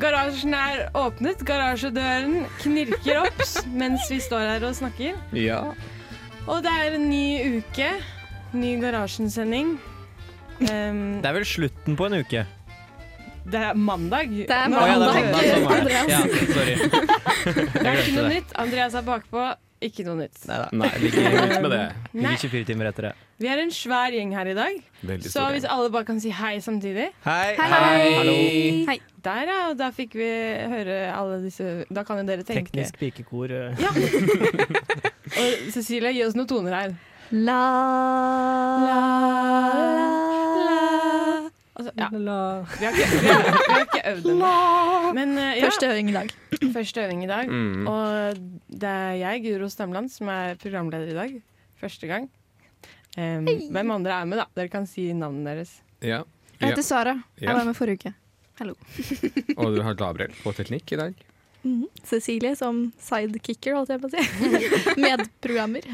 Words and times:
Garasjen 0.00 0.54
er 0.56 0.86
åpnet. 0.96 1.42
Garasjedøren 1.46 2.44
knirker 2.62 3.22
opp 3.24 3.42
mens 3.80 4.06
vi 4.10 4.18
står 4.22 4.46
her 4.54 4.66
og 4.68 4.74
snakker. 4.78 5.16
Ja. 5.36 5.60
Og 6.46 6.60
det 6.64 6.72
er 6.72 6.96
en 6.98 7.08
ny 7.10 7.58
uke. 7.60 7.88
Ny 8.56 8.76
Garasjen-sending. 8.82 9.76
Um, 10.60 11.00
Det 11.20 11.28
er 11.28 11.34
vel 11.36 11.44
slutten 11.48 11.96
på 11.98 12.06
en 12.08 12.20
uke. 12.22 12.46
det 13.46 13.60
er 13.62 13.74
mandag. 13.78 14.30
Det 14.48 14.50
er 14.50 14.72
Å 14.72 14.86
ja, 14.88 14.94
det 14.98 15.06
mandag. 15.06 15.16
er 15.16 15.26
mandag. 15.26 15.44
Sånn. 15.52 15.66
Andreas. 15.78 16.08
Ja, 16.10 16.20
sorry. 16.54 16.76
Det 16.76 17.86
er 17.86 18.00
ikke 18.00 18.06
glemte 18.06 18.14
noe 18.16 18.24
det. 18.24 18.34
nytt. 18.34 18.54
Andreas 18.62 18.94
er 18.98 19.04
bakpå. 19.06 19.44
Ikke 19.84 20.04
noe 20.06 20.16
nytt. 20.22 20.38
Neida. 20.48 20.68
Nei, 20.80 20.88
vi 20.96 21.10
ligger 21.12 21.34
ikke 21.36 21.48
ut 21.50 21.64
med 21.66 21.72
det. 21.74 21.80
Vi 22.14 22.20
Ligger 22.22 22.38
24 22.46 22.68
timer 22.70 22.88
etter 22.90 23.08
det. 23.10 23.14
Vi 23.36 23.48
er 23.52 23.60
en 23.60 23.72
svær 23.76 24.14
gjeng 24.16 24.30
her 24.32 24.48
i 24.48 24.54
dag, 24.56 24.78
Veldig 25.04 25.28
så 25.28 25.42
hvis 25.52 25.66
alle 25.68 25.90
bare 25.92 26.06
kan 26.08 26.16
si 26.24 26.30
hei 26.32 26.54
samtidig 26.64 27.10
Hei! 27.26 27.50
Hei. 27.58 27.66
Hallo! 28.16 28.36
Hei. 28.88 28.96
Der, 29.26 29.42
ja. 29.50 29.58
Og 29.68 29.76
da 29.76 29.90
fikk 29.92 30.16
vi 30.16 30.30
høre 30.72 30.96
alle 31.12 31.42
disse 31.44 31.84
Da 31.92 32.06
kan 32.08 32.22
jo 32.22 32.24
dere 32.30 32.46
tenke. 32.48 32.72
Teknisk 32.72 32.96
pikekor. 33.02 33.52
eh. 33.52 33.76
Ja. 33.84 33.92
og 35.42 35.68
Cecilie, 35.76 36.14
gi 36.16 36.24
oss 36.24 36.38
noen 36.38 36.48
toner 36.48 36.78
her. 36.80 36.96
La, 37.36 37.60
la, 38.86 39.00
la. 39.92 40.05
Altså, 41.76 41.92
ja. 41.92 42.06
Vi 42.08 42.86
har 42.86 42.94
ikke, 42.96 43.06
vi 43.20 43.28
har, 43.28 43.42
vi 43.44 43.72
har 43.74 43.82
ikke 43.84 44.02
øvd 44.12 44.28
ennå. 44.32 44.52
Men 45.16 45.34
eh, 45.36 45.58
ja, 45.58 45.66
Første 45.66 45.90
øving 45.90 46.08
i 46.08 46.14
dag. 46.14 46.30
første 46.78 47.04
øving 47.04 47.24
i 47.24 47.28
dag. 47.28 47.50
Mm. 47.52 47.86
Og 47.92 48.40
det 48.80 48.92
er 48.92 49.18
jeg, 49.20 49.42
Guro 49.44 49.68
Stemland, 49.72 50.08
som 50.14 50.30
er 50.32 50.56
programleder 50.62 51.12
i 51.12 51.18
dag. 51.18 51.34
Første 51.80 52.08
gang. 52.08 52.30
Um, 53.16 53.44
hvem 53.72 53.92
andre 53.92 54.16
er 54.22 54.28
med, 54.28 54.40
da? 54.40 54.46
Dere 54.56 54.72
kan 54.72 54.88
si 54.88 55.10
navnene 55.16 55.52
deres. 55.52 55.76
Ja. 56.04 56.22
Jeg 56.60 56.72
heter 56.72 56.84
Sara. 56.84 57.14
Ja. 57.36 57.50
Jeg 57.50 57.58
var 57.60 57.68
med 57.68 57.76
forrige 57.76 58.00
uke. 58.00 58.14
Og 59.60 59.76
du 59.76 59.82
har 59.84 59.96
Gabriel 60.00 60.32
på 60.40 60.52
teknikk 60.56 60.96
i 60.96 61.00
dag. 61.00 61.24
Mhm. 61.66 61.88
Cecilie 62.06 62.54
som 62.56 62.86
sidekicker, 63.02 63.74
holdt 63.76 63.92
jeg 63.92 64.00
på 64.00 64.08
å 64.08 64.16
si. 64.16 64.56
Medprogrammer. 65.04 65.88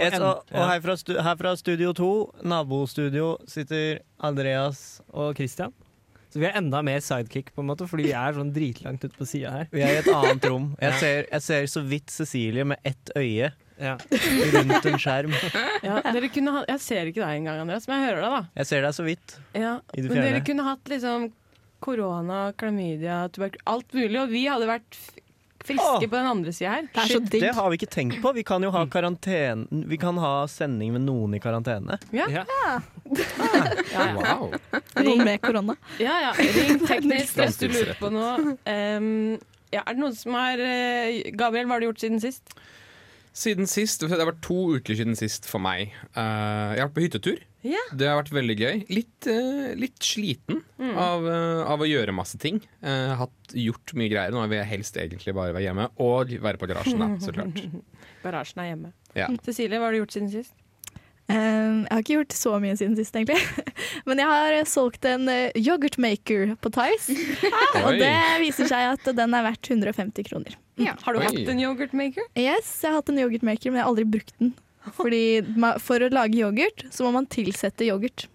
Yes, 0.00 0.16
og 0.20 0.42
og 0.50 0.64
her, 0.70 0.80
fra 0.84 0.96
stu, 1.00 1.12
her 1.20 1.36
fra 1.40 1.52
Studio 1.60 1.92
2, 1.96 2.08
nabostudio, 2.50 3.34
sitter 3.50 4.00
Andreas 4.24 5.00
og 5.12 5.34
Christian. 5.38 5.72
Så 6.30 6.38
vi 6.38 6.46
er 6.46 6.54
enda 6.60 6.78
mer 6.86 7.00
sidekick, 7.02 7.48
på 7.56 7.62
en 7.64 7.66
måte 7.72 7.88
fordi 7.90 8.04
vi 8.06 8.12
er 8.14 8.36
sånn 8.36 8.52
dritlangt 8.54 9.02
ute 9.02 9.16
på 9.18 9.26
sida 9.26 9.50
her. 9.50 9.64
Vi 9.72 9.80
er 9.82 9.96
i 9.96 10.02
et 10.04 10.10
annet 10.14 10.44
rom. 10.46 10.68
Jeg 10.78 11.00
ser, 11.00 11.24
jeg 11.32 11.42
ser 11.42 11.66
så 11.72 11.82
vidt 11.82 12.12
Cecilie 12.14 12.64
med 12.70 12.78
ett 12.86 13.10
øye 13.18 13.50
Ja. 13.80 13.96
rundt 14.54 14.86
en 14.86 14.98
skjerm. 15.00 15.32
Ja, 15.88 15.98
dere 16.12 16.28
kunne 16.30 16.52
ha, 16.52 16.62
jeg 16.68 16.80
ser 16.84 17.08
ikke 17.10 17.22
deg 17.24 17.40
engang, 17.40 17.62
Andreas, 17.64 17.88
men 17.88 17.98
jeg 17.98 18.10
hører 18.12 18.20
deg, 18.22 18.30
da. 18.36 18.40
Jeg 18.60 18.66
ser 18.68 18.82
deg 18.84 18.94
så 18.94 19.06
vidt. 19.06 19.36
Ja, 19.56 19.74
I 19.96 20.02
det 20.04 20.10
men 20.12 20.20
dere 20.22 20.42
kunne 20.44 20.66
hatt 20.68 20.90
liksom 20.92 21.30
korona, 21.80 22.52
klamydia, 22.60 23.22
tuberkulose 23.32 23.66
Alt 23.72 23.94
mulig, 23.96 24.18
og 24.20 24.28
vi 24.36 24.42
hadde 24.52 24.68
vært 24.68 24.98
friske 25.64 25.84
Åh. 25.84 26.04
på 26.06 26.16
den 26.16 26.26
andre 26.30 26.52
sida 26.56 26.70
her. 26.76 26.88
Det 26.88 27.02
er 27.02 27.10
så 27.10 27.18
Shit, 27.20 27.30
digg. 27.32 27.44
det 27.44 27.52
har 27.56 27.70
vi 27.70 27.78
ikke 27.80 27.90
tenkt 27.92 28.20
på. 28.22 28.32
Vi 28.36 28.44
kan 28.46 28.62
jo 28.64 28.70
ha 28.74 28.84
karantene 28.90 29.84
Vi 29.90 29.98
kan 30.00 30.18
ha 30.22 30.32
sending 30.50 30.92
med 30.96 31.04
noen 31.06 31.34
i 31.36 31.40
karantene. 31.42 31.98
Ja. 32.16 32.26
Ja. 32.32 32.44
Ja, 32.48 32.80
ja. 33.94 34.08
Wow. 34.16 34.54
Noen 35.02 35.24
med 35.26 35.40
korona. 35.42 35.76
ja, 35.98 36.16
ja. 36.28 36.32
Ring 36.38 36.80
teknisk 36.90 37.40
hvis 37.42 37.60
du 37.60 37.68
lurer 37.68 37.96
på 38.00 38.10
noe. 38.14 38.56
Um, 38.64 39.38
ja, 39.70 39.84
er 39.84 39.94
det 39.94 40.02
noen 40.02 40.16
som 40.18 40.34
har 40.34 40.58
eh, 40.64 41.30
Gabriel, 41.38 41.68
hva 41.68 41.76
har 41.76 41.82
du 41.84 41.90
gjort 41.90 42.02
siden 42.02 42.20
sist? 42.22 42.56
Siden 43.40 43.68
sist, 43.70 44.02
Det 44.04 44.12
har 44.12 44.28
vært 44.28 44.42
to 44.44 44.58
uker 44.76 44.98
siden 44.98 45.16
sist 45.16 45.46
for 45.48 45.62
meg. 45.64 45.94
Uh, 46.12 46.76
jeg 46.76 46.82
har 46.82 46.90
vært 46.90 46.96
på 46.98 47.04
hyttetur. 47.06 47.38
Ja. 47.64 47.80
Det 47.96 48.08
har 48.08 48.18
vært 48.18 48.32
veldig 48.36 48.56
gøy. 48.56 48.82
Litt, 48.92 49.28
uh, 49.28 49.70
litt 49.80 49.96
sliten 50.04 50.60
av, 50.80 51.24
uh, 51.24 51.62
av 51.72 51.80
å 51.80 51.88
gjøre 51.88 52.12
masse 52.16 52.40
ting. 52.40 52.60
Uh, 52.84 53.16
hatt 53.20 53.54
gjort 53.56 53.94
mye 53.96 54.12
greier. 54.12 54.34
Nå 54.36 54.44
vil 54.44 54.60
jeg 54.60 54.70
helst 54.74 55.00
egentlig 55.00 55.36
bare 55.36 55.56
være 55.56 55.66
hjemme 55.70 55.88
og 56.04 56.34
være 56.44 56.60
på 56.60 56.68
garasjen, 56.68 57.00
da, 57.00 57.10
så 57.20 57.32
klart. 57.36 57.62
Garasjen 58.24 58.64
er 58.64 58.72
hjemme. 58.74 58.92
Ja. 59.16 59.30
Cecilie, 59.46 59.80
hva 59.80 59.88
har 59.88 59.96
du 59.96 60.02
gjort 60.02 60.18
siden 60.18 60.32
sist? 60.32 60.56
Um, 61.30 61.84
jeg 61.84 61.92
har 61.92 62.02
ikke 62.02 62.16
gjort 62.16 62.34
så 62.34 62.52
mye 62.62 62.76
siden 62.78 62.96
sist, 62.98 63.14
egentlig. 63.14 63.38
Men 64.08 64.22
jeg 64.22 64.30
har 64.30 64.56
eh, 64.56 64.66
solgt 64.66 65.06
en 65.06 65.28
uh, 65.30 65.52
yoghurtmaker 65.54 66.56
på 66.58 66.72
Tice. 66.74 67.14
Og 67.84 68.00
det 68.00 68.14
viser 68.42 68.70
seg 68.70 68.96
at 68.96 69.12
den 69.14 69.36
er 69.36 69.46
verdt 69.46 69.70
150 69.70 70.26
kroner. 70.26 70.58
Har 70.80 71.14
du 71.14 71.20
Oi. 71.20 71.28
hatt 71.28 71.52
en 71.52 71.62
yoghurtmaker? 71.62 72.26
Yes, 72.34 72.72
jeg 72.82 72.90
har 72.90 72.98
hatt 72.98 73.12
en 73.12 73.20
yoghurtmaker, 73.22 73.70
men 73.70 73.78
jeg 73.80 73.86
har 73.86 73.92
aldri 73.92 74.08
brukt 74.16 74.34
den. 74.40 74.54
Fordi 74.96 75.22
For 75.84 76.02
å 76.02 76.08
lage 76.12 76.40
yoghurt 76.40 76.86
så 76.90 77.04
må 77.04 77.12
man 77.18 77.28
tilsette 77.30 77.86
yoghurt. 77.86 78.26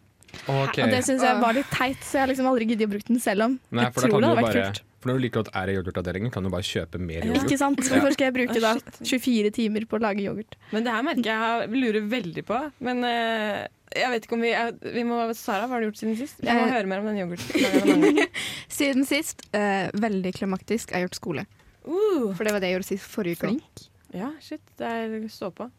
Ok. 0.48 0.80
Og 0.84 0.92
det 0.92 1.04
syns 1.08 1.24
jeg 1.26 1.40
var 1.42 1.54
litt 1.58 1.70
teit, 1.74 2.02
så 2.06 2.18
jeg 2.20 2.24
har 2.26 2.32
liksom 2.34 2.50
aldri 2.52 2.68
giddet 2.72 2.88
å 2.90 2.92
bruke 2.96 3.08
den 3.12 3.22
selv 3.24 3.46
om 3.48 3.56
Nei, 3.72 3.86
jeg 3.88 3.94
for 3.96 4.02
da 4.06 4.10
tror 4.12 4.22
det 4.22 4.26
du 4.26 4.30
hadde 4.34 4.44
vært 4.50 4.60
kult. 4.76 4.82
For 5.06 5.12
når 5.12 5.18
du 5.20 5.24
liker 5.28 5.44
at 5.46 5.50
er 5.62 5.70
i 5.70 5.74
yoghurtavdelingen, 5.78 6.32
kan 6.34 6.44
du 6.46 6.50
bare 6.50 6.66
kjøpe 6.66 6.98
mer 6.98 7.26
yoghurt. 7.28 7.44
Ikke 7.46 7.58
sant? 7.62 7.82
Hvorfor 7.86 8.16
skal 8.16 8.26
jeg 8.32 8.34
bruke 8.40 8.62
da 8.64 8.72
24 9.06 9.52
timer 9.54 9.86
på 9.92 10.00
å 10.00 10.02
lage 10.02 10.24
yoghurt? 10.26 10.56
Men 10.74 10.88
det 10.88 10.96
her 10.96 11.06
merker 11.06 11.30
jeg 11.30 11.60
jeg 11.70 11.82
lurer 11.84 12.08
veldig 12.16 12.44
på. 12.48 12.62
Men 12.88 13.06
uh, 13.06 13.60
jeg 13.94 14.10
vet 14.16 14.26
ikke 14.26 14.36
om 14.40 14.46
vi, 14.48 14.50
jeg, 14.56 14.74
vi 14.98 15.04
må, 15.06 15.20
Sara, 15.38 15.68
hva 15.70 15.78
har 15.78 15.86
du 15.86 15.92
gjort 15.92 16.02
siden 16.02 16.18
sist? 16.18 16.42
Jeg 16.42 16.58
må 16.58 16.66
Eh. 16.66 16.74
høre 16.74 16.90
mer 16.90 17.04
om 17.04 17.12
den 17.12 17.22
yoghurten. 17.22 18.18
Siden 18.80 19.06
sist, 19.06 19.46
uh, 19.54 19.94
veldig 19.94 20.34
klimaktisk, 20.42 20.90
jeg 20.90 20.98
har 21.04 21.06
gjort 21.06 21.20
skole. 21.22 21.46
Uh, 21.86 22.34
For 22.34 22.42
det 22.48 22.56
var 22.56 22.64
det 22.66 22.72
jeg 22.74 22.80
gjorde 22.80 22.90
sist 22.90 23.06
forrige 23.14 23.38
uke. 23.38 23.52
Flink. 23.54 23.86
ja, 24.18 24.32
shit. 24.42 24.64
Det 24.82 24.90
er 24.90 25.16
stå 25.30 25.52
på. 25.54 25.70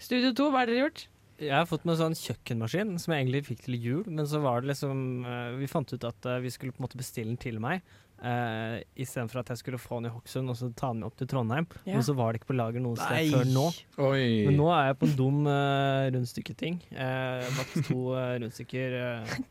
Studio 0.00 0.32
2, 0.32 0.48
hva 0.54 0.62
har 0.64 0.70
dere 0.72 0.86
gjort? 0.86 1.04
Jeg 1.40 1.56
har 1.56 1.64
fått 1.70 1.86
meg 1.88 1.96
en 1.96 2.02
sånn 2.02 2.18
kjøkkenmaskin 2.20 2.94
som 3.00 3.14
jeg 3.14 3.24
egentlig 3.24 3.46
fikk 3.48 3.64
til 3.64 3.78
jul, 3.80 4.04
men 4.12 4.26
så 4.28 4.42
var 4.44 4.60
det 4.60 4.74
liksom 4.74 5.24
eh, 5.24 5.56
Vi 5.62 5.68
fant 5.72 5.88
ut 5.94 6.04
at 6.04 6.26
eh, 6.28 6.42
vi 6.44 6.52
skulle 6.52 6.74
på 6.74 6.82
en 6.82 6.86
måte 6.88 7.00
bestille 7.00 7.32
den 7.32 7.40
til 7.40 7.56
meg, 7.62 7.80
uh, 8.20 8.76
istedenfor 9.00 9.40
at 9.40 9.48
jeg 9.54 9.60
skulle 9.62 9.78
få 9.80 10.00
den 10.00 10.10
i 10.10 10.12
Hokksund 10.12 10.52
og 10.52 10.56
så 10.58 10.68
ta 10.76 10.90
den 10.92 11.04
opp 11.06 11.14
til 11.16 11.28
Trondheim. 11.30 11.64
Ja. 11.86 11.94
Men 11.96 12.04
så 12.04 12.12
var 12.18 12.32
det 12.32 12.40
ikke 12.42 12.50
på 12.52 12.56
lager 12.58 12.82
noe 12.84 12.98
sted 13.00 13.16
Nei. 13.16 13.30
før 13.32 13.48
nå. 13.54 13.66
Oi. 14.10 14.26
Men 14.50 14.58
nå 14.60 14.66
er 14.76 14.90
jeg 14.90 14.98
på 15.00 15.08
en 15.08 15.14
dum 15.20 15.38
uh, 15.48 16.08
rundstykketing. 16.16 16.76
Uh, 16.92 17.48
bakt 17.56 17.78
to 17.88 17.98
uh, 18.12 18.34
rundstykker. 18.42 18.98
uh, 19.00 19.36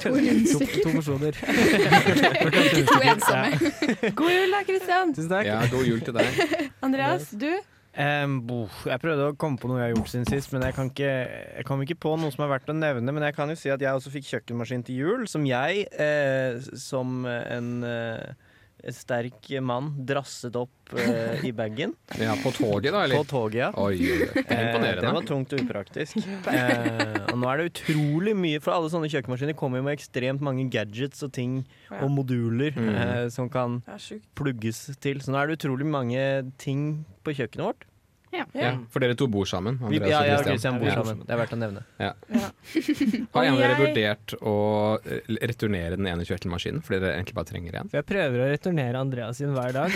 To 0.00 0.08
to, 0.08 0.14
rundstykker. 0.16 0.80
to 0.86 0.94
porsjoner. 0.96 1.36
To 2.90 3.02
ensomme. 3.04 3.72
God 4.22 4.32
jul 4.32 4.56
da, 4.56 4.62
Kristian! 4.64 5.12
Tusen 5.16 5.28
takk. 5.34 5.50
Ja, 5.50 5.60
god 5.68 5.84
jul 5.84 6.00
til 6.06 6.16
deg. 6.16 6.40
Andreas, 6.86 7.28
du? 7.36 7.50
Bo, 8.46 8.68
jeg 8.86 9.00
prøvde 9.02 9.30
å 9.32 9.36
komme 9.40 9.58
på 9.58 9.66
noe 9.70 9.80
jeg 9.80 9.90
har 9.90 9.96
gjort 9.98 10.12
siden 10.12 10.28
sist, 10.30 10.52
men 10.54 10.62
jeg 10.62 10.76
kan 10.76 10.90
ikke, 10.92 11.10
jeg 11.58 11.66
kom 11.66 11.82
ikke 11.82 11.98
på 11.98 12.12
noe 12.20 12.30
som 12.30 12.44
er 12.46 12.52
verdt 12.54 12.70
å 12.70 12.76
nevne. 12.78 13.10
Men 13.12 13.26
jeg 13.26 13.34
kan 13.36 13.50
jo 13.50 13.58
si 13.58 13.72
at 13.74 13.82
jeg 13.82 13.90
også 13.98 14.12
fikk 14.14 14.28
kjøkkenmaskin 14.30 14.86
til 14.86 15.02
jul, 15.02 15.26
som 15.30 15.42
jeg, 15.48 15.88
eh, 15.98 16.60
som 16.78 17.24
en 17.26 17.72
eh, 17.82 18.30
sterk 18.94 19.50
mann, 19.60 19.90
drasset 20.08 20.54
opp 20.56 20.94
eh, 20.96 21.42
i 21.44 21.50
bagen. 21.52 21.92
Ja, 22.22 22.32
på 22.40 22.48
toget, 22.56 22.94
da, 22.94 23.02
På 23.12 23.26
toget, 23.28 23.58
ja. 23.66 23.68
Oi. 23.76 23.98
Det 23.98 24.46
Eh, 24.46 24.96
det 25.02 25.10
var 25.12 25.26
tungt 25.28 25.52
og 25.52 25.60
upraktisk. 25.66 26.16
Eh, 26.48 27.26
og 27.26 27.36
nå 27.42 27.50
er 27.50 27.60
det 27.60 27.68
utrolig 27.74 28.32
mye, 28.38 28.62
for 28.62 28.72
alle 28.78 28.88
sånne 28.94 29.10
kjøkkenmaskiner 29.12 29.58
kommer 29.58 29.82
jo 29.82 29.88
med 29.90 29.98
ekstremt 29.98 30.40
mange 30.46 30.64
gadgets 30.72 31.22
og 31.26 31.34
ting 31.36 31.60
Ja. 31.90 32.00
og 32.06 32.10
moduler 32.14 32.72
Mm. 32.78 32.88
eh, 32.94 33.28
som 33.34 33.50
kan 33.50 33.82
plugges 34.38 34.86
til. 35.02 35.18
Så 35.20 35.34
nå 35.34 35.42
er 35.42 35.50
det 35.50 35.58
utrolig 35.60 35.84
mange 35.90 36.24
ting 36.56 37.04
på 37.26 37.34
kjøkkenet 37.36 37.66
vårt. 37.66 37.84
Ja, 38.30 38.44
for 38.90 39.02
dere 39.02 39.14
to 39.18 39.26
bor 39.30 39.46
sammen? 39.48 39.78
Andreas 39.82 40.10
ja, 40.12 40.20
jeg 40.28 40.36
og 40.38 40.44
Christian. 40.46 40.76
Bor 40.78 40.90
sammen. 40.94 41.22
Det 41.26 41.32
er 41.34 41.38
verdt 41.40 41.54
å 41.54 41.56
nevne. 41.58 41.80
Har 43.34 43.46
en 43.46 43.54
av 43.56 43.58
dere 43.58 43.78
vurdert 43.80 44.34
å 44.38 44.54
eh, 45.02 45.32
returnere 45.50 45.98
den 45.98 46.06
ene 46.12 46.22
kjøttelmaskinen 46.28 46.78
fordi 46.86 47.00
dere 47.02 47.16
egentlig 47.18 47.34
bare 47.40 47.48
trenger 47.50 47.72
en? 47.80 47.90
Jeg 47.96 48.04
prøver 48.06 48.38
å 48.44 48.46
returnere 48.52 49.00
Andreas 49.02 49.40
sin 49.42 49.50
hver 49.56 49.72
dag. 49.74 49.90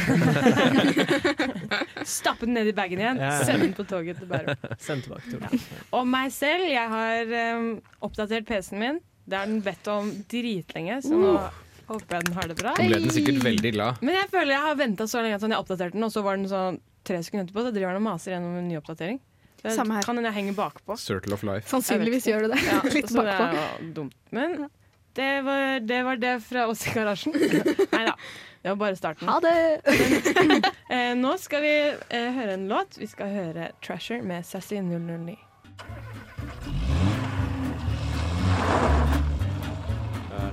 Stappe 2.16 2.46
den 2.48 2.54
ned 2.58 2.66
i 2.72 2.74
bagen 2.76 2.98
igjen, 3.00 3.18
Ja. 3.22 3.30
sende 3.46 3.64
den 3.68 3.74
på 3.76 3.84
toget 3.88 4.18
til 4.18 4.26
Bærum. 4.30 4.56
Send 4.86 5.00
tilbake 5.06 5.26
til 5.30 5.38
ja. 5.40 5.48
Og 5.94 6.06
meg 6.10 6.32
selv, 6.34 6.64
jeg 6.68 6.88
har 6.90 7.22
um, 7.58 7.68
oppdatert 8.04 8.44
PC-en 8.48 8.80
min. 8.82 8.98
Det 9.24 9.38
har 9.38 9.46
den 9.48 9.62
bedt 9.64 9.86
om 9.88 10.10
dritlenge, 10.28 10.98
så 11.06 11.14
nå 11.16 11.30
håper 11.88 12.16
jeg 12.18 12.26
den 12.26 12.34
har 12.36 12.46
det 12.50 12.56
bra. 12.58 12.72
Den 12.76 12.90
ble 12.90 12.98
den 13.06 13.14
sikkert 13.14 13.38
veldig 13.44 13.72
glad. 13.76 13.92
Men 14.04 14.14
jeg 14.18 14.28
føler 14.32 14.52
jeg 14.56 14.62
har 14.66 14.74
venta 14.82 15.04
så 15.08 15.22
lenge 15.24 15.36
at 15.38 15.42
jeg 15.46 15.56
oppdaterte 15.62 15.94
den, 15.96 16.04
og 16.04 16.12
så 16.12 16.20
var 16.26 16.36
den 16.40 16.48
sånn 16.50 16.76
tre 17.04 17.20
sekunder 17.22 17.46
etterpå, 17.46 17.64
så 17.66 17.72
driver 17.74 17.92
han 17.94 18.00
og 18.00 18.06
maser 18.08 18.34
gjennom 18.34 18.56
en 18.60 18.68
ny 18.68 18.76
oppdatering. 18.80 19.20
Det 19.64 19.72
Samme 19.72 19.96
her. 19.96 20.04
kan 20.04 20.16
hende 20.18 20.28
jeg 20.28 20.36
henger 20.40 20.56
bakpå. 20.58 20.96
Circle 21.00 21.32
of 21.38 21.42
life. 21.48 21.68
Sannsynligvis 21.70 22.26
gjør 22.28 22.44
du 22.44 22.48
det. 22.52 22.58
Ja, 22.66 22.80
Litt 22.96 23.08
så 23.08 23.22
det 23.24 23.36
bakpå. 23.38 23.60
er 23.62 23.78
jo 23.80 23.92
dumt. 23.96 24.16
Men 24.36 24.56
det 25.16 25.30
var, 25.46 25.78
det 25.80 26.00
var 26.04 26.16
det 26.20 26.34
fra 26.44 26.66
oss 26.68 26.82
i 26.88 26.92
garasjen. 26.92 27.32
Nei 27.94 28.02
da. 28.10 28.16
Det 28.64 28.72
var 28.72 28.76
bare 28.80 28.96
starten. 28.96 29.28
Ha 29.28 29.40
det! 29.44 30.64
Eh, 30.94 31.14
nå 31.16 31.30
skal 31.40 31.62
vi 31.64 31.70
eh, 31.90 32.28
høre 32.36 32.52
en 32.54 32.68
låt. 32.68 32.98
Vi 33.00 33.06
skal 33.08 33.30
høre 33.32 33.70
'Treasure' 33.82 34.22
med 34.22 34.44
Sassy 34.46 34.76
009. 34.78 35.34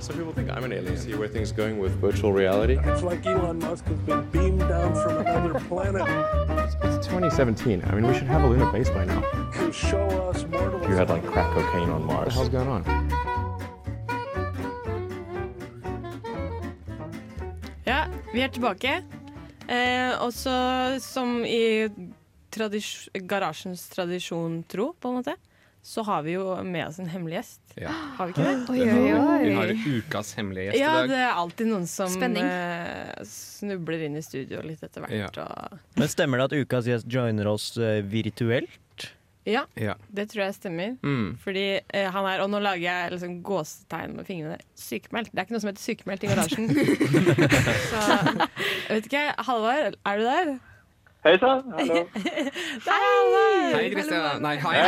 some 0.02 0.16
people 0.16 0.32
think 0.32 0.50
I'm 0.50 0.64
an 0.64 0.72
alien. 0.72 0.96
See 0.96 1.14
where 1.14 1.28
things 1.28 1.52
going 1.52 1.78
with 1.78 1.92
virtual 2.00 2.32
reality. 2.32 2.76
It's 2.82 3.02
like 3.02 3.24
Elon 3.24 3.60
Musk 3.60 3.84
has 3.86 3.98
been 4.00 4.28
beamed 4.30 4.60
down 4.60 4.94
from 4.94 5.18
another 5.18 5.60
planet 5.68 6.02
It's 6.82 7.06
2017. 7.06 7.82
I 7.86 7.94
mean, 7.94 8.06
we 8.08 8.14
should 8.14 8.26
have 8.26 8.42
a 8.42 8.48
lunar 8.48 8.70
base 8.72 8.90
by 8.90 9.04
now. 9.04 9.22
You 9.60 9.72
show 9.72 10.06
us 10.30 10.44
mortals. 10.50 10.88
You 10.88 10.96
had 10.96 11.08
like 11.08 11.24
crack 11.24 11.54
cocaine 11.54 11.88
on 11.90 12.04
Mars. 12.04 12.34
What 12.36 12.50
the 12.50 12.58
hell's 12.58 12.66
going 12.66 12.68
on? 12.68 12.82
Ja, 17.84 18.06
vi 18.32 18.40
er 18.40 18.48
tilbake. 18.48 19.02
Eh, 19.68 20.22
og 20.22 20.32
så, 20.32 20.98
som 21.00 21.44
i 21.44 21.88
tradis 22.50 23.08
garasjens 23.14 23.88
tradisjon 23.88 24.62
tro, 24.68 24.92
på 25.00 25.08
en 25.08 25.14
måte, 25.20 25.36
så 25.82 26.02
har 26.06 26.22
vi 26.22 26.36
jo 26.36 26.44
med 26.62 26.86
oss 26.86 26.98
en 27.02 27.08
hemmelig 27.10 27.40
gjest. 27.40 27.60
Ja. 27.74 27.90
Har 28.16 28.28
vi 28.28 28.34
ikke 28.36 28.44
det? 28.46 28.70
Oi, 28.70 28.82
oi, 28.86 29.14
oi. 29.18 29.38
Vi 29.48 29.54
har 29.56 29.72
ukas 29.96 30.30
hemmelige 30.38 30.68
gjest 30.70 30.78
Ja, 30.78 30.92
i 30.92 30.94
dag. 30.94 31.00
Ja, 31.02 31.10
det 31.10 31.18
er 31.24 31.40
alltid 31.40 31.70
noen 31.72 31.88
som 31.90 32.14
eh, 32.22 33.24
snubler 33.26 34.04
inn 34.06 34.20
i 34.20 34.22
studio 34.22 34.62
litt 34.62 34.84
etter 34.86 35.02
hvert. 35.02 35.40
Ja. 35.40 35.48
Og, 35.72 35.82
Men 35.98 36.12
stemmer 36.12 36.38
det 36.38 36.46
at 36.52 36.54
ukas 36.62 36.86
gjest 36.86 37.10
joiner 37.10 37.50
oss 37.50 37.72
uh, 37.82 37.98
virtuelt? 38.06 38.78
ja, 39.42 39.64
Ja. 39.74 39.96
det 40.06 40.28
tror 40.30 40.44
jeg 40.44 40.54
stemmer. 40.54 40.94
Mm. 41.02 41.34
Fordi 41.42 41.66
uh, 41.82 42.08
han 42.14 42.30
er, 42.30 42.44
Og 42.44 42.50
nå 42.52 42.62
lager 42.62 42.86
jeg 42.86 43.14
liksom 43.16 43.40
gåsetegn 43.42 44.14
med 44.20 44.28
fingrene. 44.30 44.60
Sykemeldt. 44.78 45.32
Det 45.34 45.40
er 45.42 45.48
ikke 45.48 45.56
noe 45.58 45.64
som 45.64 45.72
heter 45.72 45.88
sykemeldt 45.90 46.22
i 46.22 46.30
garasjen. 46.30 46.70
så 47.90 48.04
jeg 48.86 49.00
vet 49.00 49.10
ikke. 49.10 49.24
Halvard, 49.50 49.98
er 50.06 50.22
du 50.22 50.30
der? 50.30 50.54
Hei 51.22 51.36
sann, 51.38 51.62
hallo. 51.70 51.98
Hei, 53.76 53.90
Kristian. 53.94 54.40
Nei, 54.42 54.56
hei. 54.58 54.80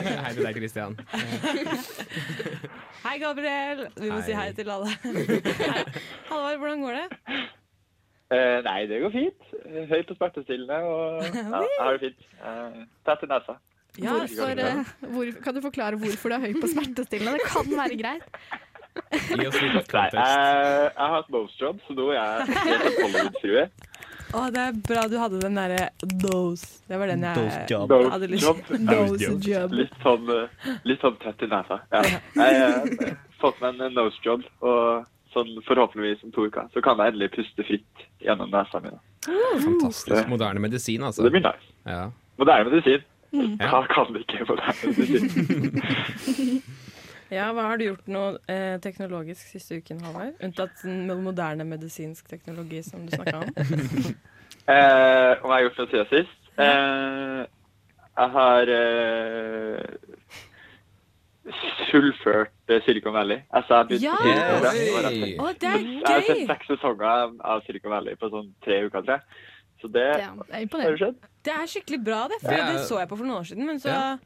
Hei 0.00 0.30
til 0.36 0.46
deg, 0.46 0.54
Kristian. 0.56 0.94
Hei, 3.04 3.18
Gabriel. 3.20 3.82
Vi 3.98 4.08
må 4.08 4.22
Hei. 4.22 4.24
si 4.24 4.36
hei 4.38 4.46
til 4.56 4.72
alle. 4.72 4.94
Hei. 5.04 5.82
Halvard, 6.30 6.62
hvordan 6.62 6.86
går 6.86 6.96
det? 6.96 7.42
Eh, 8.30 8.56
nei, 8.64 8.78
det 8.88 9.02
går 9.04 9.12
fint. 9.18 9.52
Høyt 9.92 10.14
og 10.14 10.20
smertestillende, 10.22 10.80
og 10.80 11.28
ja, 11.28 11.44
jeg 11.66 11.84
har 11.84 11.98
det 11.98 12.02
fint. 12.06 12.24
Eh, 12.40 12.80
Tett 13.10 13.26
i 13.26 13.30
nesa. 13.34 13.58
Ja, 14.00 14.16
for, 14.32 14.64
eh, 14.64 14.96
hvor, 15.12 15.34
kan 15.44 15.58
du 15.58 15.60
forklare 15.66 16.00
hvorfor 16.00 16.32
du 16.32 16.38
er 16.38 16.46
høy 16.48 16.56
på 16.62 16.72
smertestillende? 16.72 17.36
Det 17.36 17.52
kan 17.52 17.68
være 17.76 18.00
greit. 18.00 18.42
Gi 19.12 19.44
oss 19.46 19.60
litt 19.60 19.74
Nei, 19.76 19.84
kontekst. 19.84 20.16
jeg, 20.16 20.88
jeg 20.88 20.96
har 20.96 21.12
hatt 21.18 21.60
job, 21.60 21.84
så 21.84 21.94
nå 22.00 22.08
er 22.10 22.18
jeg 22.18 22.58
helt 22.64 23.00
Hollywood-frue. 23.04 23.68
Å, 24.30 24.44
det 24.54 24.62
er 24.62 24.76
bra 24.86 25.04
du 25.10 25.16
hadde 25.18 25.40
den 25.42 25.56
derre 25.58 25.88
dose. 26.22 26.80
Det 26.86 26.98
var 27.00 27.10
den 27.10 27.24
jeg 27.26 27.38
Dose 27.40 27.60
job. 27.70 27.90
Nose 27.90 28.10
hadde 28.14 28.28
lyst 28.30 28.46
job. 28.46 28.60
Dose 28.90 29.30
job. 29.46 29.74
Litt 29.74 29.96
sånn, 30.04 30.28
eh, 30.34 30.68
litt 30.86 31.02
sånn 31.02 31.16
tett 31.22 31.42
i 31.42 31.48
nesa. 31.50 31.80
Ja. 31.90 32.02
Jeg 32.38 32.60
har 32.60 33.16
fått 33.42 33.60
meg 33.62 33.80
en 33.82 33.96
nose 33.96 34.22
job, 34.24 34.44
og 34.62 35.06
sånn 35.34 35.50
forhåpentligvis 35.66 36.22
om 36.26 36.34
to 36.34 36.46
uker 36.50 36.70
så 36.74 36.82
kan 36.84 37.00
jeg 37.02 37.14
endelig 37.14 37.30
puste 37.36 37.66
fritt 37.66 38.06
gjennom 38.22 38.52
nesa 38.54 38.82
mi. 38.84 38.94
Fantastisk. 39.26 39.66
Fantastisk. 39.66 40.28
Moderne 40.30 40.62
medisin, 40.62 41.02
altså. 41.06 41.26
det 41.26 41.34
blir 41.34 41.46
nice. 41.46 41.74
Ja. 41.86 42.04
Moderne 42.40 42.70
medisin. 42.70 43.06
Mm. 43.30 43.58
Hva 43.62 43.84
kan 43.90 44.14
det 44.14 44.24
ikke 44.26 44.46
moderne 44.48 44.94
medisin? 44.94 46.62
Ja, 47.30 47.52
hva 47.54 47.62
har 47.70 47.78
du 47.78 47.84
gjort 47.86 48.08
noe 48.10 48.38
eh, 48.50 48.76
teknologisk 48.82 49.46
siste 49.52 49.78
uken, 49.78 50.00
Halvard? 50.02 50.34
Unntatt 50.42 50.82
den 50.82 51.06
moderne 51.22 51.64
medisinsk 51.68 52.26
teknologi 52.30 52.82
som 52.86 53.06
du 53.06 53.14
snakka 53.16 53.44
om. 53.44 53.50
Eh, 54.70 55.32
om 55.42 55.50
jeg 55.50 55.56
har 55.56 55.62
gjort 55.64 55.78
noe 55.80 55.88
siden 55.90 56.08
sist? 56.12 56.50
Eh, 56.62 57.40
jeg 58.20 58.28
har 58.34 58.70
eh, 58.70 59.80
fullført 61.90 62.52
eh, 62.70 62.82
Silicon 62.86 63.16
Valley. 63.16 63.40
Altså, 63.56 63.80
jeg 63.90 64.04
Ja! 64.04 64.14
Å, 64.20 65.48
det 65.58 65.70
er 65.72 65.80
gøy! 65.80 65.96
Jeg 65.96 66.06
har 66.06 66.26
sett 66.28 66.44
seks 66.52 66.70
sesonger 66.70 67.08
av- 67.40 67.64
Silicon 67.66 67.90
Valley 67.96 68.14
på 68.20 68.30
sånn 68.30 68.52
tre 68.62 68.82
uker, 68.86 69.02
tror 69.02 69.16
jeg. 69.16 69.48
Så 69.80 69.88
det 69.88 70.06
Det 70.12 70.20
er 70.20 70.28
har 70.28 70.62
imponerende. 70.66 71.10
Det 71.48 71.52
er 71.56 71.66
skikkelig 71.72 72.00
bra, 72.04 72.20
det. 72.28 72.38
For 72.44 72.52
Det 72.52 72.66
det, 72.68 72.80
så 72.86 72.98
jeg 73.00 73.08
på 73.10 73.16
for 73.18 73.26
noen 73.26 73.40
år 73.40 73.48
siden, 73.50 73.66
men 73.66 73.80
så 73.82 73.88
Ja. 73.88 74.18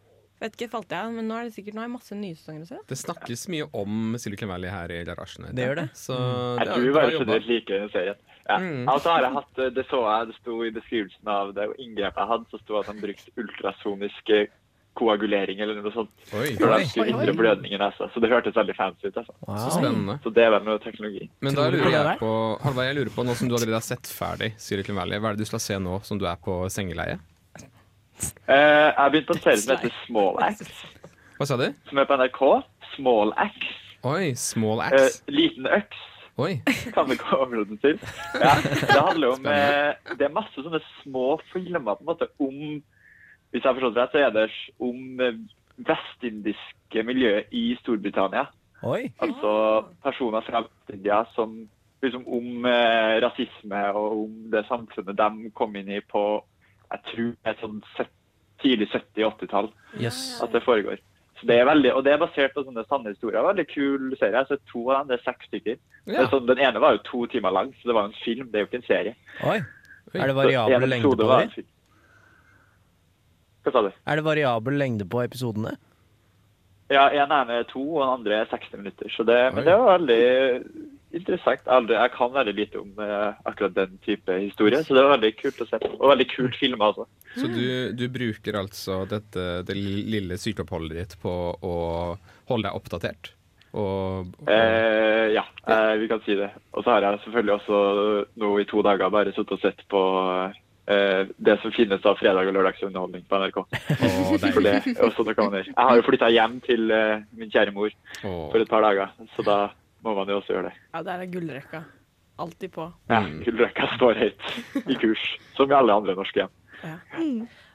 Vet 0.44 0.58
ikke, 0.58 0.70
falt 0.76 0.94
jeg. 0.94 1.14
Men 1.16 1.28
nå 1.30 1.38
er 1.38 1.48
det 1.48 1.56
sikkert 1.56 1.76
Nå 1.76 1.82
har 1.82 1.88
jeg 1.88 1.94
masse 1.96 2.18
nye 2.18 2.38
sesonger 2.38 2.66
å 2.66 2.70
se. 2.70 2.80
Det 2.90 3.00
snakkes 3.00 3.46
mye 3.54 3.68
om 3.84 4.18
Silicon 4.20 4.52
Valley 4.52 4.72
her 4.72 4.94
i 4.94 5.00
garasjen. 5.08 5.48
Det 5.50 5.68
gjør 5.68 5.82
det. 5.82 5.88
Så 5.98 6.18
mm. 6.18 6.58
det 6.60 6.66
er 6.66 6.72
tror 6.72 6.98
bare 6.98 7.14
generelt 7.18 7.50
liker 7.50 7.84
den 7.84 7.94
serien. 7.94 8.20
Ja. 8.44 8.58
Mm. 8.60 8.82
Altså 8.92 9.14
har 9.14 9.24
jeg 9.24 9.36
hatt, 9.38 9.62
det 9.76 9.86
så 9.88 10.02
jeg, 10.04 10.28
det 10.28 10.36
sto 10.36 10.58
i 10.66 10.74
beskrivelsen 10.74 11.30
av 11.32 11.54
det 11.56 11.70
inngrepet 11.80 12.20
jeg 12.20 12.30
hadde, 12.34 12.50
så 12.52 12.60
sto 12.60 12.76
at 12.76 12.90
han 12.90 13.00
brukte 13.00 13.32
ultrasonisk 13.40 14.32
eh, 14.36 14.52
koagulering 14.94 15.62
eller 15.64 15.80
noe 15.80 15.92
sånt. 15.94 16.12
Oi, 16.36 16.52
For 16.58 16.74
oi. 16.76 16.84
Oi, 17.02 17.08
oi. 17.16 17.36
blødningen 17.40 17.82
altså. 17.82 18.10
Så 18.14 18.22
det 18.22 18.30
hørtes 18.30 18.56
veldig 18.56 18.76
fancy 18.78 19.08
ut. 19.08 19.16
Altså. 19.16 19.34
Så 19.48 19.70
spennende. 19.78 20.18
Så 20.22 20.32
det 20.36 20.44
er 20.44 20.52
vel 20.54 20.68
noe 20.68 20.82
teknologi. 20.84 21.28
Men 21.40 21.56
da 21.56 21.66
Tror 21.66 21.78
du 21.78 21.80
på 21.80 21.88
lurer 21.88 22.10
jeg 22.12 22.20
på, 22.20 22.32
Halvard, 22.66 22.90
jeg 22.90 22.98
lurer 23.00 23.14
på, 23.16 23.26
nå 23.26 23.38
som 23.38 23.50
du 23.50 23.56
allerede 23.56 23.80
har 23.80 23.86
sett 23.86 24.10
ferdig 24.10 24.52
Silicon 24.60 25.00
Valley, 25.00 25.22
hva 25.22 25.32
er 25.32 25.38
det 25.38 25.48
du 25.48 25.50
skal 25.50 25.64
se 25.64 25.80
nå 25.82 25.98
som 26.06 26.20
du 26.20 26.28
er 26.30 26.36
på 26.44 26.60
sengeleie? 26.72 27.18
Eh, 28.48 28.54
jeg 28.54 29.10
begynte 29.10 29.10
begynt 29.10 29.26
på 29.26 29.34
en 29.34 29.42
serie 29.44 29.56
som 29.62 29.76
heter 29.76 29.94
Small 30.06 30.36
Axe, 30.42 30.86
Hva 31.38 31.46
sa 31.48 31.56
du? 31.58 31.66
som 31.88 31.98
er 31.98 32.04
på 32.08 32.16
NRK. 32.20 32.42
Small 32.96 33.32
Axe. 33.36 33.72
Oi, 34.04 34.34
Small 34.38 34.80
Eh, 34.80 34.86
Axe. 34.86 35.22
liten 35.28 35.66
øks. 35.66 36.02
Oi. 36.38 36.60
kan 36.94 37.08
det 37.08 37.18
gå 37.20 37.36
overhodet 37.36 37.80
til. 37.80 37.98
Ja, 38.42 38.54
det 38.62 39.02
handler 39.08 39.28
om 39.36 39.46
eh, 39.46 39.94
Det 40.18 40.26
er 40.26 40.32
masse 40.34 40.54
sånne 40.62 40.80
små 41.02 41.38
filmer 41.52 41.94
på 41.94 42.02
en 42.02 42.10
måte 42.10 42.26
om 42.42 42.82
Hvis 43.54 43.62
jeg 43.62 43.68
har 43.70 43.76
forstått 43.78 43.96
rett, 44.00 44.10
så 44.12 44.18
er 44.18 44.30
det 44.34 44.48
om 44.82 45.20
eh, 45.22 45.36
vestindiske 45.78 47.02
miljøet 47.06 47.52
i 47.54 47.76
Storbritannia. 47.82 48.46
Oi. 48.84 49.12
Altså 49.22 49.84
personer 50.04 50.42
fra 50.46 50.64
Vest-India 50.66 51.22
som 51.34 51.54
liksom 52.02 52.26
om 52.28 52.66
eh, 52.68 53.14
rasisme 53.24 53.80
og 53.96 54.24
om 54.24 54.32
det 54.52 54.64
samfunnet 54.68 55.16
de 55.16 55.50
kom 55.56 55.76
inn 55.80 55.88
i 55.88 56.00
på 56.04 56.42
jeg 56.92 57.02
tror 57.10 57.32
det 57.32 57.50
er 57.52 57.58
sånn 57.62 57.80
tidlig 58.62 58.88
70-80-tall 58.92 59.70
yes. 60.00 60.20
at 60.44 60.54
det 60.54 60.62
foregår. 60.64 61.00
Så 61.40 61.48
det 61.50 61.56
er 61.58 61.66
veldig, 61.68 61.90
og 61.96 62.04
det 62.06 62.14
er 62.14 62.20
basert 62.22 62.54
på 62.54 62.62
sånne 62.64 62.84
sanne 62.86 63.12
historier. 63.12 63.42
Veldig 63.44 63.66
kul 63.72 64.12
serie. 64.14 64.32
Jeg 64.32 64.38
har 64.38 64.50
sett 64.52 64.62
to 64.70 64.84
av 64.86 65.00
dem. 65.00 65.08
Det 65.10 65.16
er 65.18 65.24
seks 65.26 65.48
stykker. 65.50 65.80
Ja. 66.04 66.26
sånn, 66.30 66.46
den 66.48 66.60
ene 66.62 66.82
var 66.82 66.94
jo 66.94 67.02
to 67.08 67.24
timer 67.32 67.54
lang, 67.54 67.72
så 67.80 67.90
det 67.90 67.96
var 67.96 68.10
en 68.10 68.18
film. 68.22 68.50
Det 68.52 68.60
er 68.60 68.64
jo 68.64 68.70
ikke 68.70 68.80
en 68.82 68.86
serie. 68.86 69.16
Oi. 69.42 69.58
Oi. 70.12 70.20
Er 70.20 70.30
det 70.30 70.36
variabel 70.36 70.86
lengde 70.92 71.10
på 71.10 71.26
var 71.26 71.48
dem? 71.48 71.66
Hva 73.64 73.72
sa 73.72 73.82
du? 73.86 73.90
Er 73.90 74.20
det 74.20 74.24
variabel 74.26 74.78
lengde 74.78 75.08
på 75.10 75.24
episodene? 75.24 75.74
Ja, 76.92 77.08
en 77.08 77.32
er 77.32 77.46
med 77.48 77.66
to, 77.70 77.82
og 77.96 78.02
den 78.04 78.12
andre 78.18 78.42
er 78.42 78.50
60 78.52 78.78
minutter. 78.82 79.10
Så 79.10 79.24
det, 79.26 79.38
men 79.56 79.64
det 79.66 79.74
var 79.80 79.96
veldig 79.96 80.24
interessant. 81.14 81.68
Aldri, 81.70 81.96
jeg 81.96 82.12
kan 82.16 82.32
veldig 82.34 82.54
lite 82.56 82.80
om 82.82 83.04
eh, 83.04 83.44
akkurat 83.48 83.76
den 83.76 83.98
type 84.04 84.38
historie, 84.38 84.82
så 84.84 84.96
det 84.96 85.04
var 85.04 85.16
veldig 85.16 85.32
kult 85.38 85.62
å 85.64 85.68
se 85.68 85.80
på. 85.82 85.92
Og 86.00 86.10
veldig 86.12 86.28
kult 86.32 86.58
filma 86.60 86.90
også. 86.90 87.06
Så 87.34 87.50
du, 87.50 87.64
du 87.96 88.04
bruker 88.12 88.58
altså 88.60 89.02
dette, 89.10 89.46
det 89.66 89.78
lille 89.78 90.38
sykeoppholdet 90.40 91.00
ditt 91.00 91.16
på 91.22 91.32
å 91.54 91.78
holde 92.50 92.68
deg 92.68 92.76
oppdatert? 92.78 93.32
Og, 93.74 94.34
og 94.38 94.50
Eh, 94.50 95.32
ja, 95.34 95.44
eh, 95.66 95.94
vi 95.98 96.10
kan 96.10 96.22
si 96.26 96.36
det. 96.38 96.50
Og 96.72 96.84
så 96.84 96.94
har 96.94 97.06
jeg 97.06 97.24
selvfølgelig 97.24 97.56
også 97.58 97.78
nå 98.42 98.52
i 98.60 98.68
to 98.70 98.84
dager 98.86 99.10
bare 99.10 99.34
sittet 99.34 99.56
og 99.56 99.62
sett 99.62 99.82
på 99.90 100.02
eh, 100.86 101.22
det 101.36 101.56
som 101.62 101.74
finnes 101.74 102.04
av 102.06 102.18
fredag- 102.20 102.50
og 102.50 102.58
lørdagsunderholdning 102.58 103.24
på 103.28 103.40
NRK. 103.40 103.62
Oh, 103.64 104.34
For 104.54 104.62
det 104.62 105.38
man 105.38 105.58
gjør. 105.58 105.72
Jeg 105.72 105.74
har 105.78 105.96
jo 105.98 106.06
flytta 106.06 106.34
hjem 106.34 106.60
til 106.66 106.92
eh, 106.94 107.24
min 107.38 107.50
kjære 107.50 107.74
mor 107.74 107.90
oh. 108.22 108.50
for 108.52 108.60
et 108.60 108.70
par 108.70 108.86
dager, 108.86 109.14
så 109.36 109.46
da 109.46 109.58
må 110.04 110.14
man 110.18 110.28
jo 110.28 110.38
også 110.40 110.52
gjøre 110.56 110.68
det. 110.70 110.76
Ja, 110.94 111.02
der 111.10 111.24
er 111.24 111.30
gullrekka. 111.32 111.80
Alltid 112.38 112.72
på. 112.74 112.88
Ja, 113.10 113.20
Mm. 113.24 113.42
Gullrekka 113.46 113.86
står 113.96 114.14
høyt 114.18 114.42
i 114.90 114.94
kurs, 114.98 115.22
som 115.56 115.70
i 115.70 115.74
alle 115.76 115.94
andre 115.94 116.14
norske 116.18 116.42
hjem. 116.44 116.52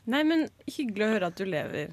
Nei, 0.10 0.20
men 0.26 0.44
hyggelig 0.70 1.06
å 1.06 1.10
høre 1.14 1.28
at 1.30 1.38
du 1.40 1.46
lever. 1.50 1.88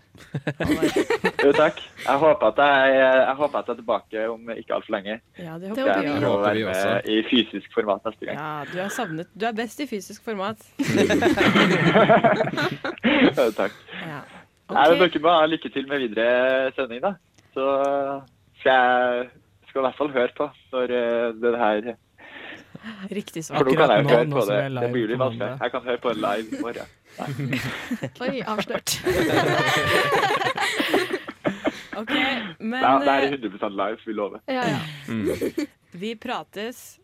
Jo, 1.46 1.50
takk. 1.54 1.78
Jeg 2.02 2.18
håper 2.20 2.46
at 2.48 2.58
jeg, 2.60 2.94
jeg 2.98 3.34
håper 3.38 3.58
at 3.60 3.68
jeg 3.68 3.74
er 3.76 3.78
tilbake 3.80 4.24
om 4.32 4.50
ikke 4.56 4.74
altfor 4.76 4.94
lenge. 4.96 5.14
Ja, 5.38 5.54
det 5.60 5.70
Det 5.76 5.84
håper 5.84 5.86
Jeg 5.86 5.94
håper 5.94 6.02
jeg. 6.02 6.02
vi. 6.02 6.10
prøver 6.16 6.26
å 6.26 6.32
Håper 6.40 6.54
vi 6.58 6.64
være 6.66 6.96
i 7.12 7.16
fysisk 7.30 7.68
format 7.76 8.08
neste 8.08 8.28
gang. 8.28 8.36
Ja, 8.40 8.64
du 8.72 8.76
er 8.82 8.90
savnet. 8.96 9.28
Du 9.36 9.46
er 9.46 9.56
best 9.62 9.80
i 9.84 9.86
fysisk 9.90 10.24
format. 10.26 10.58
Jo, 13.36 13.46
takk. 13.56 13.72
Ja. 14.02 14.20
Nei, 14.72 14.84
men. 14.90 14.98
Dere 15.04 15.20
må 15.22 15.32
ha 15.36 15.46
lykke 15.48 15.70
til 15.74 15.86
med 15.90 16.02
videre 16.02 16.70
sending, 16.76 17.02
da. 17.04 17.12
Så 17.54 17.66
skal 18.60 18.72
jeg 18.72 19.28
skal 19.76 19.84
i 19.84 19.86
hvert 19.90 19.98
fall 20.00 20.12
høre 20.14 20.32
på 20.36 20.46
når 20.72 20.86
eh, 20.96 21.26
det 21.42 21.50
her 21.60 21.80
Riktig 23.10 23.42
For 23.44 23.48
svar. 23.48 23.58
nå 23.66 23.70
kan 23.76 23.90
jeg 23.90 23.98
jo 24.04 24.08
høre 24.12 24.26
på 24.30 24.42
det. 24.46 24.56
er 24.56 24.60
Det 24.76 24.90
blir 24.92 25.06
litt 25.10 25.18
vanskelig. 25.20 25.58
Jeg 25.60 25.70
kan 25.72 25.82
høre 25.86 25.98
på 26.04 26.08
det 26.12 26.18
live 26.22 26.46
i 26.46 26.48
morgen. 26.62 26.86
Oi, 28.26 28.36
avslørt. 28.52 28.88
OK, 31.96 32.12
men 32.60 32.82
Ja, 32.84 32.90
det 33.00 33.08
er 33.08 33.22
eh, 33.26 33.32
100% 33.40 33.72
live, 33.80 33.96
vi 34.04 34.12
lover. 34.16 34.38
Ja, 34.52 34.62
ja. 34.68 34.80
Mm. 35.08 35.24
vi 36.04 36.10
prates. 36.20 36.98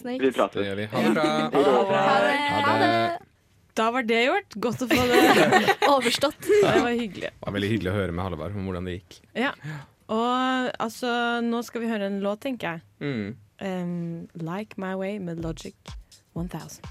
Vi 0.00 0.30
prates. 0.32 0.54
Det 0.58 0.64
gjør 0.68 0.76
vi. 0.80 0.86
Ha 0.94 0.98
det 1.02 1.10
bra. 1.18 1.24
Ha 1.28 1.32
det 1.50 1.58
bra. 1.90 1.98
Ha 1.98 2.02
det. 2.24 2.36
Ha 2.68 2.74
det. 2.82 2.92
Da 3.78 3.86
var 3.94 4.02
det 4.08 4.20
gjort. 4.24 4.50
Godt 4.66 4.80
å 4.86 4.88
få 4.90 5.02
det. 5.12 5.20
Overstått. 5.90 6.40
Det 6.48 6.80
var 6.82 6.90
hyggelig. 6.94 7.30
Det 7.34 7.44
var 7.46 7.52
veldig 7.58 7.70
hyggelig 7.74 7.90
å 7.92 7.96
høre 8.00 8.12
med 8.14 8.22
Halvard 8.26 8.52
om 8.58 8.62
hvordan 8.70 8.84
det 8.90 8.94
gikk. 9.00 9.10
Ja. 9.38 9.52
Og 10.08 10.70
altså, 10.80 11.40
nå 11.44 11.62
skal 11.62 11.80
vi 11.84 11.88
høre 11.90 12.06
en 12.08 12.20
låt, 12.24 12.40
tenker 12.40 12.78
jeg. 12.78 12.80
Mm. 13.00 13.36
Um, 13.60 14.28
like 14.34 14.78
My 14.78 14.94
Way 14.94 15.18
med 15.18 15.36
Logic 15.36 15.74
1000. 16.34 16.84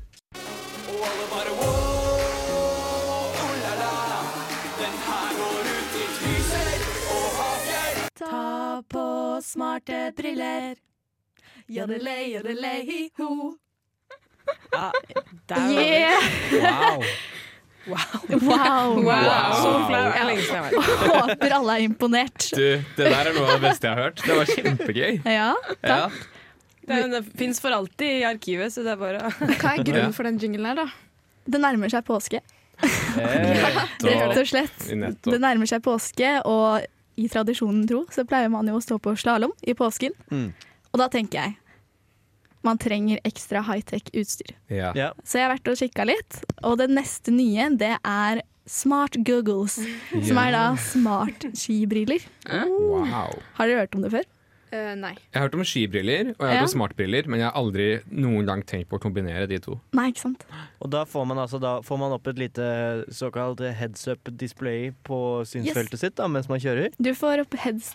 Ta 8.15 8.83
på 8.89 9.39
smarte 9.41 10.11
briller. 10.17 10.75
Jodelei, 11.67 12.33
jodelei, 12.35 12.81
hi-ho. 12.85 13.55
Ja, 14.71 14.91
der 15.49 15.71
Yeah! 15.71 16.21
Wow. 16.51 17.03
Wow. 18.47 18.97
Wow. 19.03 19.53
Så 19.57 19.71
flau. 19.87 20.01
Ja. 20.13 20.23
Lenge 20.27 20.41
siden 20.43 20.57
jeg 20.57 20.63
har 20.63 20.71
vært. 20.73 21.29
Håper 21.31 21.55
alle 21.57 21.75
er 21.77 21.85
imponert. 21.87 22.47
Du, 22.53 22.63
det 22.97 23.11
der 23.11 23.29
er 23.31 23.35
noe 23.37 23.45
av 23.47 23.53
det 23.57 23.63
beste 23.69 23.87
jeg 23.87 23.95
har 23.95 24.03
hørt. 24.09 24.23
Det 24.25 24.37
var 24.41 24.51
kjempegøy. 24.55 25.21
Ja, 25.23 25.51
Ja. 25.87 26.01
Det, 26.87 27.01
det 27.11 27.19
fins 27.35 27.57
for 27.59 27.75
alltid 27.75 28.21
i 28.21 28.23
arkivet, 28.23 28.71
så 28.71 28.79
det 28.85 28.93
er 28.93 28.99
bare 29.01 29.27
Hva 29.59 29.73
er 29.73 29.81
grunnen 29.83 30.13
for 30.15 30.23
den 30.23 30.37
jinglen 30.39 30.69
her, 30.69 30.77
da? 30.85 30.85
det 31.47 31.59
nærmer 31.63 31.91
seg 31.91 32.05
påske. 32.07 32.39
Ja, 33.17 33.27
Rett 34.03 34.37
og 34.39 34.47
slett. 34.47 34.85
Det 34.87 35.39
nærmer 35.43 35.67
seg 35.67 35.83
påske, 35.83 36.29
og 36.47 36.85
i 37.17 37.27
tradisjonen 37.31 37.83
tro 37.89 38.03
så 38.13 38.23
pleier 38.29 38.51
man 38.53 38.67
jo 38.69 38.77
å 38.77 38.83
stå 38.83 38.99
på 39.03 39.15
slalåm 39.19 39.51
i 39.67 39.73
påsken. 39.77 40.15
Mm. 40.31 40.51
Og 40.93 41.01
da 41.01 41.07
tenker 41.11 41.41
jeg 41.41 41.55
man 42.65 42.79
trenger 42.81 43.21
ekstra 43.27 43.61
high-tech 43.67 44.09
utstyr. 44.13 44.53
Ja. 44.71 44.91
Ja. 44.97 45.11
Så 45.23 45.39
jeg 45.39 45.47
har 45.47 45.55
vært 45.55 45.71
og 45.71 45.81
kikka 45.81 46.07
litt, 46.09 46.39
og 46.63 46.79
det 46.81 46.89
neste 46.91 47.33
nye 47.33 47.69
det 47.77 47.95
er 48.01 48.43
smart 48.67 49.19
googles. 49.25 49.79
Som 50.27 50.39
er 50.41 50.55
da 50.55 50.63
smart 50.89 51.47
skibriller. 51.57 52.23
Wow. 52.47 53.37
Har 53.59 53.69
dere 53.69 53.85
hørt 53.85 53.95
om 53.95 54.03
det 54.05 54.13
før? 54.15 54.27
Uh, 54.67 54.91
nei. 54.99 55.13
Jeg 55.15 55.37
har 55.37 55.45
hørt 55.45 55.55
om 55.55 55.63
skibriller 55.63 56.33
og 56.33 56.41
jeg 56.43 56.49
har 56.49 56.57
hørt 56.57 56.67
om 56.67 56.73
smartbriller, 56.73 57.27
men 57.31 57.39
jeg 57.39 57.47
har 57.47 57.55
aldri 57.55 57.85
noen 58.11 58.49
gang 58.49 58.63
tenkt 58.67 58.89
på 58.91 58.99
å 58.99 59.03
kombinere 59.03 59.45
de 59.47 59.61
to. 59.63 59.77
Nei, 59.95 60.09
ikke 60.11 60.25
sant? 60.25 60.43
Og 60.83 60.91
da 60.91 61.05
får 61.07 61.23
man 61.29 61.39
altså 61.39 61.61
da 61.63 61.77
får 61.87 62.01
man 62.01 62.15
opp 62.17 62.27
et 62.27 62.41
lite 62.41 62.67
såkalt 63.15 63.63
heads 63.63 64.03
up 64.11 64.27
display 64.35 64.89
på 65.07 65.19
synsfeltet 65.47 66.03
sitt 66.03 66.17
da, 66.19 66.27
mens 66.27 66.51
man 66.51 66.59
kjører. 66.59 66.91
Du 66.99 67.13
får 67.15 67.45
opp 67.45 67.55
heads, 67.63 67.93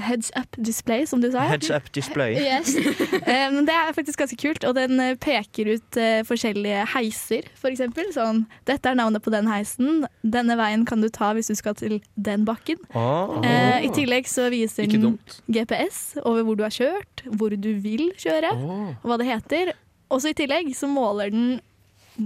heads 0.00 0.30
up 0.36 0.56
display, 0.58 1.06
som 1.06 1.22
du 1.22 1.30
sa. 1.32 1.44
Heads 1.50 1.70
up 1.70 1.90
display. 1.92 2.36
Yes. 2.50 2.74
Eh, 2.74 3.50
Men 3.52 3.66
det 3.68 3.74
er 3.74 3.92
faktisk 3.94 4.22
ganske 4.22 4.38
kult, 4.40 4.64
og 4.66 4.74
den 4.78 5.00
eh, 5.02 5.14
peker 5.20 5.74
ut 5.76 5.98
eh, 6.00 6.22
forskjellige 6.26 6.86
heiser, 6.94 7.46
for 7.58 7.70
eksempel. 7.72 8.08
Sånn, 8.14 8.44
dette 8.68 8.90
er 8.90 8.98
navnet 8.98 9.22
på 9.24 9.32
den 9.34 9.50
heisen, 9.50 10.04
denne 10.22 10.56
veien 10.58 10.86
kan 10.88 11.04
du 11.04 11.10
ta 11.12 11.32
hvis 11.36 11.50
du 11.52 11.56
skal 11.58 11.76
til 11.78 11.98
den 12.16 12.46
bakken. 12.48 12.80
Oh. 12.96 13.38
I 13.44 13.90
tillegg 13.94 14.28
så 14.30 14.48
viser 14.52 14.88
den. 14.90 15.18
GPS 15.50 16.18
over 16.24 16.44
hvor 16.46 16.58
du 16.58 16.64
har 16.66 16.74
kjørt, 16.74 17.24
hvor 17.36 17.54
du 17.54 17.72
vil 17.82 18.10
kjøre, 18.18 18.54
oh. 18.56 18.92
og 19.00 19.10
hva 19.10 19.20
det 19.20 19.30
heter. 19.30 19.74
Også 20.10 20.32
i 20.32 20.38
tillegg 20.38 20.72
så 20.74 20.88
måler 20.90 21.30
den 21.34 21.60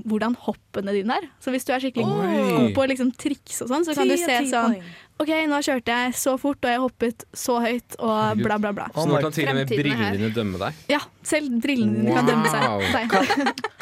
hvordan 0.02 0.35
hoppene 0.47 0.95
dine 0.95 1.19
er. 1.21 1.26
Så 1.43 1.52
hvis 1.54 1.66
du 1.66 1.73
er 1.75 1.83
skikkelig 1.83 2.07
Oi. 2.09 2.45
god 2.50 2.69
på 2.76 2.87
liksom 2.90 3.12
triks 3.21 3.62
og 3.64 3.71
sånn, 3.71 3.87
så 3.87 3.95
kan 3.97 4.11
du 4.11 4.16
se 4.19 4.38
sånn 4.50 4.78
OK, 5.23 5.30
nå 5.47 5.61
kjørte 5.62 5.94
jeg 5.94 6.11
så 6.18 6.33
fort, 6.42 6.59
og 6.66 6.71
jeg 6.73 6.80
hoppet 6.83 7.23
så 7.38 7.61
høyt, 7.62 7.94
og 8.02 8.35
bla, 8.40 8.56
bla, 8.59 8.73
bla. 8.75 8.88
Så 8.90 9.04
nå 9.06 9.21
kan 9.23 9.30
til 9.35 9.47
og 9.47 9.54
med 9.61 9.68
brillene 9.71 10.09
dine 10.16 10.30
dømme 10.35 10.59
deg. 10.59 10.73
Ja, 10.90 10.99
selv 11.23 11.61
brillene 11.62 11.94
dine 12.00 12.14
kan 12.16 12.26
dømme 12.26 12.50
seg. 12.50 12.66
Kan, 13.12 13.23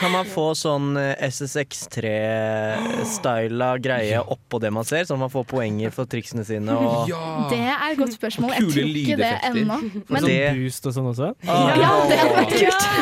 Kan 0.02 0.10
man 0.12 0.26
få 0.28 0.52
sånn 0.58 0.96
eh, 1.00 1.16
SSX3-styla 1.30 3.70
greie 3.80 4.20
oppå 4.20 4.58
det 4.60 4.68
man 4.76 4.84
ser, 4.84 5.04
sånn 5.08 5.16
at 5.16 5.24
man 5.24 5.32
får 5.32 5.48
poenger 5.54 5.88
for 5.94 6.04
triksene 6.10 6.44
sine? 6.44 6.68
Og 6.76 7.08
Ja! 7.08 7.48
Det 7.48 7.64
er 7.64 7.80
et 7.86 7.96
godt 8.02 8.12
spørsmål. 8.18 8.52
Jeg 8.58 8.68
tror 8.68 8.84
ikke 8.92 9.16
det 9.22 9.32
ennå. 9.48 9.76
Men 10.12 10.20
det... 10.28 10.36
sånn 10.36 10.60
boost 10.60 10.84
og 10.84 10.92
sånn 10.98 11.08
også. 11.14 11.32
ja, 11.48 11.88
det 12.12 12.16
hadde 12.20 12.36
vært 12.36 12.52
kult. 12.60 12.84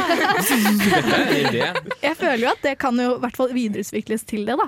Er. 1.50 1.74
Jeg 2.02 2.16
føler 2.18 2.42
jo 2.44 2.50
at 2.52 2.62
det 2.62 2.76
kan 2.80 2.98
jo 3.00 3.14
i 3.16 3.20
hvert 3.22 3.36
fall 3.36 3.50
videreutvikles 3.54 4.24
til 4.28 4.44
det, 4.46 4.56
da. 4.60 4.66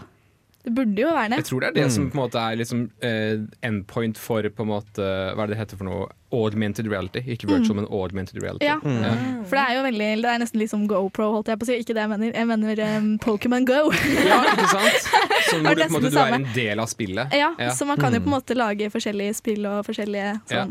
Det 0.62 0.70
burde 0.76 1.02
jo 1.02 1.10
være 1.10 1.28
det. 1.32 1.38
Jeg 1.40 1.46
tror 1.48 1.60
det 1.64 1.68
er 1.68 1.74
det 1.80 1.84
som 1.90 2.04
på 2.10 2.14
en 2.14 2.20
måte 2.22 2.38
er 2.38 2.58
liksom 2.60 2.82
eh, 3.02 3.40
endpoint 3.66 4.18
for 4.20 4.46
på 4.46 4.62
en 4.62 4.68
måte 4.70 5.02
Hva 5.34 5.42
er 5.42 5.50
det 5.50 5.56
det 5.56 5.58
heter 5.58 5.80
for 5.80 5.88
noe? 5.88 6.04
Augmented 6.32 6.86
reality. 6.88 7.20
Ikke 7.34 7.48
virtual, 7.50 7.76
men 7.80 7.88
augmented 7.90 8.38
reality. 8.42 8.64
Ja. 8.64 8.76
For 8.80 9.58
det 9.58 9.64
er 9.64 9.74
jo 9.76 9.82
veldig 9.84 10.06
Det 10.22 10.30
er 10.30 10.38
nesten 10.40 10.62
litt 10.62 10.70
som 10.72 10.86
GoPro, 10.88 11.26
holdt 11.34 11.50
jeg 11.50 11.58
på 11.60 11.66
å 11.66 11.70
si. 11.72 11.80
Ikke 11.82 11.96
det 11.98 12.04
jeg 12.06 12.12
mener. 12.14 12.30
Jeg 12.38 12.48
mener 12.48 12.84
um, 12.94 13.10
Pokémon 13.20 13.66
Go. 13.68 13.80
Ja, 14.30 14.38
ikke 14.54 14.70
sant? 14.70 15.10
Som 15.50 15.66
Det 15.66 15.72
hvor 15.72 15.76
du, 15.76 15.82
på 15.82 15.88
en 15.90 15.96
måte, 15.98 16.14
du 16.14 16.20
er 16.22 16.38
en 16.38 16.46
del 16.54 16.80
av 16.86 16.88
spillet. 16.94 17.34
Ja, 17.36 17.50
Ja. 17.58 17.74
Så 17.74 17.84
man 17.90 17.98
kan 18.00 18.14
jo 18.14 18.22
på 18.22 18.30
en 18.30 18.36
måte 18.38 18.56
lage 18.56 18.88
forskjellige 18.94 19.34
spill 19.42 19.66
og 19.66 19.82
forskjellige 19.90 20.38
Ja. 20.54 20.64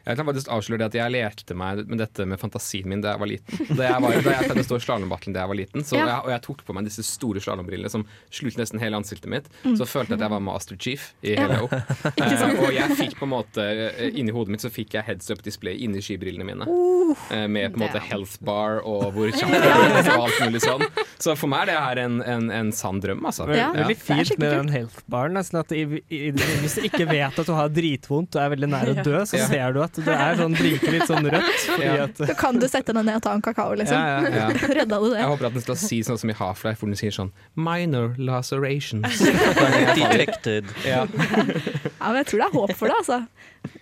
Sånn. 0.00 0.10
Jeg 0.10 0.16
kan 0.20 0.26
faktisk 0.30 0.48
avsløre 0.56 0.78
det 0.78 0.86
at 0.90 0.94
jeg 1.00 1.12
lekte 1.14 1.54
meg 1.56 1.84
med 1.88 1.98
dette 2.00 2.26
med 2.26 2.40
fantasien 2.40 2.88
min 2.88 3.00
da 3.04 3.12
jeg 3.14 3.20
var 3.20 3.30
liten. 3.30 3.66
Da 3.76 3.84
jeg, 3.90 4.00
var, 4.02 4.10
da 4.24 4.30
jeg 4.34 4.48
pleide 4.48 4.64
å 4.64 4.68
stå 4.70 4.76
i 4.80 4.84
slalåmbakken 4.86 5.34
da 5.36 5.40
jeg 5.44 5.48
var 5.52 5.58
liten, 5.60 5.84
så 5.84 5.96
Ja. 5.96 6.06
jeg, 6.06 6.20
og 6.24 6.30
jeg 6.34 6.42
tok 6.46 6.64
på 6.66 6.74
meg 6.74 6.84
disse 6.88 7.02
store 7.06 7.40
slalåmbrillene 7.44 7.90
som 7.92 8.06
slulte 8.30 8.58
nesten 8.62 8.80
hele 8.80 8.96
ansiktet 8.96 9.28
mitt, 9.30 9.46
så 9.76 9.84
følte 9.86 10.14
jeg 10.14 10.20
at 10.20 10.24
jeg 10.26 10.30
var 10.34 10.40
Master 10.40 10.76
Chief 10.80 11.12
i 11.22 11.34
hele 11.36 11.50
Ja. 11.50 11.58
Hello. 11.60 11.68
Eh, 11.70 12.64
og 12.64 12.72
jeg 12.74 12.96
fikk 12.96 13.18
på 13.20 13.26
en 13.26 13.32
måte 13.34 13.64
eh, 13.64 14.10
inni 14.16 14.32
hodet 14.32 14.50
mitt 14.54 14.62
så 14.64 14.70
fikk 14.72 14.94
jeg 14.94 15.04
heads 15.06 15.30
up 15.30 15.42
display 15.44 15.76
inni 15.84 16.00
skibrillene 16.04 16.44
mine. 16.46 16.64
Uh. 16.66 17.14
Eh, 17.34 17.46
med 17.50 17.72
på 17.74 17.80
en 17.80 17.84
måte 17.86 18.00
health 18.00 18.38
bar 18.44 18.80
og 18.86 19.10
hvor 19.14 19.30
kjapt 19.36 19.52
det 19.52 19.60
går 19.66 20.10
og 20.16 20.24
alt 20.28 20.40
mulig 20.46 20.62
sånn. 20.64 20.84
Så 21.20 21.34
for 21.36 21.50
meg 21.52 21.66
er 21.66 21.70
det 21.72 21.78
her 21.84 22.00
en, 22.06 22.20
en, 22.22 22.50
en 22.54 22.70
sann 22.72 23.00
drøm, 23.02 23.24
altså. 23.28 23.44
Ja, 23.52 23.70
veldig 23.74 23.96
er 23.96 24.00
fint 24.00 24.38
med 24.40 24.54
den 24.54 24.70
health-baren. 24.72 25.34
Nesten 25.36 25.60
at 25.60 25.72
i, 25.76 25.82
i, 26.08 26.20
hvis 26.32 26.78
du 26.78 26.86
ikke 26.88 27.04
vet 27.10 27.40
at 27.42 27.46
du 27.50 27.52
har 27.56 27.68
dritvondt 27.74 28.38
og 28.38 28.42
er 28.44 28.54
veldig 28.54 28.70
nær 28.72 28.92
å 28.94 28.96
dø, 29.10 29.18
så 29.28 29.36
Ja. 29.40 29.46
ser 29.50 29.74
du 29.76 29.82
at 29.84 29.89
det 29.98 30.14
er 30.14 30.36
sånn 30.38 30.54
blinker 30.58 30.92
litt 30.94 31.06
sånn 31.08 31.26
rødt. 31.32 31.62
Fordi 31.66 31.86
Ja. 31.88 32.04
at, 32.04 32.16
Så 32.30 32.36
kan 32.38 32.58
du 32.62 32.66
sette 32.70 32.92
deg 32.94 33.04
ned 33.08 33.16
og 33.18 33.22
ta 33.26 33.32
en 33.34 33.42
kakao, 33.42 33.74
liksom. 33.78 33.96
ja, 33.96 34.20
ja. 34.22 34.48
Ja. 34.50 34.68
Redda 34.80 35.00
du 35.02 35.08
det? 35.10 35.18
Jeg 35.22 35.30
håper 35.32 35.46
at 35.50 35.56
den 35.58 35.64
skal 35.64 35.78
si 35.80 36.00
sånn 36.06 36.18
som 36.20 36.30
i 36.30 36.36
Half-Life, 36.36 36.78
hvor 36.82 36.90
den 36.92 36.98
sier 37.00 37.14
sånn 37.16 37.32
Minor 37.56 38.14
lacerations. 38.18 39.18
detected. 39.98 40.68
Ja. 40.86 41.06
Ja, 41.06 42.10
men 42.10 42.20
jeg 42.22 42.30
tror 42.30 42.42
det 42.42 42.46
er 42.48 42.54
håp 42.58 42.74
for 42.78 42.90
det, 42.92 42.96
altså. 43.00 43.20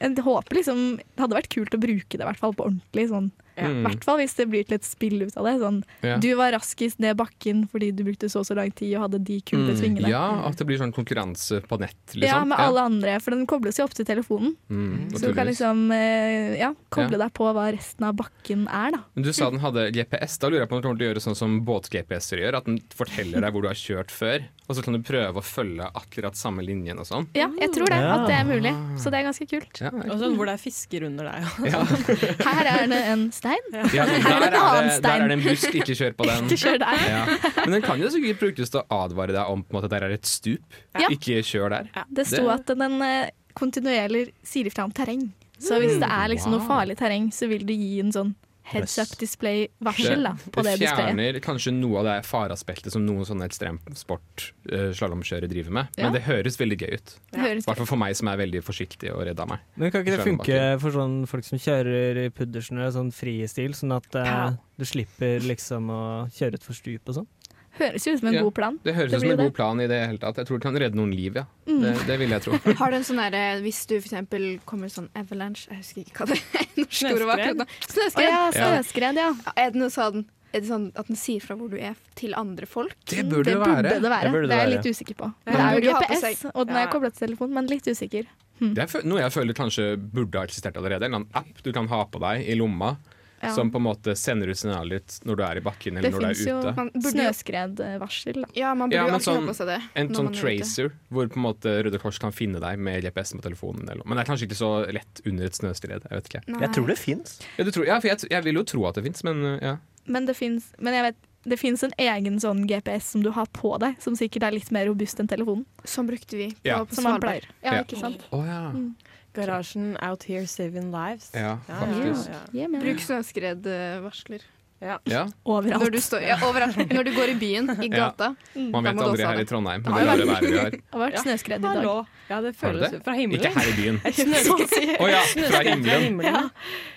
Jeg 0.01 0.25
håper 0.27 0.59
liksom 0.59 0.81
Det 0.99 1.21
hadde 1.23 1.37
vært 1.39 1.53
kult 1.55 1.75
å 1.77 1.81
bruke 1.83 2.17
det, 2.17 2.23
i 2.25 2.27
hvert 2.27 2.41
fall 2.41 2.55
på 2.59 2.67
ordentlig. 2.67 3.09
Sånn. 3.13 3.31
I 3.59 3.69
Mm. 3.69 3.83
hvert 3.87 4.05
fall 4.05 4.19
hvis 4.19 4.35
det 4.37 4.49
blir 4.49 4.65
til 4.67 4.75
et 4.77 4.85
spill 4.85 5.23
ut 5.23 5.37
av 5.37 5.45
det. 5.45 5.55
Sånn, 5.61 5.83
Ja. 6.03 6.17
Du 6.19 6.35
var 6.37 6.53
raskest 6.53 6.99
ned 7.01 7.17
bakken 7.17 7.69
fordi 7.69 7.91
du 7.95 8.05
brukte 8.05 8.31
så 8.31 8.41
og 8.41 8.47
så 8.47 8.55
lang 8.57 8.71
tid 8.75 8.95
og 8.97 9.11
hadde 9.11 9.25
de 9.25 9.41
kule 9.41 9.69
Mm, 9.73 9.77
svingene. 9.77 10.09
Ja, 10.09 10.47
at 10.47 10.57
det 10.57 10.67
blir 10.67 10.79
sånn 10.79 10.93
konkurranse 10.95 11.61
på 11.67 11.79
nett, 11.81 11.97
liksom. 12.15 12.23
Ja, 12.23 12.45
med 12.45 12.59
alle 12.59 12.81
andre, 12.81 13.21
for 13.21 13.31
den 13.33 13.47
kobles 13.47 13.77
jo 13.79 13.85
opp 13.85 13.95
til 13.95 14.05
telefonen. 14.07 14.57
Mm, 14.71 15.11
Så 15.13 15.27
du 15.29 15.35
kan 15.35 15.47
liksom 15.47 15.91
eh, 15.93 16.57
ja, 16.59 16.73
koble 16.91 17.13
Ja. 17.19 17.25
deg 17.27 17.33
på 17.35 17.53
hva 17.53 17.73
resten 17.75 18.05
av 18.07 18.15
bakken 18.17 18.69
er, 18.69 18.93
da. 18.93 18.99
Men 19.17 19.25
du 19.25 19.33
sa 19.33 19.51
den 19.51 19.59
hadde 19.61 19.91
GPS. 19.93 20.39
Da 20.39 20.49
lurer 20.49 20.61
jeg 20.61 20.69
på 20.69 20.77
om 20.77 20.83
den 20.83 20.91
kommer 20.91 20.99
til 20.99 21.09
å 21.09 21.15
gjøre 21.15 21.23
sånn 21.27 21.37
som 21.37 21.61
båt-GPS-er 21.65 22.39
gjør. 22.39 22.55
At 22.57 22.65
den 22.67 22.79
forteller 22.95 23.41
deg 23.41 23.53
hvor 23.53 23.63
du 23.63 23.69
har 23.69 23.75
kjørt 23.75 24.11
før, 24.11 24.45
og 24.69 24.77
så 24.77 24.83
kan 24.85 24.93
du 24.95 25.01
prøve 25.01 25.35
å 25.35 25.43
følge 25.43 25.91
akkurat 25.95 26.37
samme 26.37 26.61
linjen 26.65 26.99
og 27.01 27.07
sånn. 27.07 27.27
Ja, 27.35 27.49
jeg 27.59 27.71
tror 27.73 27.87
det, 27.87 27.99
at 27.99 28.27
det 28.29 28.37
er 28.37 28.45
mulig. 28.45 28.75
Så 29.01 29.11
det 29.11 29.15
er 29.21 29.25
ganske 29.33 29.49
kult. 29.49 29.81
Ja, 29.81 29.89
Og 29.89 30.19
sånn 30.21 30.37
hvor 30.37 30.47
det 30.47 30.55
er 30.55 30.63
fisker 30.71 31.05
under 31.07 31.25
deg. 31.25 31.73
ja. 31.73 31.85
Her 32.45 32.83
er 32.83 32.87
det 32.87 33.03
en 33.09 33.31
stein. 33.33 33.48
Ja 33.95 34.05
Her 34.09 34.45
er 34.45 34.51
der, 34.53 34.59
er 34.59 34.89
det, 34.89 35.03
der 35.05 35.11
er 35.15 35.29
det 35.31 35.37
en 35.39 35.45
busk, 35.45 35.75
ikke 35.81 35.97
kjør 35.99 36.15
på 36.19 36.29
den. 36.29 36.45
Ikke 36.49 36.61
kjør 36.63 36.79
der. 36.83 37.03
Ja. 37.09 37.23
Men 37.63 37.77
den 37.79 37.85
kan 37.87 38.03
jo 38.03 38.11
sikkert 38.15 38.41
brukes 38.43 38.73
til 38.75 38.83
å 38.83 39.03
advare 39.05 39.35
deg 39.37 39.53
om 39.53 39.65
på 39.65 39.73
en 39.73 39.79
måte, 39.79 39.91
at 39.91 39.97
der 39.97 40.09
er 40.09 40.17
et 40.17 40.29
stup. 40.29 40.79
Ja. 40.99 41.11
Ikke 41.15 41.43
kjør 41.47 41.75
der. 41.77 41.91
Det 42.11 42.27
sto 42.31 42.49
at 42.53 42.71
den 42.71 42.99
eh, 43.05 43.31
kontinuerlig 43.59 44.29
sier 44.47 44.71
ifra 44.71 44.87
om 44.89 44.95
terreng. 44.95 45.29
Så 45.59 45.81
hvis 45.83 45.97
det 45.99 46.07
er 46.07 46.29
liksom 46.31 46.55
noe 46.55 46.63
farlig 46.69 46.99
terreng, 47.01 47.33
så 47.35 47.49
vil 47.51 47.65
det 47.67 47.75
gi 47.79 47.99
en 48.05 48.15
sånn 48.15 48.35
heads 48.69 48.99
up 49.01 49.15
display-varsel 49.21 50.27
da, 50.27 50.35
på 50.53 50.65
det, 50.67 50.75
det 50.81 50.91
fjerner 50.91 51.39
kanskje 51.45 51.73
noe 51.77 52.03
av 52.03 52.09
det 52.09 52.17
fareaspektet 52.29 52.95
som 52.95 53.05
noen 53.07 53.27
sånne 53.29 53.49
ekstremsport 53.49 54.49
uh, 54.73 54.91
slalåmkjørere 54.97 55.51
driver 55.51 55.77
med. 55.81 55.95
Ja. 55.97 56.09
Men 56.09 56.19
det 56.19 56.25
høres 56.29 56.59
veldig 56.61 56.79
gøy 56.83 56.99
ut. 56.99 57.15
I 57.33 57.43
hvert 57.47 57.81
fall 57.81 57.89
for 57.89 58.01
meg 58.01 58.17
som 58.19 58.31
er 58.33 58.41
veldig 58.43 58.63
forsiktig 58.67 59.13
og 59.15 59.25
redd 59.29 59.41
av 59.43 59.53
meg. 59.53 59.65
Men 59.79 59.95
kan 59.95 60.05
ikke 60.05 60.17
det 60.19 60.27
funke 60.27 60.61
for 60.83 60.99
sånn 60.99 61.19
folk 61.31 61.49
som 61.49 61.63
kjører 61.63 62.23
i 62.27 62.29
puddersnø, 62.35 62.91
sånn 62.95 63.13
fristil, 63.15 63.77
sånn 63.79 63.97
at 63.97 64.21
uh, 64.21 64.53
du 64.79 64.87
slipper 64.89 65.45
liksom 65.47 65.91
å 65.93 66.03
kjøre 66.37 66.61
utfor 66.61 66.77
stup 66.77 67.13
og 67.13 67.21
sånn? 67.23 67.31
Høres 67.79 68.07
jo 68.07 68.13
ut 68.15 68.19
som 68.21 68.29
en 68.29 68.35
Ja. 68.35 68.43
god 68.43 68.55
plan. 68.55 68.79
Det 68.85 68.95
høres 68.95 69.13
ut 69.15 69.21
som 69.21 69.31
en 69.31 69.37
det. 69.37 69.45
god 69.47 69.55
plan 69.55 69.81
i 69.81 69.87
det 69.87 69.99
hele 70.07 70.19
tatt. 70.19 70.37
Jeg 70.37 70.47
tror 70.47 70.59
det 70.59 70.63
kan 70.69 70.77
redde 70.83 70.95
noen 70.99 71.13
liv, 71.15 71.35
ja. 71.37 71.45
Mm. 71.67 71.81
Det, 71.83 71.93
det 72.07 72.19
vil 72.19 72.31
jeg 72.31 72.43
tro. 72.43 72.53
Har 72.83 72.91
du 72.91 72.97
en 72.97 73.05
sånn 73.05 73.21
derre 73.23 73.61
hvis 73.63 73.87
du 73.87 73.95
eksempel 73.99 74.59
kommer 74.67 74.89
sånn 74.93 75.09
avalanche 75.15 75.69
Jeg 75.71 75.79
husker 75.83 76.01
ikke 76.05 76.19
hva 76.19 76.27
det 76.35 76.41
norske 76.83 77.13
ordet 77.15 77.29
var. 77.29 77.67
Snøskred. 77.89 78.29
ja, 78.29 78.51
Ja. 78.51 78.67
snøskred, 78.83 79.15
ja. 79.17 79.31
Ja, 79.47 79.53
Er 79.57 79.71
det 79.71 79.81
noe 79.81 79.91
sånn 79.91 80.25
Er 80.55 80.61
det 80.65 80.69
sånn 80.71 80.87
at 80.97 81.07
den 81.07 81.17
sier 81.21 81.41
fra 81.45 81.55
hvor 81.61 81.69
du 81.69 81.77
er 81.77 81.95
til 82.17 82.33
andre 82.35 82.65
folk? 82.67 82.95
Det 83.05 83.27
burde 83.29 83.45
det 83.51 83.59
burde 83.59 83.69
være. 83.69 84.01
det 84.01 84.11
være. 84.11 84.23
Det 84.25 84.33
burde 84.33 84.49
Det, 84.49 84.49
det 84.49 84.59
er 84.59 84.65
jeg 84.65 84.75
litt 84.79 84.87
usikker 84.97 85.15
på. 85.21 85.27
Ja, 85.45 85.53
Det 85.53 85.61
er 85.61 85.75
jo 85.75 85.93
burde 85.93 86.07
GPS, 86.09 86.45
og 86.55 86.67
den 86.67 86.77
er 86.77 86.87
Ja. 86.87 86.91
koblet 86.93 87.13
til 87.19 87.27
telefonen, 87.29 87.53
men 87.55 87.67
litt 87.69 87.85
usikker. 87.85 88.25
Det 88.59 88.79
er 88.95 89.05
noe 89.07 89.21
jeg 89.21 89.31
føler 89.31 89.53
kanskje 89.55 89.85
burde 90.01 90.35
ha 90.41 90.47
eksistert 90.49 90.75
allerede. 90.81 91.05
En 91.05 91.13
eller 91.13 91.21
annen 91.21 91.37
app 91.37 91.63
du 91.63 91.71
kan 91.73 91.87
ha 91.93 92.01
på 92.07 92.19
deg 92.19 92.49
i 92.49 92.57
lomma, 92.57 92.97
Ja. 93.41 93.53
som 93.55 93.71
på 93.71 93.79
en 93.79 93.85
måte 93.87 94.17
sender 94.19 94.49
ut 94.51 94.59
signaler 94.59 94.99
ditt 94.99 95.21
når 95.25 95.37
du 95.39 95.43
er 95.47 95.57
i 95.61 95.61
bakken 95.63 95.97
eller 95.99 96.11
Det 96.11 96.15
når 96.17 96.21
du 96.21 96.27
er 96.27 96.59
ute. 96.59 96.73
Man 96.77 96.89
burde 96.91 97.05
jo- 97.05 97.13
snøskredvarsel, 97.13 98.41
da. 98.43 98.49
Ja, 98.55 98.75
man 98.75 98.91
burde 98.91 98.97
Ja, 98.99 99.05
alltid 99.15 99.29
sånn- 99.29 99.41
ha 99.45 99.53
på 99.53 99.55
seg 99.55 99.67
det. 99.67 99.83
En 99.95 100.09
sånn 100.09 100.29
er 100.35 100.41
tracer, 100.41 100.91
hvor 101.13 101.29
på 101.29 101.37
en 101.37 101.43
måte 101.43 101.85
Røde 101.85 102.01
Kors 102.01 102.19
kan 102.19 102.33
finne 102.33 102.61
deg 102.61 102.79
med 102.79 103.03
GPS 103.05 103.33
på 103.35 103.43
telefonen. 103.43 103.85
Eller, 103.89 104.03
noe. 104.03 104.07
men 104.07 104.17
det 104.19 104.27
er 104.29 104.33
kanskje 104.33 104.49
ikke 104.49 104.59
så 104.59 104.93
lett 104.93 105.21
under 105.27 105.45
et 105.45 105.53
snøskred. 105.53 106.03
Jeg 106.11 106.11
vet 106.11 106.29
ikke. 106.33 106.43
Nei. 106.49 106.61
Jeg 106.61 106.71
tror 106.75 106.87
det 106.87 106.99
fins. 106.99 107.39
Ja, 107.59 107.65
ja, 107.65 108.01
for 108.01 108.09
jeg, 108.09 108.31
jeg 108.31 108.45
vil 108.45 108.55
jo 108.55 108.63
tro 108.65 108.87
at 108.87 108.95
det 108.95 109.05
fins, 109.05 109.23
men 109.25 109.45
uh, 109.45 109.59
ja. 109.63 109.77
Men 110.07 110.25
det 110.27 110.37
fins 110.37 110.73
Men 110.81 110.95
jeg 110.95 111.03
vet 111.13 111.17
det 111.49 111.59
fins 111.59 111.83
en 111.85 111.93
egen 111.99 112.37
sånn 112.41 112.67
GPS 112.67 113.05
som 113.13 113.23
du 113.23 113.31
har 113.31 113.47
på 113.47 113.79
deg, 113.79 113.95
som 114.03 114.15
sikkert 114.15 114.43
er 114.43 114.51
litt 114.53 114.71
mer 114.73 114.87
robust 114.87 115.21
enn 115.21 115.29
telefonen. 115.29 115.65
Som 115.85 116.07
brukte 116.09 116.37
vi 116.37 116.49
på, 116.51 116.57
Ja. 116.65 116.85
på 116.85 116.95
Som 116.95 117.05
man 117.05 117.21
Svalbard. 117.21 117.45
Ja. 117.63 117.83
ikke 117.85 117.97
sant? 117.99 118.21
Oh, 118.33 118.45
ja. 118.45 118.71
Mm. 118.73 118.95
Garasjen 119.35 119.97
out 120.03 120.23
here 120.25 120.47
saving 120.47 120.91
lives. 120.93 121.31
Ja, 121.35 121.59
Ja, 121.69 121.81
faktisk. 121.81 122.29
ja, 122.31 122.39
ja. 122.53 122.69
Yeah. 122.69 122.81
Bruk 122.83 123.01
snøskredvarsler. 123.05 124.47
Ja, 124.81 125.27
Overalt. 125.43 125.83
Når 125.83 125.91
du, 125.91 125.99
står, 126.01 126.23
ja, 126.23 126.37
overalt. 126.47 126.77
Når 126.95 127.09
du 127.09 127.11
går 127.17 127.33
i 127.33 127.35
byen, 127.35 127.71
i 127.83 127.89
Ja. 127.91 128.09
gata. 128.13 128.29
Man 128.55 128.85
vet 128.87 129.01
aldri 129.03 129.25
her 129.27 129.41
i. 129.43 129.45
Trondheim. 129.45 129.83
Det 129.83 129.91
har 129.93 130.05
det 130.17 130.27
rare 130.29 130.41
vi 130.47 130.59
har. 130.59 130.71
Det 130.71 130.83
har 130.93 131.03
vært 131.03 131.19
snøskred 131.25 131.59
i 131.59 131.63
dag. 131.67 132.07
Ja, 132.29 132.41
det 132.45 132.53
føles 132.57 132.91
det? 132.93 133.01
fra 133.03 133.17
himmelen. 133.19 133.43
Ikke 133.43 133.59
her 133.59 133.69
i 133.69 133.75
byen. 133.75 133.99
Å 133.99 135.03
oh, 135.03 135.11
ja, 135.11 135.23
fra 135.51 135.63
himmelen. 135.67 136.21
Ja. 136.23 136.45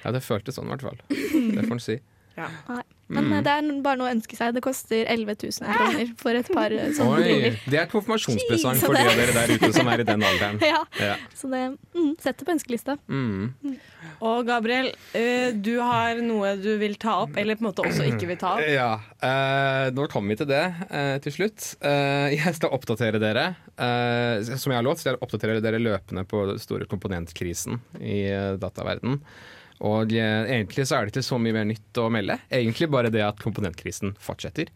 Ja, 0.04 0.12
det 0.14 0.22
føltes 0.22 0.60
sånn 0.60 0.70
i 0.70 0.76
hvert 0.76 0.86
fall. 0.86 1.02
Det 1.10 1.66
får 1.66 1.74
en 1.80 1.82
si. 1.82 1.98
Men 3.12 3.26
Mm. 3.28 3.34
eh, 3.34 3.42
det 3.44 3.52
er 3.52 3.82
bare 3.84 4.00
noe 4.00 4.08
å 4.08 4.14
ønske 4.16 4.38
seg. 4.40 4.54
Det 4.56 4.62
koster 4.64 5.02
11 5.12 5.34
000 5.36 5.74
kroner 5.76 6.12
for 6.22 6.38
et 6.40 6.48
par 6.56 6.72
eh, 6.72 6.94
sånne 6.96 7.18
Oi, 7.18 7.24
briller. 7.26 7.58
det 7.68 7.76
er 7.76 7.84
et 7.84 7.92
konfirmasjonspresang 7.92 8.80
for 8.80 8.96
de 8.96 9.02
av 9.04 9.18
dere 9.20 9.34
der 9.36 9.52
ute 9.58 9.72
som 9.76 9.90
er 9.92 10.00
i 10.00 10.06
den 10.08 10.24
alderen. 10.30 10.62
Ja, 10.72 10.80
Ja. 10.96 11.18
så 11.36 11.50
det 11.52 11.60
mm, 11.92 12.14
setter 12.24 12.48
på 12.48 12.54
ønskelista. 12.56 12.96
Mm. 13.12 13.76
Og 14.24 14.46
Gabriel, 14.48 14.94
eh, 15.18 15.52
du 15.60 15.74
har 15.84 16.24
noe 16.24 16.54
du 16.62 16.72
vil 16.80 16.96
ta 17.02 17.18
opp, 17.26 17.36
eller 17.36 17.60
på 17.60 17.66
en 17.66 17.70
måte 17.74 17.84
også 17.84 18.08
ikke 18.14 18.32
vil 18.32 18.40
ta 18.40 18.54
opp. 18.56 18.64
Ja, 18.70 18.90
uh, 19.20 19.92
nå 19.92 20.08
kommer 20.14 20.32
vi 20.32 20.40
til 20.46 20.52
det 20.54 20.64
uh, 20.88 21.18
til 21.26 21.36
slutt. 21.36 21.68
Uh, 21.84 22.32
jeg 22.32 22.56
skal 22.56 22.72
oppdatere 22.80 23.20
dere. 23.20 23.48
Eh, 23.76 24.40
som 24.56 24.72
jeg 24.72 24.78
har 24.80 24.86
lovt, 24.88 25.02
skal 25.04 25.16
jeg 25.18 25.24
oppdatere 25.26 25.60
dere 25.64 25.80
løpende 25.84 26.24
på 26.30 26.46
den 26.54 26.62
store 26.64 26.88
komponentkrisen 26.88 27.82
i 28.00 28.22
uh, 28.32 28.54
dataverden. 28.62 29.20
Og 29.88 30.14
eh, 30.14 30.44
egentlig 30.58 30.86
så 30.88 30.98
er 30.98 31.08
det 31.08 31.16
ikke 31.16 31.26
så 31.26 31.40
mye 31.42 31.56
mer 31.56 31.70
nytt 31.72 32.02
å 32.02 32.10
melde. 32.14 32.38
Egentlig 32.54 32.90
bare 32.94 33.12
det 33.14 33.24
at 33.26 33.42
komponentkrisen 33.42 34.14
fortsetter. 34.22 34.70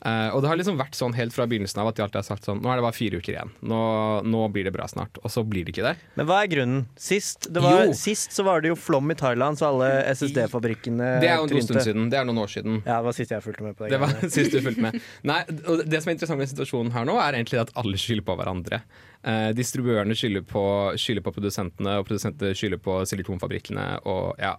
Eh, 0.00 0.28
og 0.32 0.40
det 0.40 0.48
har 0.48 0.56
liksom 0.56 0.78
vært 0.80 0.96
sånn 0.96 1.12
helt 1.12 1.34
fra 1.34 1.44
begynnelsen 1.50 1.82
av 1.82 1.90
at 1.90 1.98
de 1.98 2.04
alltid 2.06 2.22
har 2.22 2.24
sagt 2.24 2.46
sånn 2.48 2.62
Nå 2.64 2.70
er 2.72 2.78
det 2.78 2.84
bare 2.86 2.96
fire 2.96 3.18
uker 3.20 3.34
igjen. 3.34 3.50
Nå, 3.68 3.80
nå 4.24 4.46
blir 4.54 4.64
det 4.64 4.72
bra 4.72 4.86
snart. 4.88 5.20
Og 5.20 5.32
så 5.32 5.44
blir 5.44 5.66
det 5.66 5.74
ikke 5.74 5.84
det. 5.84 5.92
Men 6.16 6.28
hva 6.30 6.38
er 6.44 6.50
grunnen? 6.52 6.86
Sist, 6.96 7.50
det 7.52 7.60
var, 7.64 7.92
sist 7.98 8.32
så 8.36 8.46
var 8.46 8.64
det 8.64 8.72
jo 8.72 8.78
flom 8.80 9.12
i 9.12 9.18
Thailand, 9.20 9.60
så 9.60 9.68
alle 9.68 9.90
SSD-fabrikkene 10.14 11.12
Det 11.20 11.28
er 11.28 11.36
jo 11.36 11.48
en 11.48 11.52
god 11.52 11.68
stund 11.68 11.84
siden. 11.84 12.08
Det 12.12 12.20
er 12.20 12.28
noen 12.28 12.40
år 12.44 12.52
siden. 12.54 12.80
Ja, 12.86 13.00
det 13.00 13.10
var 13.10 13.18
sist 13.18 13.34
jeg 13.36 13.44
fulgte 13.44 13.66
med 13.66 13.76
på 13.76 13.84
det. 13.86 13.92
Det 13.92 14.00
var 14.00 14.16
sist 14.38 14.56
du 14.56 14.60
fulgte 14.64 14.86
med. 14.88 14.98
Nei, 15.28 15.40
og 15.66 15.84
det 15.84 16.00
som 16.00 16.12
er 16.12 16.16
interessant 16.16 16.40
med 16.40 16.52
situasjonen 16.54 16.94
her 16.96 17.08
nå, 17.08 17.18
er 17.20 17.36
egentlig 17.36 17.60
at 17.60 17.74
alle 17.80 18.00
skylder 18.00 18.26
på 18.30 18.38
hverandre. 18.40 18.80
Uh, 19.20 19.50
distribuørene 19.52 20.16
skylder 20.16 20.46
på, 20.48 20.64
skylder 21.00 21.26
på 21.26 21.34
produsentene, 21.36 21.98
og 22.00 22.08
produsentene 22.08 22.56
skylder 22.56 22.80
på 22.80 23.02
silikonfabrikkene. 23.10 23.86
Og, 24.08 24.32
ja, 24.40 24.56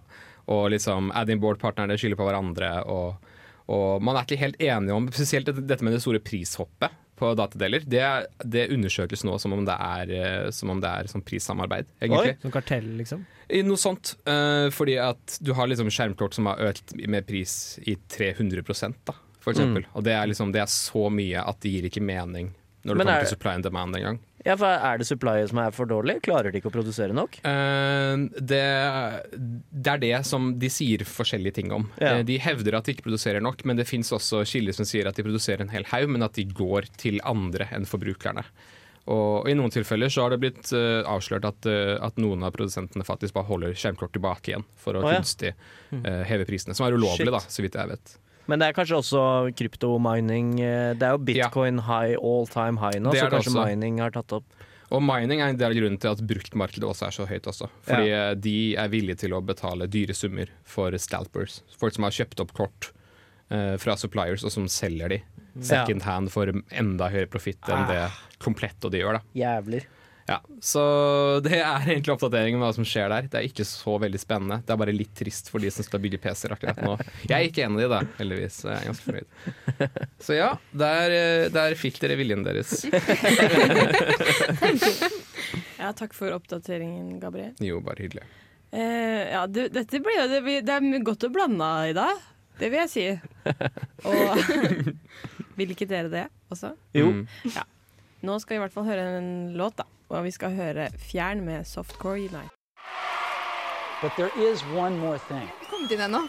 og 0.54 0.68
liksom 0.74 1.10
add-in 1.18 1.42
board-partnerne 1.42 1.98
skylder 1.98 2.20
på 2.20 2.30
hverandre. 2.30 2.72
Og, 2.86 3.31
og 3.70 4.02
man 4.02 4.16
er 4.18 4.26
ikke 4.26 4.40
helt 4.40 4.58
enige 4.62 4.96
om 4.96 5.06
Spesielt 5.12 5.46
dette, 5.46 5.82
med 5.84 5.94
det 5.94 6.02
store 6.02 6.20
prishoppet 6.22 6.94
på 7.22 7.30
datadeler. 7.38 7.84
Det, 7.86 8.02
det 8.50 8.64
undersøkes 8.74 9.22
nå 9.28 9.36
som 9.38 9.54
om 9.54 9.62
det 9.66 9.76
er, 9.76 10.12
eh, 10.16 10.48
som 10.54 10.72
om 10.74 10.80
det 10.82 10.90
er 10.90 11.10
sånn 11.10 11.22
prissamarbeid, 11.26 11.90
egentlig. 12.02 12.36
Som 12.42 12.54
kartell, 12.54 12.88
liksom. 12.98 13.26
I 13.52 13.60
Noe 13.66 13.78
sånt. 13.78 14.14
Uh, 14.26 14.70
fordi 14.74 14.96
at 15.02 15.36
du 15.44 15.52
har 15.54 15.68
liksom 15.70 15.90
skjermkort 15.92 16.34
som 16.34 16.48
har 16.50 16.62
økt 16.72 16.96
med 16.96 17.28
pris 17.28 17.78
i 17.84 17.98
300 18.10 18.64
da, 19.06 19.14
for 19.42 19.52
eksempel. 19.52 19.86
Og 19.94 20.06
det 20.06 20.16
er, 20.16 20.26
liksom, 20.30 20.50
det 20.54 20.64
er 20.64 20.72
så 20.72 21.06
mye 21.12 21.44
at 21.44 21.60
det 21.62 21.74
gir 21.76 21.90
ikke 21.90 22.02
mening 22.02 22.50
når 22.82 22.96
det 22.96 22.98
Men 22.98 23.06
kommer 23.06 23.20
er- 23.20 23.26
til 23.28 23.36
supply 23.36 23.50
and 23.54 23.64
demand 23.64 23.96
engang. 23.96 24.18
Ja, 24.46 24.56
for 24.58 24.66
Er 24.66 24.98
det 24.98 25.06
supplyet 25.06 25.50
som 25.52 25.60
er 25.62 25.74
for 25.74 25.88
dårlig? 25.90 26.18
Klarer 26.26 26.50
de 26.52 26.60
ikke 26.60 26.70
å 26.72 26.74
produsere 26.74 27.14
nok? 27.16 27.38
Uh, 27.46 28.28
det, 28.38 28.64
det 29.32 29.94
er 29.94 30.02
det 30.02 30.14
som 30.28 30.52
de 30.58 30.70
sier 30.72 31.04
forskjellige 31.06 31.60
ting 31.60 31.72
om. 31.74 31.88
Ja. 32.02 32.18
Eh, 32.18 32.24
de 32.26 32.38
hevder 32.42 32.78
at 32.78 32.86
de 32.86 32.96
ikke 32.96 33.06
produserer 33.06 33.44
nok, 33.44 33.64
men 33.68 33.78
det 33.78 33.88
fins 33.88 34.12
også 34.14 34.42
kilder 34.48 34.76
som 34.76 34.88
sier 34.88 35.08
at 35.08 35.18
de 35.18 35.26
produserer 35.26 35.64
en 35.64 35.72
hel 35.72 35.86
haug, 35.92 36.10
men 36.12 36.26
at 36.26 36.38
de 36.38 36.46
går 36.48 36.90
til 37.00 37.20
andre 37.28 37.68
enn 37.74 37.86
forbrukerne. 37.88 38.44
Og 39.10 39.48
I 39.50 39.54
noen 39.58 39.72
tilfeller 39.74 40.10
så 40.12 40.24
har 40.24 40.34
det 40.34 40.42
blitt 40.44 40.68
uh, 40.76 41.02
avslørt 41.10 41.46
at, 41.48 41.66
uh, 41.66 41.96
at 42.06 42.18
noen 42.22 42.44
av 42.46 42.54
produsentene 42.54 43.06
faktisk 43.06 43.34
bare 43.34 43.48
holder 43.48 43.74
skjermkort 43.74 44.14
tilbake 44.14 44.52
igjen 44.52 44.66
for 44.78 44.94
å 44.94 45.02
oh, 45.02 45.10
ja. 45.10 45.18
kunstig 45.18 45.54
uh, 45.56 46.22
heve 46.28 46.46
prisene. 46.46 46.76
Som 46.78 46.86
er 46.86 46.94
ulovlig, 46.94 47.26
Shit. 47.26 47.34
da, 47.34 47.42
så 47.42 47.64
vidt 47.64 47.78
jeg 47.80 47.90
vet. 47.90 48.14
Men 48.50 48.58
det 48.58 48.68
er 48.68 48.76
kanskje 48.76 48.98
også 48.98 49.22
kryptomining. 49.58 50.60
eh, 50.60 50.94
Det 50.98 51.06
er 51.06 51.14
jo 51.16 51.22
bitcoin 51.22 51.78
high 51.86 52.16
all 52.18 52.46
time 52.50 52.78
high 52.82 52.98
nå, 53.00 53.12
Det 53.12 53.20
så 53.20 53.30
kanskje 53.30 53.52
også. 53.54 53.66
mining 53.68 54.00
har 54.00 54.10
tatt 54.10 54.32
opp. 54.32 54.44
Og 54.92 55.00
mining 55.00 55.40
er 55.40 55.48
en 55.52 55.56
del 55.56 55.70
av 55.70 55.76
grunnen 55.78 55.98
til 55.98 56.10
at 56.10 56.20
bruktmarkedet 56.20 56.84
også 56.84 57.06
er 57.06 57.14
så 57.16 57.26
høyt. 57.26 57.46
også. 57.48 57.68
Fordi 57.86 58.08
ja. 58.10 58.34
de 58.34 58.56
er 58.76 58.88
villige 58.92 59.22
til 59.24 59.32
å 59.32 59.40
betale 59.40 59.86
dyre 59.88 60.12
summer 60.12 60.50
for 60.64 60.92
scalpers. 61.00 61.62
Folk 61.80 61.94
som 61.96 62.04
har 62.04 62.12
kjøpt 62.12 62.42
opp 62.44 62.52
kort 62.52 62.90
uh, 63.50 63.78
fra 63.80 63.96
suppliers, 63.96 64.44
og 64.44 64.52
som 64.52 64.68
selger 64.68 65.08
de 65.08 65.22
second 65.64 66.02
hand 66.02 66.30
for 66.32 66.50
enda 66.70 67.08
høyere 67.08 67.30
profitt 67.32 67.72
enn 67.72 67.86
det 67.88 68.04
komplett 68.42 68.84
og 68.84 68.92
de 68.92 69.00
gjør. 69.00 69.20
da. 69.20 69.20
Jævler. 69.38 69.88
Ja, 70.32 70.38
Så 70.64 70.82
det 71.44 71.58
er 71.58 71.84
egentlig 71.84 72.14
oppdateringen 72.14 72.60
med 72.60 72.66
hva 72.68 72.74
som 72.76 72.86
skjer 72.88 73.10
der. 73.12 73.26
Det 73.28 73.40
er 73.40 73.48
ikke 73.48 73.66
så 73.68 73.98
veldig 74.00 74.20
spennende. 74.22 74.60
Det 74.64 74.72
er 74.72 74.80
bare 74.80 74.94
litt 74.96 75.12
trist 75.18 75.50
for 75.52 75.60
de 75.62 75.68
som 75.74 75.84
skal 75.84 76.00
bygge 76.04 76.20
PC-er 76.22 76.54
akkurat 76.56 76.80
nå. 76.80 76.94
Jeg 77.26 77.36
er 77.36 77.48
ikke 77.50 77.66
en 77.66 77.76
av 77.76 77.82
de, 77.82 77.88
da, 77.92 78.00
heldigvis. 78.20 78.60
Jeg 78.64 78.78
er 78.78 78.88
ganske 78.88 79.06
fornøyd. 79.10 79.28
Så 80.26 80.38
ja, 80.38 80.50
der, 80.84 81.16
der 81.52 81.76
fikk 81.78 82.00
dere 82.02 82.16
viljen 82.20 82.46
deres. 82.46 82.80
Ja, 85.82 85.88
takk 85.98 86.12
for 86.14 86.30
oppdateringen, 86.30 87.16
Gabriel. 87.18 87.56
Jo, 87.58 87.80
bare 87.82 88.04
hyggelig. 88.04 88.22
Uh, 88.72 89.24
ja, 89.32 89.40
det, 89.50 89.66
dette 89.74 89.98
blir 90.00 90.14
jo 90.14 90.28
det, 90.30 90.38
det 90.62 90.76
er 90.76 91.02
godt 91.04 91.26
å 91.26 91.30
blande 91.34 91.70
i 91.90 91.96
dag. 91.96 92.20
Det 92.60 92.68
vil 92.70 92.84
jeg 92.84 92.92
si. 92.92 93.06
Og 94.06 94.92
vil 95.58 95.74
ikke 95.74 95.88
dere 95.90 96.12
det 96.12 96.26
også? 96.54 96.76
Jo. 96.94 97.10
Mm. 97.10 97.24
Ja. 97.50 97.66
Nå 98.22 98.38
skal 98.38 98.54
vi 98.54 98.60
i 98.60 98.62
hvert 98.62 98.74
fall 98.76 98.86
høre 98.86 99.06
en 99.18 99.32
låt, 99.58 99.80
da. 99.80 99.88
Og 100.12 100.26
vi 100.26 100.32
skal 100.34 100.52
høre 100.56 100.88
Fjern 101.00 101.40
med 101.46 101.64
Softcore 101.68 102.18
Unite. 102.20 102.50
But 104.02 104.12
there 104.18 104.30
is 104.50 104.62
one 104.74 104.98
more 104.98 105.18
thing. 105.28 105.46
Kommet 105.70 105.92
inn 105.94 106.02
ennå. 106.08 106.24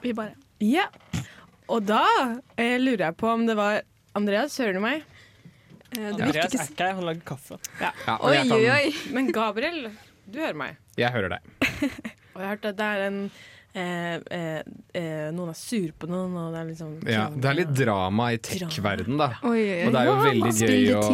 Vi 0.00 0.12
bare 0.16 0.34
Ja. 0.62 0.86
Og 1.68 1.82
da 1.88 2.04
eh, 2.60 2.76
lurer 2.80 3.06
jeg 3.08 3.16
på 3.20 3.28
om 3.32 3.46
det 3.48 3.56
var 3.58 3.80
Andreas, 4.16 4.56
hører 4.60 4.76
du 4.76 4.80
meg? 4.84 5.02
Eh, 5.96 6.12
Det 6.12 6.12
Andreas 6.12 6.52
ikke 6.54 6.60
er 6.62 6.68
ikke 6.70 6.86
her, 6.86 6.94
han 7.00 7.08
lager 7.08 7.24
kaffe. 7.32 7.58
Ja, 7.80 7.90
Ja, 8.06 8.16
Oi, 8.20 8.36
kan, 8.36 8.52
oi, 8.52 8.68
oi. 8.70 8.92
Men 9.16 9.30
Gabriel, 9.34 9.90
du 10.26 10.38
hører 10.38 10.54
meg. 10.60 10.76
jeg 10.96 11.10
hører 11.12 11.34
deg. 11.36 11.50
Og 12.34 12.40
jeg 12.40 12.46
har 12.46 12.54
hørt 12.54 12.64
at 12.70 12.76
det 12.78 12.86
er 12.86 13.04
en 13.08 13.18
eh, 13.74 14.14
eh, 14.30 14.62
eh, 14.94 15.30
Noen 15.34 15.50
er 15.52 15.58
sur 15.58 15.92
på 15.98 16.08
noen, 16.10 16.34
og 16.40 16.52
det 16.54 16.60
er 16.60 16.68
liksom 16.72 16.94
Ja, 17.10 17.28
det 17.30 17.50
er 17.50 17.58
litt 17.60 17.74
drama 17.78 18.32
i 18.34 18.38
tech-verden, 18.38 19.18
da. 19.20 19.32
Oi, 19.42 19.58
oi, 19.58 19.80
oi. 19.80 19.86
Og 19.88 19.92
det 19.96 20.00
er 20.00 20.08
jo 20.12 20.20
veldig 20.24 20.54
gøy 20.60 20.94
å. 20.98 21.08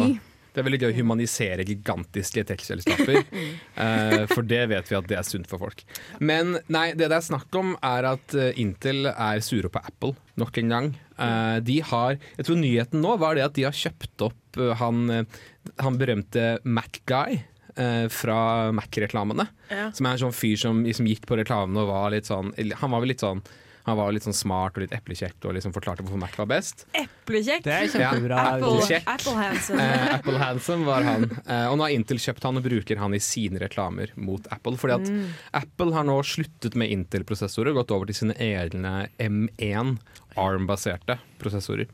Det 0.51 0.59
er 0.61 0.65
veldig 0.67 0.79
gøy 0.81 0.89
å 0.91 0.97
humanisere 0.97 1.63
gigantiske 1.67 2.43
tech-selskaper. 2.49 3.21
eh, 3.85 4.25
for 4.31 4.43
det 4.43 4.65
vet 4.71 4.89
vi 4.91 4.97
at 4.97 5.07
det 5.07 5.15
er 5.19 5.27
sunt 5.27 5.47
for 5.47 5.61
folk. 5.63 5.83
Men 6.19 6.57
nei, 6.71 6.89
det 6.91 7.07
det 7.11 7.17
er 7.19 7.23
snakk 7.27 7.55
om, 7.59 7.75
er 7.83 8.09
at 8.13 8.35
eh, 8.35 8.51
Intel 8.59 9.07
er 9.13 9.39
sure 9.45 9.71
på 9.71 9.79
Apple 9.79 10.15
nok 10.41 10.59
en 10.59 10.73
gang. 10.75 10.89
Eh, 11.21 11.57
de 11.63 11.77
har 11.85 12.17
Jeg 12.37 12.47
tror 12.47 12.59
nyheten 12.59 13.03
nå 13.03 13.15
var 13.21 13.37
det 13.37 13.45
at 13.45 13.55
de 13.55 13.65
har 13.67 13.75
kjøpt 13.77 14.27
opp 14.27 14.59
eh, 14.59 14.73
han, 14.81 15.01
eh, 15.09 15.41
han 15.79 15.99
berømte 16.01 16.45
Mac-guy. 16.67 17.41
eh, 17.77 18.07
fra 18.11 18.71
Mac-reklamene. 18.75 19.47
Ja. 19.71 19.89
Som 19.95 20.05
er 20.09 20.17
en 20.17 20.23
sånn 20.25 20.35
fyr 20.35 20.57
som 20.59 20.83
liksom 20.83 21.07
gikk 21.07 21.27
på 21.29 21.37
reklamene 21.39 21.85
og 21.85 21.91
var 21.93 22.11
litt 22.11 22.27
sånn 22.27 22.51
Han 22.81 22.91
var 22.91 22.99
vel 23.05 23.13
litt 23.13 23.23
sånn 23.23 23.39
han 23.85 23.97
var 23.97 24.11
litt 24.13 24.25
sånn 24.27 24.35
smart 24.37 24.75
og 24.77 24.83
litt 24.85 24.93
eplekjekk 24.95 25.47
og 25.49 25.55
liksom 25.57 25.73
forklarte 25.75 26.03
hvorfor 26.05 26.19
Mac 26.21 26.35
var 26.37 26.49
best. 26.51 26.85
Eplekjekk. 26.97 27.63
Det 27.65 27.73
er 27.77 27.87
kjempebra. 27.93 28.39
Apple, 28.55 28.81
Kjekk. 28.87 29.07
Apple 29.15 29.35
Handsome. 29.39 29.85
Eh, 29.85 30.13
Apple 30.15 30.37
Handsome 30.41 30.85
var 30.89 31.07
han. 31.07 31.25
Eh, 31.45 31.65
og 31.71 31.77
nå 31.79 31.87
har 31.87 31.95
Intel 31.95 32.21
kjøpt 32.21 32.43
han 32.49 32.59
og 32.61 32.65
bruker 32.67 33.01
han 33.01 33.15
i 33.17 33.21
sine 33.23 33.61
reklamer 33.63 34.13
mot 34.17 34.45
Apple. 34.53 34.77
Fordi 34.81 34.97
at 34.99 35.09
Mm. 35.11 35.23
Apple 35.53 35.93
har 35.95 36.05
nå 36.07 36.19
sluttet 36.23 36.75
med 36.79 36.91
Intel-prosessorer 36.93 37.71
og 37.73 37.81
gått 37.81 37.91
over 37.95 38.05
til 38.11 38.15
sine 38.21 38.35
egne 38.37 39.07
M1 39.19 39.97
ARM-baserte 40.37 41.17
prosessorer. 41.41 41.89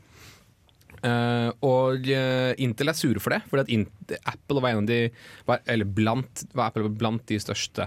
Uh, 0.98 1.52
og 1.62 2.08
uh, 2.10 2.52
Intel 2.58 2.90
er 2.90 2.96
sure 2.98 3.20
for 3.22 3.30
det, 3.30 3.44
fordi 3.46 3.76
at 3.78 4.16
Apple 4.32 4.58
var 4.64 4.72
en 4.74 4.80
av 4.82 4.88
de 4.90 4.96
var, 5.46 5.60
Eller 5.70 5.86
blant, 5.86 6.42
var 6.58 6.72
Apple 6.72 6.88
blant 6.90 7.22
de 7.30 7.38
største 7.38 7.86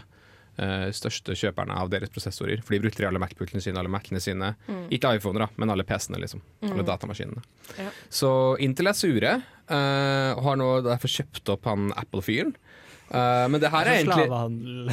største 0.93 1.33
kjøperne 1.37 1.73
av 1.79 1.89
deres 1.89 2.11
prosessorer. 2.13 2.59
For 2.61 2.75
de 2.75 2.81
brukte 2.83 3.05
alle 3.07 3.21
Macbookene 3.21 3.61
sine, 3.63 3.79
alle 3.79 3.89
Macene 3.89 4.19
sine. 4.21 4.51
Mm. 4.67 4.83
Ikke 4.93 5.13
iPhoner, 5.17 5.45
da, 5.45 5.47
men 5.57 5.71
alle 5.73 5.85
PC-ene, 5.87 6.19
liksom. 6.21 6.41
Alle 6.63 6.83
Mm. 6.83 6.85
datamaskinene. 6.85 7.41
Ja. 7.79 7.87
Så 8.09 8.57
Intel 8.59 8.87
er 8.91 8.93
sure, 8.93 9.31
uh, 9.71 10.31
og 10.37 10.43
har 10.43 10.59
nå 10.59 10.69
derfor 10.85 11.07
kjøpt 11.09 11.49
opp 11.55 11.65
han 11.65 11.91
Apple-fyren. 11.97 12.53
Uh, 13.11 13.47
men 13.51 13.59
det 13.59 13.71
her 13.73 13.87
er 13.87 14.03
egentlig 14.03 14.27
Slavehandel. 14.27 14.91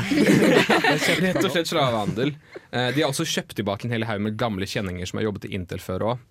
Rett 1.26 1.44
og 1.44 1.50
slett 1.52 1.70
slavehandel. 1.70 2.32
Uh, 2.72 2.88
de 2.94 3.02
har 3.02 3.10
også 3.12 3.26
kjøpt 3.28 3.54
tilbake 3.58 3.86
en 3.86 3.94
hel 3.94 4.06
haug 4.08 4.22
med 4.24 4.38
gamle 4.40 4.66
kjenninger 4.66 5.06
som 5.06 5.20
har 5.20 5.28
jobbet 5.28 5.46
i 5.50 5.52
Intel 5.58 5.82
før 5.82 6.06
òg. 6.14 6.24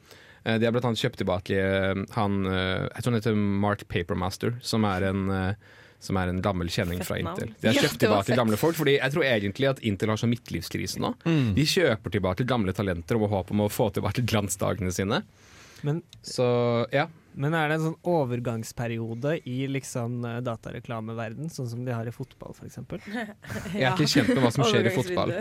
De 0.47 0.63
har 0.63 0.71
blant 0.71 0.85
annet 0.87 1.01
kjøpt 1.01 1.17
tilbake 1.19 1.55
eh, 1.59 1.97
han 2.15 2.35
eh, 2.47 2.85
Jeg 2.93 3.03
tror 3.03 3.11
han 3.11 3.17
heter 3.17 3.35
Mark 3.35 3.81
Papermaster, 3.91 4.53
som 4.63 4.85
er 4.87 5.03
en 5.09 5.25
eh, 5.33 5.57
som 5.99 6.17
er 6.21 6.29
en 6.31 6.41
gammel 6.45 6.69
kjenning 6.69 7.01
fra 7.05 7.17
Intel. 7.19 7.51
De 7.61 7.71
har 7.71 7.77
kjøpt 7.77 7.99
tilbake 8.03 8.37
gamle 8.37 8.57
folk, 8.59 8.77
Fordi 8.77 8.97
jeg 8.99 9.13
tror 9.13 9.25
egentlig 9.25 9.69
at 9.71 9.83
Intel 9.85 10.13
har 10.13 10.21
sånn 10.21 10.33
midtlivskrise 10.33 11.01
nå. 11.03 11.13
Mm. 11.25 11.53
De 11.57 11.65
kjøper 11.67 12.13
tilbake 12.13 12.47
gamle 12.47 12.75
talenter 12.77 13.17
og 13.17 13.31
håp 13.33 13.53
om 13.55 13.65
å 13.65 13.71
få 13.71 13.89
tilbake 13.95 14.25
glansdagene 14.27 14.93
sine. 14.93 15.23
Men, 15.81 16.01
Så 16.21 16.45
ja. 16.91 17.07
men 17.37 17.53
er 17.53 17.69
det 17.69 17.77
en 17.77 17.85
sånn 17.89 17.97
overgangsperiode 18.09 19.35
i 19.49 19.57
liksom 19.69 20.23
eh, 20.25 20.39
datareklameverden, 20.45 21.51
sånn 21.53 21.69
som 21.69 21.83
de 21.85 21.93
har 21.93 22.07
i 22.09 22.13
fotball 22.13 22.55
f.eks.? 22.57 22.79
Jeg 23.73 23.83
er 23.85 23.93
ikke 23.93 24.09
kjent 24.09 24.31
med 24.33 24.41
hva 24.45 24.53
som 24.53 24.65
skjer 24.65 24.89
i 24.89 24.93
fotball. 24.95 25.33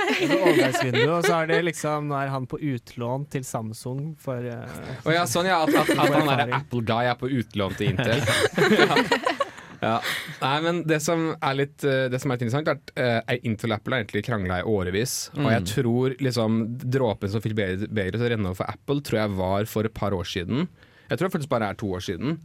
Overgangsvindu, 0.00 1.04
og 1.10 1.26
så 1.26 1.40
er 1.40 1.48
det 1.50 1.56
liksom 1.66 2.06
Nå 2.08 2.14
er 2.16 2.30
han 2.32 2.46
på 2.48 2.60
utlån 2.62 3.26
til 3.32 3.44
Samsung 3.44 4.14
for 4.22 4.38
uh, 4.38 4.84
oh, 5.02 5.12
ja, 5.12 5.26
sånn 5.28 5.48
ja, 5.50 5.58
at, 5.66 5.74
at, 5.82 5.92
at 5.92 6.14
han 6.14 6.28
derre. 6.30 6.60
Apple 6.60 6.84
Guy 6.88 7.10
er 7.10 7.18
på 7.20 7.28
utlån 7.40 7.76
til 7.76 7.92
Intel. 7.92 8.22
ja. 8.80 9.48
Ja. 9.80 9.96
Nei, 10.42 10.54
men 10.60 10.82
det 10.84 10.98
som 11.02 11.30
er 11.40 11.54
litt, 11.56 11.82
eh, 11.88 12.08
det 12.12 12.20
som 12.20 12.30
er 12.30 12.36
litt 12.36 12.42
interessant, 12.46 12.68
er 12.68 12.78
at 12.78 13.24
uh, 13.30 13.34
Intel 13.48 13.72
og 13.72 13.78
Apple 13.78 13.96
har 13.96 14.04
egentlig 14.04 14.24
krangla 14.26 14.58
i 14.60 14.66
årevis. 14.68 15.30
Og 15.38 15.46
jeg 15.50 15.62
Mm. 15.62 15.68
tror 15.74 16.16
liksom 16.20 16.58
dråpen 16.84 17.30
som 17.32 17.40
fikk 17.40 17.54
bedre, 17.56 17.88
til 17.88 18.20
å 18.26 18.30
renne 18.34 18.46
over 18.50 18.54
for 18.60 18.68
Apple, 18.68 19.00
tror 19.00 19.20
jeg 19.22 19.36
var 19.38 19.64
for 19.64 19.84
et 19.88 19.94
par 19.94 20.12
år 20.12 20.24
siden. 20.28 20.68
Jeg 21.08 21.18
tror 21.18 21.28
det 21.28 21.32
faktisk 21.38 21.48
bare 21.54 21.70
er 21.70 21.74
to 21.80 21.86
år 21.96 22.04
siden. 22.04 22.38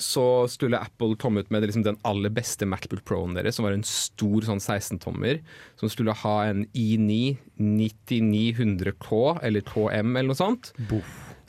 Så 0.00 0.48
skulle 0.48 0.78
Apple 0.80 1.14
komme 1.20 1.40
ut 1.42 1.50
med 1.50 1.62
liksom 1.62 1.82
den 1.84 1.96
aller 2.04 2.30
beste 2.30 2.64
Macbook 2.66 3.04
Pro-en 3.04 3.34
deres, 3.34 3.54
som 3.56 3.64
var 3.66 3.72
en 3.72 3.82
stor 3.84 4.40
sånn 4.46 4.60
16-tommer. 4.62 5.40
Som 5.76 5.90
skulle 5.92 6.14
ha 6.14 6.36
en 6.48 6.64
i9 6.72 7.36
9900K, 7.60 9.38
eller 9.42 9.60
KM 9.66 10.16
eller 10.16 10.30
noe 10.32 10.38
sånt. 10.38 10.72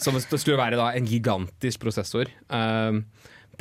Som 0.01 0.17
skulle 0.19 0.57
være 0.59 0.79
da 0.79 0.89
en 0.97 1.05
gigantisk 1.07 1.79
prosessor. 1.83 2.29
Um, 2.49 3.05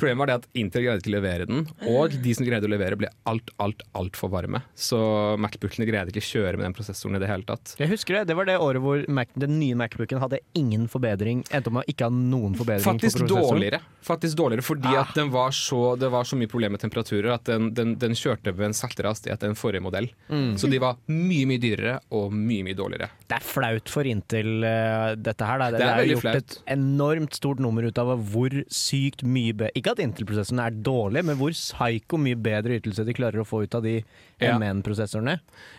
Problemet 0.00 0.22
var 0.24 0.30
det 0.30 0.36
at 0.40 0.46
Intel 0.60 0.86
greide 0.86 1.02
ikke 1.02 1.12
å 1.12 1.16
levere 1.18 1.46
den, 1.50 1.66
og 1.92 2.14
de 2.24 2.32
som 2.36 2.46
greide 2.48 2.66
å 2.66 2.72
levere, 2.72 2.96
ble 3.00 3.10
alt, 3.28 3.50
alt, 3.60 3.82
altfor 3.98 4.30
varme. 4.32 4.62
Så 4.74 4.98
Macbookene 5.40 5.86
greide 5.88 6.10
ikke 6.12 6.22
å 6.24 6.28
kjøre 6.30 6.56
med 6.58 6.66
den 6.70 6.76
prosessoren 6.76 7.18
i 7.18 7.22
det 7.22 7.28
hele 7.30 7.44
tatt. 7.48 7.74
Jeg 7.80 7.90
husker 7.92 8.18
det. 8.20 8.22
Det 8.30 8.36
var 8.38 8.48
det 8.48 8.56
året 8.62 8.82
hvor 8.84 9.04
Mac, 9.12 9.30
den 9.38 9.58
nye 9.60 9.76
Macbooken 9.78 10.22
hadde 10.22 10.40
ingen 10.58 10.88
forbedring. 10.90 11.44
Endte 11.52 11.70
om 11.70 11.76
med 11.78 11.84
å 11.86 11.92
ikke 11.92 12.08
ha 12.08 12.14
noen 12.14 12.56
forbedring 12.58 12.86
Faktisk 12.86 13.20
på 13.20 13.26
prosessoren. 13.26 13.60
dårligere. 13.60 13.80
Faktisk 14.06 14.38
dårligere 14.40 14.64
Fordi 14.64 14.94
at 14.96 15.12
den 15.14 15.28
var 15.34 15.52
så, 15.54 15.80
det 16.00 16.08
var 16.12 16.24
så 16.24 16.38
mye 16.40 16.48
problemer 16.50 16.78
med 16.78 16.82
temperaturer 16.82 17.34
at 17.34 17.44
den, 17.50 17.70
den, 17.76 17.94
den 18.00 18.16
kjørte 18.16 18.54
ved 18.56 18.70
en 18.70 18.76
saktere 18.76 19.12
hastighet 19.12 19.44
enn 19.46 19.56
forrige 19.58 19.84
modell. 19.84 20.08
Mm. 20.30 20.54
Så 20.60 20.70
de 20.72 20.80
var 20.82 20.96
mye 21.10 21.44
mye 21.50 21.60
dyrere 21.60 21.98
og 22.16 22.32
mye 22.32 22.64
mye 22.66 22.78
dårligere. 22.78 23.10
Det 23.28 23.36
er 23.36 23.44
flaut 23.46 23.90
for 23.92 24.08
Intel, 24.08 24.64
uh, 24.64 25.12
dette 25.20 25.44
her. 25.46 25.60
Da. 25.60 25.70
Det, 25.74 25.82
Det 25.82 25.86
er 25.86 26.00
det 26.00 26.06
er 26.06 26.12
gjort 26.14 26.24
flaut. 26.24 26.56
et 26.56 26.72
enormt 26.78 27.36
stort 27.36 27.60
nummer 27.62 27.84
ut 27.84 27.98
av 28.00 28.14
hvor 28.32 28.54
sykt 28.72 29.22
mye 29.26 29.52
bedre 29.52 29.70
Ikke 29.78 29.89
at 29.92 30.00
Intel-prosessorene 30.02 30.66
er 30.70 30.78
dårlige, 30.86 31.26
men 31.28 31.38
hvor 31.40 31.54
psyko 31.54 32.18
mye 32.20 32.38
bedre 32.38 32.78
ytelse 32.80 33.04
de 33.06 33.14
klarer 33.16 33.42
å 33.42 33.46
få 33.48 33.64
ut 33.64 33.76
av 33.78 33.84
de 33.86 34.00
Ja. 34.40 34.54
MN-prosessorene. 34.56 35.34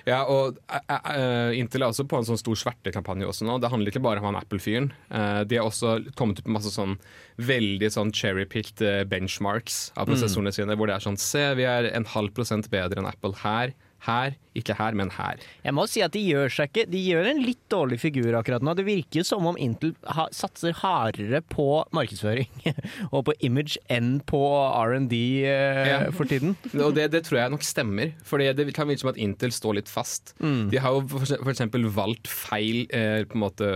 Ja, 0.06 0.19
og 0.30 0.60
uh, 0.69 1.50
Intel 1.58 1.82
er 1.82 1.89
også 1.89 2.06
på 2.06 2.19
en 2.19 2.28
sånn 2.28 2.38
stor 2.38 2.60
svertekampanje 2.62 3.26
også 3.26 3.47
nå. 3.47 3.56
Det 3.58 3.71
handler 3.74 3.89
ikke 3.89 4.04
bare 4.06 4.21
om 4.21 4.28
han 4.30 4.38
Apple-fyren. 4.38 4.91
Uh, 5.10 5.41
de 5.50 5.58
har 5.58 5.65
også 5.65 5.95
kommet 6.19 6.38
ut 6.38 6.45
med 6.45 6.60
masse 6.60 6.74
sånn 6.76 7.00
veldig 7.41 7.89
sånn 7.89 8.13
cherry-picked 8.13 8.84
benchmarks 9.10 9.88
av 9.97 10.12
prosessorene 10.12 10.54
sine, 10.54 10.78
hvor 10.78 10.91
det 10.91 11.00
er 11.00 11.08
sånn 11.08 11.17
Se, 11.21 11.41
vi 11.58 11.65
er 11.65 11.89
en 11.89 12.06
halv 12.06 12.36
prosent 12.38 12.69
bedre 12.69 13.02
enn 13.02 13.10
Apple 13.10 13.34
her. 13.41 13.74
Her. 14.02 14.34
Ikke 14.58 14.74
her, 14.76 14.96
men 14.98 15.12
her. 15.14 15.40
Jeg 15.64 15.74
må 15.78 15.84
si 15.88 16.02
at 16.04 16.12
de 16.16 16.20
gjør 16.26 16.50
seg 16.52 16.72
ikke 16.72 16.84
De 16.90 17.00
gjør 17.06 17.28
en 17.30 17.42
litt 17.46 17.60
dårlig 17.72 18.00
figur 18.02 18.34
akkurat 18.40 18.64
nå. 18.66 18.74
Det 18.76 18.84
virker 18.88 19.24
som 19.28 19.46
om 19.48 19.60
Intel 19.62 19.94
ha, 20.10 20.26
satser 20.36 20.74
hardere 20.82 21.40
på 21.46 21.68
markedsføring 21.96 22.50
og 23.14 23.28
på 23.30 23.36
image 23.46 23.78
enn 23.94 24.16
på 24.28 24.42
R&D 24.82 25.20
eh, 25.46 25.82
Ja. 25.92 26.00
for 26.18 26.26
tiden. 26.30 26.56
Og 26.86 26.96
det, 26.98 27.12
det 27.14 27.24
tror 27.28 27.44
jeg 27.44 27.54
nok 27.54 27.64
stemmer. 27.68 28.16
For 28.28 28.42
det 28.42 28.74
kan 28.76 28.90
virke 28.90 29.04
som 29.06 29.14
at 29.14 29.22
Intel 29.22 29.54
står 29.56 29.78
litt 29.80 29.92
fast. 29.92 30.34
Mm. 30.42 30.72
De 30.74 30.82
har 30.82 30.98
jo 30.98 31.22
eksempel 31.54 31.86
valgt 31.94 32.28
feil 32.32 32.88
eh, 32.90 33.22
på 33.30 33.38
en 33.38 33.46
måte 33.46 33.72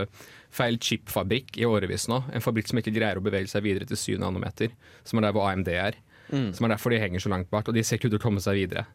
Feil 0.56 0.78
chipfabrikk 0.80 1.58
i 1.60 1.66
årevis 1.68 2.06
nå. 2.08 2.22
En 2.32 2.40
fabrikk 2.40 2.70
som 2.70 2.78
ikke 2.80 2.92
greier 2.94 3.18
å 3.18 3.24
bevege 3.24 3.50
seg 3.50 3.64
videre 3.66 3.84
til 3.90 3.98
7 3.98 4.20
nanometer. 4.22 4.70
Som 5.04 5.18
er 5.20 5.26
der 5.26 5.34
hvor 5.36 5.50
AMD 5.50 5.68
er. 5.68 5.98
Mm. 6.30 6.46
Som 6.56 6.64
er 6.64 6.72
derfor 6.72 6.94
de 6.94 7.00
henger 7.02 7.20
så 7.20 7.28
langt 7.32 7.50
bak. 7.52 7.68
Og 7.68 7.76
de 7.76 7.82
ser 7.84 7.98
ikke 7.98 8.08
ut 8.08 8.14
til 8.14 8.20
å 8.22 8.24
komme 8.24 8.40
seg 8.40 8.56
videre. 8.62 8.86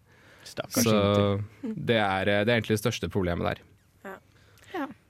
Stakkars 0.48 0.86
Så 0.86 0.96
det 1.62 2.00
er, 2.02 2.26
det 2.26 2.50
er 2.50 2.56
egentlig 2.58 2.78
det 2.78 2.84
største 2.84 3.12
problemet 3.12 3.52
der. 3.52 3.66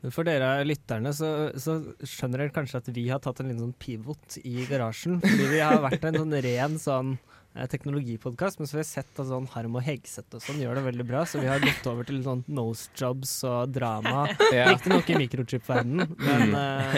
For 0.10 0.26
dere 0.26 0.64
lytterne 0.66 1.12
så, 1.14 1.52
så 1.62 1.76
skjønner 2.02 2.42
dere 2.42 2.54
kanskje 2.56 2.80
at 2.82 2.88
vi 2.96 3.04
har 3.12 3.22
tatt 3.22 3.44
en 3.44 3.52
liten 3.52 3.68
sånn 3.68 3.76
pivot 3.78 4.40
i 4.42 4.66
garasjen. 4.70 5.20
Fordi 5.22 5.50
vi 5.52 5.62
har 5.62 5.78
vært 5.84 6.08
en 6.10 6.18
sånn 6.24 6.38
ren 6.48 6.80
sånn 6.82 7.12
eh, 7.14 7.31
teknologipodkast, 7.72 8.60
men 8.60 8.68
så 8.68 8.78
har 8.78 8.84
vi 8.84 8.88
sett 8.88 9.20
at 9.20 9.28
sånn 9.28 9.48
Harm 9.52 9.76
og 9.76 9.84
Hegseth 9.84 10.38
og 10.38 10.44
sånn 10.44 10.62
gjør 10.64 10.80
det 10.80 10.84
veldig 10.86 11.06
bra, 11.10 11.24
så 11.28 11.42
vi 11.42 11.50
har 11.52 11.60
gått 11.60 11.84
over 11.92 12.08
til 12.08 12.22
sånn 12.24 12.44
nose 12.48 12.88
jobs 12.96 13.34
og 13.48 13.74
drama. 13.76 14.28
Ja. 14.56 14.70
Riktignok 14.72 15.10
i 15.12 15.18
mikrochip-verdenen, 15.20 16.14
men 16.18 16.56
uh, 16.56 16.96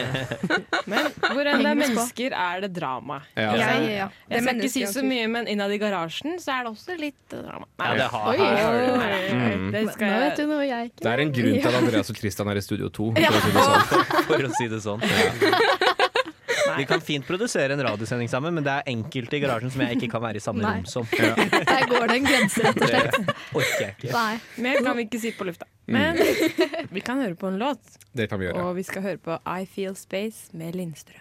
Men 0.90 1.10
hvor 1.34 1.48
enn 1.50 1.64
det 1.64 1.72
er 1.72 1.80
mennesker, 1.80 2.36
er 2.38 2.62
det 2.66 2.72
drama. 2.76 3.22
Ja. 3.38 3.54
Ja, 3.58 3.72
ja, 3.82 4.08
er 4.30 4.36
Jeg 4.36 4.44
skal 4.46 4.62
ikke 4.62 4.72
si 4.76 4.86
så 4.94 5.04
mye, 5.06 5.26
men 5.32 5.50
innad 5.50 5.74
i 5.74 5.80
garasjen 5.82 6.38
så 6.44 6.54
er 6.60 6.68
det 6.68 6.74
også 6.76 6.98
litt 7.02 7.18
drama. 7.34 7.66
Nei, 7.82 7.90
Ja, 7.90 7.96
det 8.04 8.10
har, 8.14 8.30
Oi. 8.30 8.38
her 8.38 8.64
har 8.64 8.82
Mm. 9.34 9.72
det. 9.72 9.84
skal 9.94 10.08
Mm. 10.08 10.14
Nå 10.14 10.20
vet 10.20 10.38
du 10.38 10.46
noe 10.48 10.66
jeg 10.68 10.90
ikke 10.92 11.04
Det 11.04 11.12
er 11.14 11.20
en 11.24 11.32
grunn 11.34 11.56
til 11.62 11.68
at 11.70 11.76
Andreas 11.82 12.10
og 12.10 12.18
Christian 12.18 12.48
er 12.52 12.58
i 12.58 12.62
Studio 12.62 12.90
2. 12.90 13.10
For 13.24 13.34
å 13.34 13.42
si 13.42 13.52
det 13.54 13.64
sånn. 13.64 14.24
For 14.28 14.44
å 14.44 14.52
si 14.58 14.68
det 14.68 14.82
sånn. 14.84 15.83
Vi 16.78 16.86
kan 16.90 17.02
fint 17.02 17.26
produsere 17.28 17.74
en 17.74 17.84
radiosending 17.84 18.30
sammen, 18.30 18.54
men 18.54 18.64
det 18.64 18.72
er 18.72 18.84
enkelte 18.94 19.38
i 19.38 19.42
garasjen 19.44 19.72
som 19.72 19.82
jeg 19.86 19.98
ikke 19.98 20.10
kan 20.16 20.22
være 20.22 20.36
i 20.36 20.44
samme 20.44 20.62
Nei. 20.62 20.76
rom 20.78 20.86
som. 20.86 21.06
Der 21.12 21.88
går 21.90 22.08
det 22.08 22.16
en 22.22 22.26
grense, 22.30 22.64
rett 22.64 22.76
og 22.76 22.82
Det 22.82 22.90
slett. 22.90 23.36
orker 23.54 23.82
jeg 23.82 23.96
ikke. 23.98 24.12
Nei. 24.14 24.40
Mer 24.68 24.82
kan 24.84 24.98
vi 24.98 25.06
ikke 25.08 25.20
si 25.24 25.32
på 25.38 25.44
lufta. 25.50 25.66
Men 25.88 26.18
vi 26.92 27.02
kan 27.04 27.20
høre 27.22 27.36
på 27.36 27.48
en 27.52 27.58
låt, 27.60 27.98
Det 28.16 28.30
kan 28.30 28.40
vi 28.40 28.46
gjøre. 28.50 28.64
og 28.64 28.76
vi 28.76 28.84
skal 28.84 29.02
høre 29.02 29.18
på 29.18 29.40
I 29.46 29.66
Feel 29.66 29.96
Space 29.96 30.50
med 30.54 30.74
Lindstrøm. 30.76 31.20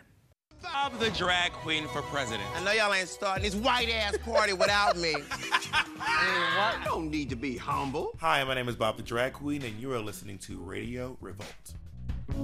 I'm 0.65 0.93
the 1.01 1.11
drag 1.11 1.51
queen 1.65 1.89
for 1.89 2.03
president. 2.03 2.47
I 2.57 2.61
know 2.63 2.71
y'all 2.73 2.93
ain't 2.95 3.09
starting 3.09 3.43
this 3.43 3.57
white 3.57 3.91
ass 3.91 4.17
party 4.19 4.53
without 4.53 4.97
me. 4.97 5.13
I 6.01 6.79
don't 6.85 7.11
need 7.11 7.31
to 7.31 7.37
be 7.37 7.57
humble. 7.57 8.13
Hi, 8.21 8.45
my 8.45 8.55
name 8.55 8.69
is 8.69 8.77
Bob 8.77 8.97
the 8.97 9.03
Drag 9.03 9.33
Queen, 9.33 9.63
and 9.65 9.81
you 9.81 9.93
are 9.93 9.99
listening 9.99 10.39
to 10.47 10.59
Radio 10.63 11.17
Revolt. 11.21 11.75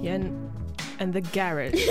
Yen 0.03 0.29
and 0.99 1.15
The 1.15 1.21
Garage. 1.33 1.79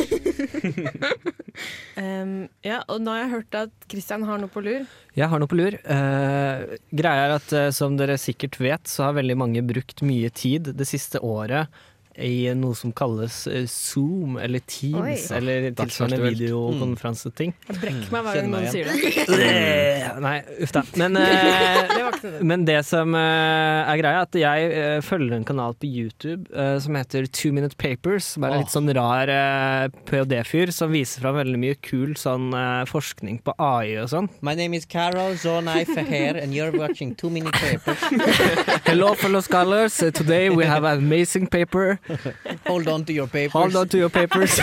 um, 1.96 2.48
ja, 2.64 2.82
og 2.86 3.00
nå 3.02 3.14
har 3.14 3.22
jeg 3.22 3.32
hørt 3.32 3.58
at 3.58 3.88
Christian 3.88 4.26
har 4.28 4.40
noe 4.40 4.52
på 4.52 4.62
lur. 4.64 4.84
Jeg 5.16 5.30
har 5.32 5.40
noe 5.40 5.50
på 5.50 5.58
lur. 5.58 5.78
Uh, 5.88 6.76
greia 6.92 7.26
er 7.26 7.36
at 7.38 7.54
uh, 7.56 7.68
som 7.74 7.96
dere 7.98 8.18
sikkert 8.20 8.60
vet, 8.60 8.84
så 8.90 9.08
har 9.08 9.18
veldig 9.18 9.38
mange 9.40 9.64
brukt 9.66 10.04
mye 10.06 10.30
tid 10.30 10.74
det 10.76 10.88
siste 10.88 11.22
året 11.24 11.72
i 12.18 12.48
noe 12.58 12.74
som 12.74 12.90
kalles 12.96 13.46
eh, 13.46 13.64
Zoom 13.70 14.38
eller 14.42 14.62
Teams 14.66 14.98
Oi. 15.30 15.36
eller 15.36 15.68
tilsvarende 15.70 16.18
Dagsaktuelt. 16.18 16.38
videokonferanseting. 16.40 17.52
Jeg 17.68 17.78
brekker 17.82 18.12
meg 18.14 18.24
hver 18.26 18.38
gang 18.40 18.48
noen 18.52 18.66
sier 18.72 18.88
det. 18.90 19.12
Eh, 19.38 20.18
Nei, 20.26 20.34
uff 20.64 20.72
da. 20.74 20.82
Men, 20.98 21.18
eh, 21.20 21.28
Det 21.94 22.02
var 22.02 22.16
ikke 22.18 22.32
det. 22.32 22.42
men 22.50 22.64
det 22.66 22.78
som 22.88 23.14
eh, 23.14 23.92
er 23.92 24.00
greia, 24.00 24.18
er 24.18 24.26
at 24.26 24.38
jeg 24.40 25.02
følger 25.06 25.36
en 25.36 25.46
kanal 25.46 25.76
på 25.78 25.86
YouTube 25.88 26.48
som 26.82 26.96
heter 26.98 27.26
Two 27.30 27.52
Minute 27.54 27.76
Papers, 27.78 28.32
som 28.34 28.44
er 28.46 28.54
en 28.56 28.62
litt 28.64 28.72
sånn 28.72 28.88
rar 28.96 29.30
uh, 29.30 29.86
PhD-fyr 30.08 30.72
som 30.74 30.90
viser 30.92 31.22
fram 31.22 31.36
veldig 31.38 31.58
mye 31.60 31.76
kul 31.84 32.14
sånn 32.18 32.50
forskning 32.88 33.38
på 33.46 33.54
AI 33.62 33.98
og 34.02 34.08
sånn. 34.10 34.28
My 34.44 34.54
name 34.58 34.74
is 34.76 34.86
Carol 34.88 35.36
Zonai 35.38 35.84
Feher, 35.86 36.38
and 36.40 36.54
you're 36.56 36.74
watching 36.74 37.14
Two 37.14 37.30
Minute 37.30 37.54
Papers. 37.60 38.00
Hello, 38.88 39.14
fellow 39.14 39.40
scholars. 39.44 39.96
Today 39.98 40.48
we 40.50 40.64
have 40.64 40.84
an 40.84 40.98
amazing 40.98 41.46
paper. 41.46 41.98
Hold 42.70 42.88
on 42.88 43.04
to 43.04 43.12
your 43.12 43.26
papers. 43.28 43.52
Hold 43.52 43.76
on 43.76 43.88
to 43.88 43.98
your 43.98 44.10
papers. 44.10 44.58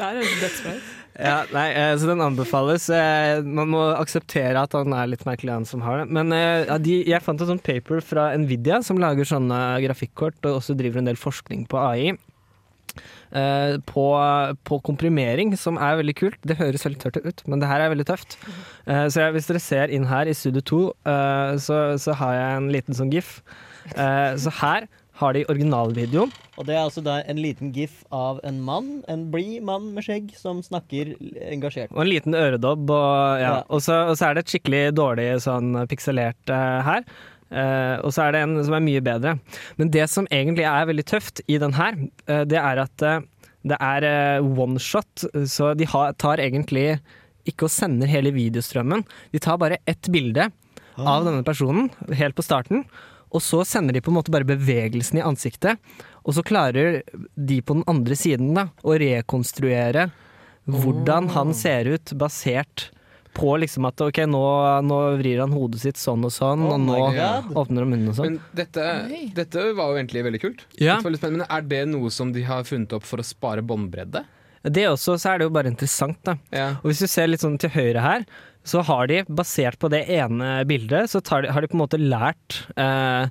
Det 0.00 0.06
er 0.08 0.78
ja, 1.20 1.42
nei, 1.52 1.66
eh, 1.76 1.90
så 2.00 2.06
den 2.08 2.22
anbefales. 2.24 2.86
Eh, 2.94 3.42
Man 3.44 3.68
må 3.74 3.82
akseptere 3.92 4.62
at 4.62 4.72
han 4.72 4.94
er 4.96 5.10
litt 5.12 5.26
merkelig, 5.28 5.52
han 5.52 5.66
som 5.68 5.82
har 5.84 6.00
det. 6.00 6.06
Men 6.16 6.32
eh, 6.32 6.62
ja, 6.70 6.78
de, 6.80 6.94
jeg 7.10 7.20
fant 7.24 7.42
et 7.44 7.50
sånt 7.50 7.64
paper 7.66 8.00
fra 8.04 8.30
Nvidia, 8.40 8.78
som 8.86 9.00
lager 9.02 9.28
sånne 9.28 9.58
grafikkort 9.84 10.38
og 10.48 10.62
også 10.62 10.76
driver 10.78 11.02
en 11.02 11.10
del 11.10 11.20
forskning 11.20 11.66
på 11.68 11.80
AI. 11.82 12.14
eh, 13.36 13.76
på, 13.86 14.04
på 14.64 14.78
komprimering, 14.86 15.52
som 15.60 15.76
er 15.76 15.98
veldig 16.00 16.16
kult. 16.22 16.40
Det 16.48 16.56
høres 16.58 16.86
veldig 16.88 17.02
tørt 17.04 17.20
ut, 17.20 17.44
men 17.46 17.60
det 17.60 17.68
her 17.68 17.84
er 17.84 17.92
veldig 17.92 18.08
tøft. 18.08 18.38
Eh, 18.86 19.04
så 19.12 19.26
jeg, 19.26 19.36
hvis 19.36 19.50
dere 19.50 19.60
ser 19.66 19.92
inn 19.92 20.08
her 20.08 20.30
i 20.30 20.34
Studio 20.34 20.64
2, 20.72 20.80
eh, 21.12 21.52
så, 21.60 21.82
så 22.00 22.16
har 22.22 22.38
jeg 22.38 22.56
en 22.62 22.72
liten 22.72 22.96
sånn 22.96 23.12
gif. 23.12 23.42
Eh, 23.92 24.32
så 24.40 24.54
her 24.62 24.88
har 25.20 25.36
de 25.36 25.44
originalvideoen. 25.52 26.32
Og 26.58 26.66
det 26.68 26.76
er 26.76 26.82
altså 26.82 27.02
da 27.04 27.18
en 27.28 27.40
liten 27.40 27.72
gif 27.76 28.02
av 28.14 28.40
en 28.46 28.60
mann, 28.64 29.00
en 29.10 29.26
blid 29.32 29.64
mann 29.66 29.90
med 29.96 30.04
skjegg, 30.06 30.32
som 30.36 30.62
snakker 30.64 31.14
engasjert. 31.46 31.92
Og 31.94 32.04
en 32.04 32.10
liten 32.10 32.36
øredobb. 32.36 32.90
Og, 32.90 33.40
ja. 33.40 33.50
Ja. 33.50 33.58
og, 33.68 33.82
så, 33.84 34.02
og 34.10 34.16
så 34.18 34.28
er 34.28 34.36
det 34.36 34.44
et 34.44 34.54
skikkelig 34.54 34.82
dårlig 34.98 35.28
sånn 35.44 35.74
pikselert 35.90 36.52
uh, 36.52 36.80
her. 36.86 37.04
Uh, 37.50 37.96
og 38.06 38.12
så 38.14 38.26
er 38.26 38.36
det 38.36 38.44
en 38.46 38.58
som 38.66 38.76
er 38.76 38.84
mye 38.86 39.04
bedre. 39.04 39.36
Men 39.80 39.92
det 39.94 40.06
som 40.12 40.28
egentlig 40.30 40.68
er 40.68 40.90
veldig 40.90 41.06
tøft 41.10 41.42
i 41.50 41.58
den 41.62 41.74
her, 41.78 41.98
uh, 42.30 42.42
det 42.48 42.60
er 42.60 42.84
at 42.86 43.08
det 43.60 43.76
er 43.76 44.06
one 44.40 44.80
shot, 44.80 45.26
så 45.44 45.74
de 45.76 45.84
har, 45.90 46.14
tar 46.16 46.40
egentlig 46.40 46.94
ikke 47.48 47.66
og 47.66 47.72
sender 47.72 48.08
hele 48.08 48.32
videostrømmen. 48.32 49.04
De 49.34 49.40
tar 49.42 49.58
bare 49.60 49.80
ett 49.90 50.08
bilde 50.12 50.48
av 51.00 51.24
denne 51.26 51.44
personen 51.46 51.88
helt 52.16 52.36
på 52.36 52.44
starten, 52.44 52.84
og 53.30 53.42
så 53.44 53.62
sender 53.68 53.94
de 53.94 54.02
på 54.02 54.10
en 54.12 54.18
måte 54.18 54.32
bare 54.34 54.48
bevegelsen 54.48 55.20
i 55.20 55.24
ansiktet. 55.26 55.78
Og 56.26 56.34
så 56.36 56.42
klarer 56.46 57.00
de 57.34 57.60
på 57.62 57.76
den 57.78 57.86
andre 57.90 58.16
siden 58.18 58.52
da, 58.56 58.68
å 58.82 58.96
rekonstruere 59.00 60.08
hvordan 60.70 61.30
han 61.34 61.54
ser 61.56 61.88
ut 61.94 62.12
basert 62.18 62.90
på 63.34 63.52
liksom 63.62 63.86
at 63.86 64.02
ok, 64.02 64.18
nå, 64.26 64.40
nå 64.82 64.98
vrir 65.20 65.38
han 65.42 65.54
hodet 65.54 65.80
sitt 65.84 66.00
sånn 66.00 66.24
og 66.26 66.32
sånn, 66.34 66.64
Oh 66.66 66.74
og 66.74 66.82
nå 66.82 66.98
God. 67.14 67.52
åpner 67.62 67.84
han 67.84 67.92
munnen 67.92 68.10
og 68.10 68.18
sånn. 68.18 68.34
Men 68.34 68.58
dette, 68.58 68.86
dette 69.36 69.66
var 69.78 69.92
jo 69.92 70.00
egentlig 70.00 70.24
veldig 70.26 70.42
kult. 70.42 70.66
Ja. 70.82 70.98
Men 71.04 71.44
er 71.46 71.66
det 71.70 71.84
noe 71.92 72.10
som 72.14 72.34
de 72.34 72.42
har 72.48 72.66
funnet 72.68 72.92
opp 72.98 73.06
for 73.06 73.22
å 73.22 73.26
spare 73.26 73.62
båndbredde? 73.62 74.24
Det 74.60 74.82
også, 74.90 75.14
så 75.16 75.30
er 75.32 75.40
det 75.40 75.46
jo 75.46 75.54
bare 75.54 75.70
interessant, 75.72 76.18
da. 76.26 76.34
Ja. 76.52 76.66
Og 76.82 76.90
hvis 76.90 77.00
du 77.00 77.08
ser 77.08 77.30
litt 77.30 77.40
sånn 77.40 77.56
til 77.62 77.72
høyre 77.72 78.02
her, 78.04 78.26
så 78.70 78.82
har 78.86 79.10
de, 79.10 79.22
basert 79.26 79.80
på 79.82 79.90
det 79.92 80.04
ene 80.14 80.60
bildet, 80.68 81.10
så 81.10 81.22
tar 81.24 81.44
de, 81.44 81.52
har 81.54 81.64
de 81.64 81.70
på 81.70 81.78
en 81.78 81.82
måte 81.82 81.98
lært 82.00 82.60
eh, 82.78 83.30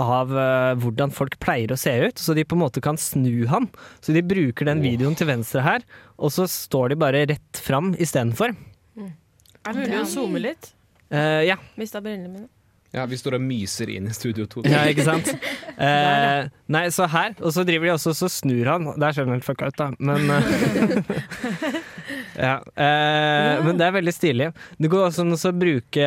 av 0.00 0.34
eh, 0.38 0.72
hvordan 0.80 1.12
folk 1.14 1.36
pleier 1.42 1.74
å 1.74 1.78
se 1.80 1.92
ut, 2.06 2.20
så 2.20 2.36
de 2.36 2.46
på 2.46 2.56
en 2.56 2.62
måte 2.62 2.82
kan 2.84 2.98
snu 3.00 3.48
han. 3.50 3.68
Så 4.04 4.14
de 4.16 4.22
bruker 4.24 4.70
den 4.70 4.84
videoen 4.84 5.18
til 5.18 5.30
venstre 5.32 5.64
her, 5.66 5.84
og 6.20 6.32
så 6.34 6.46
står 6.50 6.94
de 6.94 7.00
bare 7.02 7.26
rett 7.32 7.64
fram 7.64 7.92
istedenfor. 7.98 8.54
Er 9.60 9.76
det 9.76 9.82
mulig 9.82 10.00
å 10.00 10.08
zoome 10.08 10.40
litt? 10.40 10.72
Uh, 11.10 11.42
ja. 11.44 11.58
Mista 11.76 12.00
brillene 12.00 12.30
mine. 12.30 12.48
Ja, 12.90 13.04
Vi 13.06 13.18
står 13.20 13.36
og 13.38 13.42
myser 13.44 13.90
inn 13.92 14.08
i 14.10 14.14
Studio 14.14 14.48
2. 14.50 14.64
Ja, 14.70 14.84
ikke 14.90 15.06
sant? 15.06 15.34
Eh, 15.80 16.48
nei, 16.68 16.82
så 16.92 17.06
her, 17.08 17.30
og 17.40 17.54
så 17.56 17.62
driver 17.64 17.86
de 17.88 17.92
også 17.94 18.12
så 18.12 18.26
snur 18.28 18.68
han. 18.68 18.90
Der 19.00 19.14
ser 19.16 19.24
han 19.24 19.32
helt 19.32 19.46
fucka 19.46 19.70
ut, 19.70 19.78
da, 19.78 19.86
men 19.96 20.28
eh, 20.28 20.98
ja, 22.40 22.54
eh, 22.80 23.60
Men 23.66 23.76
det 23.76 23.84
er 23.86 23.92
veldig 23.98 24.12
stilig. 24.16 24.46
Det 24.80 24.88
går 24.90 25.02
også 25.10 25.24
an 25.26 25.34
å 25.36 25.52
bruke 25.60 26.06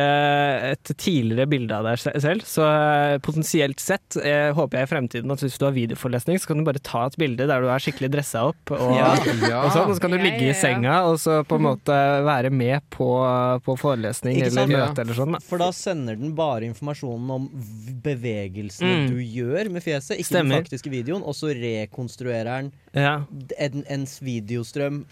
et 0.74 0.90
tidligere 0.98 1.46
bilde 1.50 1.76
av 1.76 1.86
deg 1.86 2.00
selv, 2.22 2.42
så 2.48 2.64
eh, 2.66 3.18
potensielt 3.22 3.78
sett 3.82 4.16
eh, 4.18 4.50
håper 4.56 4.80
jeg 4.80 4.88
i 4.88 4.90
fremtiden 4.90 5.30
at 5.34 5.44
hvis 5.44 5.58
du 5.60 5.66
har 5.68 5.76
videoforelesning, 5.76 6.40
så 6.42 6.50
kan 6.50 6.58
du 6.58 6.66
bare 6.66 6.82
ta 6.82 7.04
et 7.06 7.18
bilde 7.20 7.46
der 7.46 7.62
du 7.62 7.68
er 7.70 7.84
skikkelig 7.84 8.10
dressa 8.16 8.44
opp, 8.50 8.74
og, 8.74 8.94
Ja. 8.98 9.12
og 9.62 9.70
sånn, 9.74 9.88
og 9.88 9.94
så 9.96 10.00
kan 10.02 10.10
du 10.14 10.18
Ja, 10.18 10.24
ligge 10.26 10.44
ja, 10.48 10.52
i 10.52 10.58
senga 10.58 10.96
og 11.08 11.18
så 11.22 11.40
på 11.46 11.56
en 11.60 11.66
måte 11.68 11.98
være 12.26 12.50
med 12.54 12.82
på, 12.94 13.08
på 13.64 13.78
forelesning 13.80 14.36
Ikke 14.40 14.50
eller 14.50 14.66
sant? 14.66 14.74
møte 14.74 15.04
eller 15.06 15.18
sånn. 15.22 15.36
Da. 15.38 15.42
For 15.46 15.62
da 15.62 15.70
sender 15.74 16.18
den 16.20 16.34
bare 16.38 16.66
informasjonen 16.68 17.30
om 17.38 17.48
bevegelsene 18.04 18.94
Mm. 18.94 19.06
du 19.10 19.18
gjør 19.22 19.70
med 19.72 19.82
fjeset, 19.82 20.18
ikke 20.20 20.28
Stemmer. 20.34 20.54
den 20.56 20.64
faktiske 20.64 20.90
videoen, 20.92 21.22
og 21.24 21.34
så 21.34 21.50
rekonstruerer 21.56 22.44
den 22.62 22.72
Ja. 22.94 23.14
en, 23.58 23.84
ens 23.88 24.18
videostrøm 24.22 25.04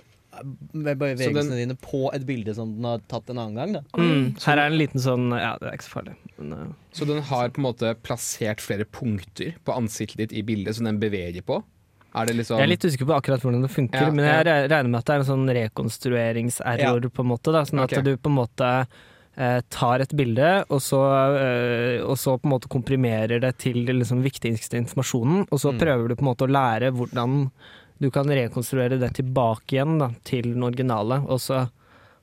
med 0.73 0.97
bevegelsene 0.99 1.59
dine 1.59 1.77
på 1.77 2.07
et 2.17 2.25
bilde 2.29 2.55
som 2.57 2.71
den 2.77 2.87
har 2.89 3.03
tatt 3.11 3.29
en 3.31 3.41
annen 3.43 3.59
gang. 3.59 3.75
Da. 3.77 3.83
Mm. 4.01 4.31
Her 4.45 4.63
er 4.63 4.71
en 4.71 4.79
liten 4.81 5.03
sånn 5.05 5.29
Ja, 5.37 5.53
det 5.61 5.69
er 5.69 5.77
ikke 5.77 5.89
så 5.89 5.97
farlig. 5.99 6.17
Men, 6.39 6.55
uh, 6.57 6.73
Så 6.97 7.09
den 7.09 7.21
har 7.29 7.53
på 7.53 7.61
en 7.61 7.69
måte 7.69 7.93
plassert 8.07 8.65
flere 8.65 8.89
punkter 8.89 9.55
på 9.65 9.77
ansiktet 9.77 10.25
ditt 10.25 10.33
i 10.33 10.43
bildet 10.47 10.79
som 10.79 10.89
den 10.89 11.01
beveger 11.03 11.45
på? 11.45 11.61
Er 12.15 12.29
det 12.29 12.37
liksom 12.37 12.59
Jeg 12.61 12.67
er 12.69 12.73
litt 12.75 12.85
usikker 12.85 13.09
på 13.09 13.17
akkurat 13.17 13.45
hvordan 13.45 13.63
det 13.65 13.73
funker, 13.73 14.09
Ja, 14.09 14.11
men 14.13 14.27
jeg 14.27 14.45
ja. 14.45 14.67
regner 14.69 14.91
med 14.91 14.99
at 15.01 15.07
det 15.09 15.15
er 15.15 15.23
en 15.23 15.31
sånn 15.31 15.49
rekonstrueringserror, 15.57 17.09
på 17.09 17.25
en 17.25 17.31
måte. 17.31 17.55
Da, 17.55 17.65
sånn 17.69 17.81
at 17.85 17.93
okay. 17.93 18.05
du 18.05 18.17
på 18.21 18.29
en 18.29 18.37
måte 18.37 18.69
eh, 19.37 19.61
tar 19.73 20.05
et 20.05 20.13
bilde, 20.17 20.51
og 20.69 20.83
så, 20.85 21.01
eh, 21.41 22.03
og 22.05 22.19
så 22.21 22.37
på 22.37 22.49
en 22.49 22.53
måte 22.53 22.69
komprimerer 22.73 23.41
det 23.41 23.55
til 23.65 23.87
den 23.89 24.03
liksom, 24.03 24.21
viktigste 24.25 24.77
informasjonen, 24.81 25.47
og 25.49 25.59
så 25.63 25.73
Mm. 25.73 25.79
prøver 25.81 26.09
du 26.09 26.17
på 26.17 26.27
en 26.27 26.31
måte 26.33 26.45
å 26.45 26.53
lære 26.53 26.93
hvordan 26.93 27.51
du 28.03 28.09
kan 28.11 28.27
rekonstruere 28.27 28.99
det 28.99 29.13
tilbake 29.21 29.77
igjen 29.79 30.01
da, 30.03 30.11
til 30.27 30.51
den 30.57 30.67
originale, 30.67 31.21
og 31.23 31.39
så, 31.43 31.69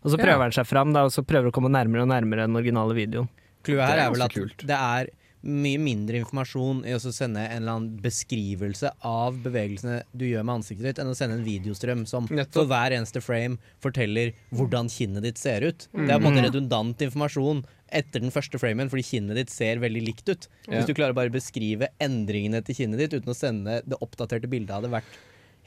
og 0.04 0.12
så 0.12 0.18
Ja. 0.20 0.26
prøver 0.26 0.50
han 0.50 0.56
seg 0.58 0.68
fram, 0.68 0.92
da, 0.96 1.06
og 1.08 1.14
så 1.16 1.24
prøver 1.24 1.48
du 1.48 1.54
å 1.54 1.56
komme 1.56 1.72
nærmere 1.72 2.04
og 2.04 2.12
nærmere 2.12 2.48
den 2.50 2.60
originale 2.60 2.98
videoen. 2.98 3.30
Clouet 3.64 3.88
her 3.88 4.04
er 4.06 4.12
vel 4.12 4.22
at 4.28 4.36
kult. 4.36 4.66
det 4.68 4.76
er 4.76 5.10
mye 5.40 5.80
mindre 5.80 6.20
informasjon 6.20 6.82
i 6.84 6.92
å 6.92 7.00
sende 7.00 7.40
en 7.40 7.62
eller 7.62 7.72
annen 7.78 8.02
beskrivelse 8.04 8.90
av 9.08 9.38
bevegelsene 9.40 10.02
du 10.12 10.26
gjør 10.28 10.44
med 10.44 10.58
ansiktet 10.60 10.84
ditt, 10.90 11.00
enn 11.00 11.12
å 11.12 11.16
sende 11.16 11.38
en 11.40 11.46
videostrøm 11.46 12.06
som 12.12 12.28
for 12.28 12.68
hver 12.68 12.92
eneste 12.98 13.22
frame 13.24 13.56
forteller 13.80 14.34
hvordan 14.52 14.92
kinnet 14.92 15.24
ditt 15.24 15.40
ser 15.40 15.64
ut. 15.64 15.88
Det 15.96 16.10
er 16.12 16.20
på 16.20 16.28
en 16.28 16.28
måte 16.28 16.44
redundant 16.50 17.06
informasjon 17.08 17.64
etter 17.90 18.20
den 18.20 18.36
første 18.36 18.60
framen, 18.60 18.92
fordi 18.92 19.08
kinnet 19.16 19.40
ditt 19.40 19.50
ser 19.50 19.80
veldig 19.80 20.04
likt 20.12 20.28
ut. 20.28 20.50
Hvis 20.68 20.86
du 20.92 20.94
klarer 20.94 21.16
å 21.16 21.32
beskrive 21.32 21.88
endringene 22.04 22.60
til 22.68 22.76
kinnet 22.76 23.00
ditt 23.00 23.16
uten 23.16 23.32
å 23.32 23.38
sende 23.38 23.80
det 23.88 23.98
oppdaterte 24.04 24.52
bildet 24.52 24.76
av 24.76 24.84
det 24.84 24.92
hvert, 24.92 25.18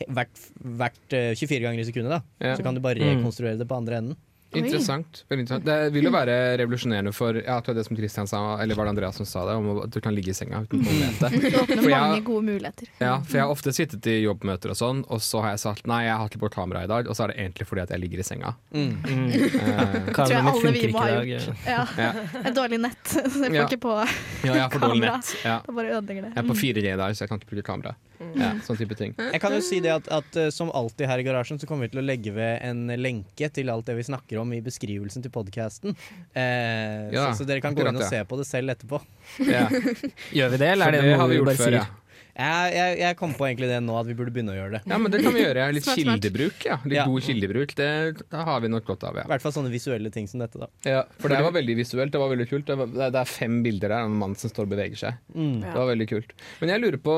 hvert, 0.09 0.43
hvert 0.61 1.13
eh, 1.13 1.35
24 1.35 1.61
ganger 1.63 1.81
i 1.81 1.85
sekundet, 1.85 2.11
da, 2.11 2.21
Ja. 2.41 2.57
så 2.57 2.63
kan 2.63 2.75
du 2.75 2.81
bare 2.81 2.97
Mm. 2.99 3.23
rekonstruere 3.23 3.59
det 3.59 3.69
på 3.69 3.77
andre 3.77 3.97
enden. 4.03 4.17
Interessant. 4.59 5.25
interessant. 5.31 5.65
Det 5.65 5.93
vil 5.95 6.05
jo 6.09 6.13
være 6.15 6.37
revolusjonerende 6.61 7.13
for 7.17 7.39
ja, 7.41 7.59
jeg 7.65 7.77
det 7.79 7.85
som 7.87 7.97
Christian 7.97 8.29
sa, 8.31 8.41
eller 8.63 8.77
var 8.79 8.89
det 8.89 8.95
Andreas 8.95 9.17
som 9.21 9.29
sa 9.29 9.45
det, 9.49 9.55
om 9.57 9.83
at 9.85 9.91
du 9.95 10.01
kan 10.05 10.15
ligge 10.15 10.33
i 10.33 10.37
senga 10.37 10.63
uten 10.67 10.83
å 10.83 10.97
vite. 10.99 11.31
Det 11.33 11.53
åpner 11.63 11.89
mange 11.89 12.21
gode 12.27 12.45
muligheter. 12.51 12.91
Ja, 13.01 13.15
for 13.25 13.39
jeg 13.39 13.47
har 13.47 13.55
ofte 13.55 13.73
sittet 13.77 14.07
i 14.13 14.19
jobbmøter 14.23 14.75
og 14.75 14.79
sånn, 14.79 15.03
og 15.09 15.23
så 15.25 15.43
har 15.45 15.57
jeg 15.57 15.63
sagt 15.65 15.89
nei, 15.91 16.03
jeg 16.09 16.19
har 16.21 16.31
ikke 16.31 16.43
på 16.45 16.53
kamera 16.59 16.85
i 16.85 16.91
dag, 16.91 17.09
og 17.09 17.17
så 17.19 17.27
er 17.27 17.33
det 17.35 17.39
egentlig 17.47 17.69
fordi 17.71 17.85
at 17.87 17.95
jeg 17.97 18.05
ligger 18.05 18.25
i 18.25 18.29
senga. 18.29 18.55
Mm. 18.75 18.93
Eh, 19.73 20.09
tror 20.13 20.33
jeg 20.33 20.43
alle 20.43 20.71
vi 20.75 20.89
må 20.93 21.01
ha 21.03 21.11
gjort. 21.25 21.61
Ja. 21.67 21.83
Ja. 21.97 22.09
Et 22.43 22.55
dårlig 22.57 22.79
nett. 22.83 23.01
Så 23.07 23.21
jeg 23.23 23.33
får 23.33 23.55
Ja. 23.57 23.67
ikke 23.69 23.81
på 23.83 23.93
ja, 23.95 24.07
jeg 24.43 24.63
har 24.63 24.73
Kamera. 24.73 25.17
nett. 25.17 25.33
Ja. 25.45 25.59
Da 25.67 25.75
bare 25.77 25.93
ødelegger 25.99 26.27
det. 26.27 26.33
Jeg 26.35 26.43
er 26.43 26.49
på 26.49 26.57
4G 26.59 26.87
i 26.93 26.97
dag, 26.99 27.15
så 27.17 27.25
jeg 27.25 27.31
kan 27.31 27.41
ikke 27.41 27.51
bruke 27.53 27.67
kamera. 27.67 27.95
Ja, 28.39 28.53
sånn 28.65 28.79
type 28.79 28.97
ting. 28.99 29.15
Jeg 29.19 29.41
kan 29.43 29.55
jo 29.55 29.61
si 29.65 29.81
det 29.83 29.93
at, 29.93 30.09
at 30.13 30.37
eh, 30.39 30.51
som 30.55 30.71
alltid 30.75 31.09
her 31.11 31.19
i 31.23 31.27
garasjen 31.27 31.59
så 31.61 31.67
kommer 31.69 31.87
vi 31.89 31.95
til 31.95 32.03
å 32.03 32.07
legge 32.07 32.33
ved 32.35 32.63
en 32.67 32.87
lenke 33.01 33.49
til 33.55 33.71
alt 33.73 33.87
det 33.89 33.97
vi 33.99 34.07
snakker 34.07 34.41
om 34.42 34.42
i 34.51 34.61
beskrivelsen 34.67 35.23
til 35.23 35.31
podkasten. 35.31 35.95
Eh, 36.35 37.13
Ja, 37.15 37.31
så, 37.31 37.43
så 37.45 37.49
dere 37.49 37.63
kan 37.63 37.75
gå 37.79 37.87
inn 37.87 37.97
og 38.03 38.07
se 38.11 38.25
på 38.27 38.39
det 38.41 38.47
selv 38.51 38.75
etterpå. 38.75 38.99
Ja. 39.47 39.69
Gjør 40.39 40.55
vi 40.57 40.63
det, 40.65 40.71
eller 40.75 40.91
er 40.91 40.97
det, 40.99 41.03
det 41.07 41.17
noe 41.19 41.29
vi 41.29 41.37
vi 41.37 41.41
gjort 41.43 41.53
bare 41.53 41.61
før, 41.63 41.77
sier? 41.77 41.83
ja. 41.85 41.99
Jeg, 42.33 42.69
jeg, 42.73 42.93
jeg 43.03 43.17
kom 43.21 43.35
på 43.37 43.45
egentlig 43.45 43.67
det 43.69 43.79
nå, 43.85 43.93
at 44.01 44.07
vi 44.09 44.15
burde 44.17 44.33
begynne 44.33 44.55
å 44.55 44.57
gjøre 44.57 44.79
det. 44.79 44.81
Ja, 44.89 44.97
men 44.97 45.13
det 45.13 45.19
kan 45.21 45.35
vi 45.37 45.43
gjøre. 45.43 45.67
Litt 45.77 45.85
kildebruk, 45.85 46.63
ja. 46.65 46.79
Litt 46.89 46.97
Ja. 46.97 47.03
god 47.05 47.27
kildebruk. 47.27 47.75
Det, 47.77 47.89
det 48.33 48.45
har 48.49 48.63
vi 48.65 48.71
nok 48.73 48.87
godt 48.89 49.05
av, 49.05 49.19
I 49.19 49.21
ja. 49.21 49.27
hvert 49.29 49.45
fall 49.45 49.53
sånne 49.53 49.69
visuelle 49.75 50.09
ting 50.15 50.25
som 50.31 50.41
dette, 50.41 50.57
da. 50.63 50.71
ja. 50.89 51.03
For 51.21 51.29
det 51.29 51.43
var 51.45 51.53
veldig 51.53 51.77
visuelt. 51.77 52.09
Det 52.15 52.23
var 52.23 52.33
veldig 52.33 52.49
kult. 52.49 52.65
Det, 52.71 52.79
var, 52.81 52.89
det 52.89 53.11
det 53.13 53.21
er 53.21 53.29
fem 53.29 53.59
bilder 53.67 53.93
der 53.93 53.99
av 53.99 54.09
en 54.09 54.17
mann 54.25 54.33
som 54.41 54.49
står 54.49 54.65
og 54.65 54.73
beveger 54.73 54.97
seg. 55.03 55.21
Mm. 55.37 55.59
Det 55.61 55.75
var 55.77 55.91
veldig 55.93 56.09
kult. 56.15 56.33
Men 56.63 56.73
jeg 56.73 56.85
lurer 56.87 57.03
på 57.05 57.17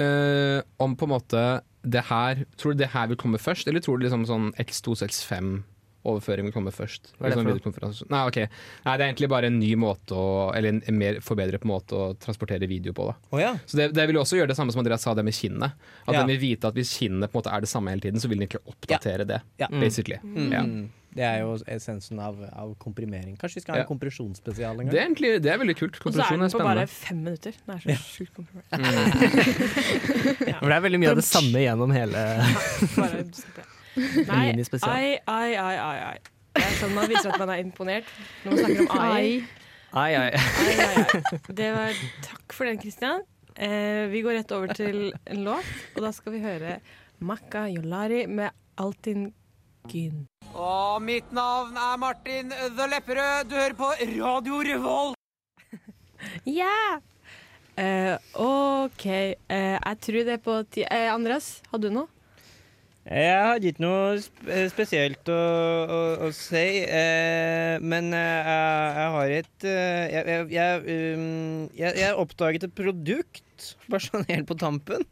øh, 0.00 0.60
om 0.86 0.96
på 0.96 1.08
en 1.10 1.12
måte 1.18 1.44
det 1.88 2.02
her 2.08 2.40
Tror 2.58 2.72
du 2.74 2.80
det 2.82 2.88
her 2.96 3.06
vil 3.12 3.20
komme 3.20 3.38
først, 3.40 3.68
eller 3.68 3.84
tror 3.84 4.00
du 4.00 4.06
liksom 4.08 4.24
sånn 4.28 4.48
X2, 4.64 4.96
X5 5.12 5.52
overføring 6.12 6.48
vil 6.48 6.54
komme 6.54 6.72
først? 6.74 7.12
Hva 7.18 7.28
er 7.28 7.34
det 7.34 7.38
Sånn 7.38 7.74
for 7.74 7.86
noe? 7.86 8.08
Nei, 8.14 8.22
okay. 8.30 8.48
Nei, 8.84 8.96
det 8.96 9.04
er 9.04 9.08
egentlig 9.12 9.30
bare 9.32 9.50
en 9.52 9.58
ny 9.60 9.72
måte 9.80 10.16
å 10.18 10.26
Eller 10.56 10.74
en, 10.74 10.82
en 10.88 10.98
mer 10.98 11.20
forbedret 11.24 11.64
måte 11.68 11.96
å 11.98 12.10
transportere 12.20 12.66
video 12.70 12.92
på. 12.96 13.08
da 13.10 13.36
Å 13.36 13.40
ja. 13.42 13.52
Så 13.66 13.76
det, 13.80 13.90
det 13.96 14.06
vil 14.10 14.20
også 14.20 14.38
gjøre 14.40 14.52
det 14.52 14.58
samme 14.58 14.72
som 14.74 14.82
Andreas 14.84 15.02
sa 15.06 15.14
det 15.14 15.24
med 15.26 15.34
kinnet. 15.36 15.72
At 16.06 16.14
Ja. 16.14 16.20
den 16.22 16.32
vil 16.34 16.40
vite 16.44 16.68
at 16.70 16.74
hvis 16.78 16.94
kinnet 16.98 17.30
på 17.32 17.38
en 17.38 17.42
måte 17.42 17.52
er 17.54 17.60
det 17.64 17.70
samme 17.70 17.90
hele 17.92 18.00
tiden, 18.04 18.20
så 18.20 18.28
vil 18.30 18.38
den 18.40 18.48
ikke 18.48 18.62
oppdatere 18.66 19.24
det. 19.28 19.42
Ja. 19.60 19.68
Basically. 19.72 20.18
Mm. 20.24 20.52
Ja. 20.52 20.62
Det 21.18 21.24
er 21.24 21.38
jo 21.40 21.54
essensen 21.72 22.18
av, 22.20 22.36
av 22.52 22.74
komprimering. 22.78 23.32
Kanskje 23.40 23.58
vi 23.58 23.62
skal 23.64 23.72
ha 23.74 23.78
en 23.80 23.86
Ja. 23.86 23.88
kompresjonsspesial 23.88 24.76
en 24.76 24.86
gang? 24.86 24.90
Det 24.92 25.00
er 25.00 25.06
egentlig 25.08 25.30
det 25.42 25.50
er 25.50 25.58
veldig 25.58 25.76
kult. 25.80 25.96
Og 26.04 26.12
så 26.12 26.20
er 26.20 26.28
Kompresjon 26.28 26.38
den 26.38 26.46
er 26.46 26.52
på 26.52 26.66
bare 26.68 26.84
fem 26.86 27.22
minutter. 27.24 27.56
Det 27.64 27.74
er 27.74 27.96
så 27.96 28.12
sjukt 28.12 28.34
komprimert. 28.36 28.68
For 30.60 30.68
det 30.68 30.76
er 30.76 30.84
veldig 30.84 31.00
mye 31.02 31.10
av 31.14 31.18
det 31.18 31.26
samme 31.26 31.64
gjennom 31.64 31.90
hele 31.96 32.22
ja. 32.38 33.66
Nei, 34.30 34.50
ai, 34.58 35.14
ai, 35.26 35.54
ai, 35.56 35.78
ai, 35.78 35.96
ai. 36.12 36.18
Det 36.58 36.64
er 36.66 36.76
sånn 36.80 36.94
man 36.96 37.08
viser 37.10 37.30
at 37.30 37.40
man 37.40 37.52
er 37.54 37.62
imponert 37.62 38.08
når 38.44 38.54
man 38.54 38.62
snakker 38.64 38.84
om 38.84 39.02
ai. 39.04 39.24
Ai, 39.92 40.12
ai. 40.18 40.30
ai, 40.30 40.72
ai, 40.84 41.02
ai. 41.02 41.40
Det 41.60 41.68
var 41.74 42.00
Takk 42.26 42.56
for 42.56 42.68
den, 42.68 42.80
Christian. 42.82 43.22
Eh, 43.58 44.06
vi 44.12 44.22
går 44.22 44.40
rett 44.40 44.52
over 44.54 44.74
til 44.76 45.10
en 45.26 45.44
låt, 45.46 45.70
og 45.96 46.02
da 46.04 46.12
skal 46.14 46.36
vi 46.36 46.42
høre 46.44 46.78
Makka 47.18 47.66
Yolari 47.72 48.26
med 48.30 48.54
Altin 48.78 49.30
Gyn. 49.90 50.26
Og 50.54 51.02
mitt 51.02 51.32
navn 51.34 51.76
er 51.78 51.96
Martin 51.98 52.52
The 52.52 52.86
Lepperød. 52.92 53.48
Du 53.50 53.56
hører 53.58 53.78
på 53.78 53.92
Radio 54.18 54.60
Revolt. 54.72 55.16
Ja! 56.44 56.98
Eh, 57.78 58.14
OK. 58.34 59.04
Eh, 59.06 59.76
jeg 59.78 59.98
tror 60.02 60.24
det 60.26 60.32
er 60.34 60.40
på 60.42 60.56
tide 60.66 60.88
Eh, 60.90 61.10
Andreas, 61.14 61.60
hadde 61.70 61.90
du 61.90 61.94
noe? 61.94 62.08
Jeg 63.08 63.36
hadde 63.40 63.70
ikke 63.70 63.80
noe 63.80 64.16
eh, 64.52 64.66
spesielt 64.68 65.30
å, 65.32 65.36
å, 65.88 66.00
å 66.26 66.30
si, 66.36 66.82
eh, 66.84 67.80
men 67.80 68.10
eh, 68.12 68.48
jeg, 68.50 68.90
jeg 68.98 69.12
har 69.14 69.32
et 69.38 69.64
eh, 69.64 70.02
jeg, 70.12 70.26
jeg, 70.28 70.42
jeg, 70.52 70.82
um, 71.16 71.62
jeg, 71.78 71.94
jeg 72.02 72.18
oppdaget 72.20 72.66
et 72.68 72.74
produkt, 72.76 73.70
bare 73.88 74.04
sånn 74.04 74.28
helt 74.28 74.44
på 74.50 74.58
tampen. 74.60 75.06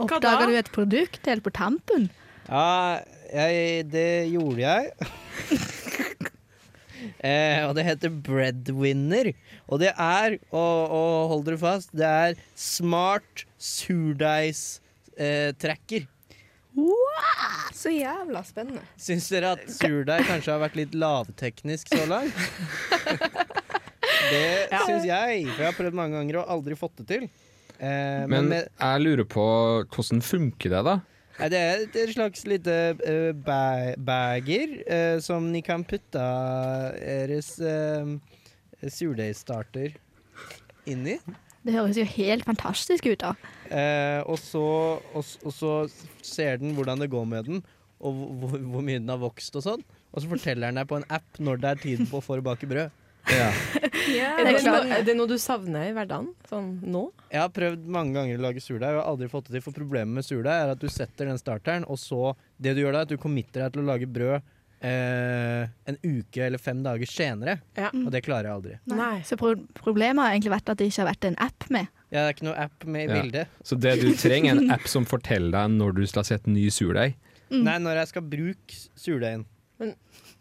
Oppdaga 0.00 0.48
du 0.48 0.56
et 0.56 0.72
produkt 0.72 1.28
helt 1.28 1.44
på 1.44 1.52
tampen? 1.52 2.08
Ja, 2.48 3.04
jeg, 3.28 3.84
det 3.92 4.32
gjorde 4.32 4.64
jeg. 4.64 5.10
eh, 7.28 7.68
og 7.68 7.76
det 7.76 7.84
heter 7.84 8.16
Breadwinner. 8.16 9.34
Og 9.68 9.84
det 9.84 9.92
er, 9.92 10.40
og, 10.48 10.88
og 10.88 11.12
hold 11.34 11.44
dere 11.50 11.60
fast, 11.60 11.92
det 11.92 12.08
er 12.08 12.40
smart 12.56 13.44
surdeigs-tracker. 16.76 17.72
Så 17.74 17.90
jævla 17.94 18.42
spennende. 18.44 18.82
Syns 19.00 19.28
dere 19.32 19.54
at 19.56 19.62
surdeig 19.72 20.26
kanskje 20.28 20.52
har 20.52 20.60
vært 20.62 20.76
litt 20.78 20.92
lavteknisk 20.94 21.88
så 21.94 22.04
langt? 22.10 22.34
Det 24.30 24.68
Ja. 24.70 24.82
syns 24.86 25.04
jeg, 25.08 25.46
for 25.54 25.62
jeg 25.64 25.72
har 25.72 25.76
prøvd 25.78 25.96
mange 25.96 26.18
ganger 26.18 26.40
og 26.42 26.50
aldri 26.56 26.76
fått 26.78 26.96
det 27.00 27.06
til. 27.08 27.22
Eh, 27.80 28.26
men 28.26 28.30
Men 28.30 28.48
med, 28.48 28.68
jeg 28.78 29.00
lurer 29.00 29.24
på 29.24 29.44
hvordan 29.88 30.20
funker 30.22 30.70
det, 30.70 30.84
da? 30.84 31.00
det 31.48 31.58
er 31.58 31.82
et- 31.86 32.12
slags 32.14 32.44
lite 32.46 32.74
uh, 33.00 33.32
ba 33.32 33.94
bager 33.96 34.74
uh, 34.84 35.20
som 35.20 35.50
ni 35.50 35.62
kan 35.62 35.82
putte 35.84 36.20
deres 37.00 37.54
uh, 37.58 38.18
surdeigstarter 38.86 39.94
inn 40.86 41.06
i. 41.06 41.18
Det 41.66 41.74
høres 41.76 41.98
jo 42.00 42.06
helt 42.08 42.46
fantastisk 42.48 43.06
ut, 43.10 43.20
da. 43.20 43.34
Eh, 43.68 44.20
og, 44.24 44.38
så, 44.40 44.62
og, 45.12 45.24
og 45.44 45.52
så 45.52 45.72
ser 46.24 46.56
den 46.62 46.72
hvordan 46.78 47.02
det 47.04 47.10
går 47.12 47.26
med 47.28 47.50
den, 47.50 47.60
og 48.00 48.16
hvor, 48.40 48.56
hvor- 48.56 48.86
mye 48.86 48.96
den 49.02 49.12
har 49.12 49.20
vokst 49.20 49.56
og 49.60 49.66
sånn. 49.66 49.82
Og 50.10 50.22
så 50.24 50.30
forteller 50.30 50.70
den 50.70 50.80
deg 50.80 50.88
på 50.90 50.96
en 50.98 51.04
app 51.12 51.36
når 51.38 51.60
det 51.60 51.68
er 51.74 51.82
tid 51.84 52.06
på 52.10 52.22
for 52.24 52.40
å 52.40 52.46
bake 52.46 52.66
brød. 52.70 52.90
det 53.28 53.36
det 54.10 54.20
er 54.24 54.46
det 54.48 54.62
noe, 54.64 54.78
er 54.96 55.02
det 55.04 55.14
noe 55.18 55.28
du 55.28 55.36
savner 55.38 55.90
i 55.90 55.92
hverdagen? 55.94 56.30
Sånn 56.48 56.70
nå? 56.88 57.02
Jeg 57.30 57.42
har 57.44 57.50
prøvd 57.52 57.84
mange 57.92 58.16
ganger 58.16 58.40
å 58.40 58.44
lage 58.46 58.62
surdeig 58.64 58.94
og 58.96 59.02
har 59.02 59.10
aldri 59.12 59.28
fått 59.30 59.50
det 59.50 59.58
til. 59.58 59.64
For 59.68 59.76
problemet 59.76 60.16
med 60.16 60.24
surdeig 60.26 60.64
er 60.64 60.72
at 60.72 60.80
du 60.80 60.88
setter 60.90 61.28
den 61.28 61.38
starteren, 61.38 61.84
og 61.86 62.00
så 62.00 62.32
Det 62.56 62.72
du 62.74 62.80
gjør 62.82 62.96
da, 62.96 63.02
er 63.04 63.08
at 63.10 63.12
du 63.12 63.20
committer 63.20 63.62
deg 63.66 63.76
til 63.76 63.84
å 63.84 63.90
lage 63.92 64.08
brød 64.08 64.40
eh, 64.80 65.68
en 65.90 65.98
uke 66.04 66.42
eller 66.46 66.58
fem 66.62 66.82
dager 66.84 67.06
senere. 67.10 67.58
Og 67.92 68.10
det 68.14 68.22
klarer 68.26 68.48
jeg 68.48 68.56
aldri. 68.58 68.76
Nei. 68.96 69.20
Så 69.28 69.36
pro 69.40 69.54
problemet 69.76 70.22
har 70.24 70.34
egentlig 70.36 70.52
vært 70.54 70.72
at 70.72 70.80
det 70.80 70.88
ikke 70.90 71.02
har 71.04 71.10
vært 71.12 71.28
en 71.30 71.38
app 71.46 71.66
med. 71.70 71.88
Ja, 72.10 72.24
det 72.24 72.26
er 72.26 72.34
ikke 72.34 72.48
noe 72.48 72.58
app 72.66 72.84
med 72.90 73.02
i 73.04 73.08
Ja. 73.12 73.20
bildet. 73.22 73.48
Så 73.62 73.78
det 73.78 74.00
du 74.00 74.08
trenger, 74.18 74.56
er 74.56 74.62
en 74.64 74.70
app 74.74 74.86
som 74.90 75.04
forteller 75.06 75.52
deg 75.54 75.76
når 75.78 75.94
du 76.00 76.06
skal 76.10 76.24
sette 76.26 76.50
ny 76.50 76.66
surdeig. 76.74 77.14
Nei, 77.50 77.78
når 77.82 77.96
jeg 78.02 78.08
skal 78.12 78.22
bruke 78.22 78.80
surdeigen. 78.98 79.44
Men 79.80 79.94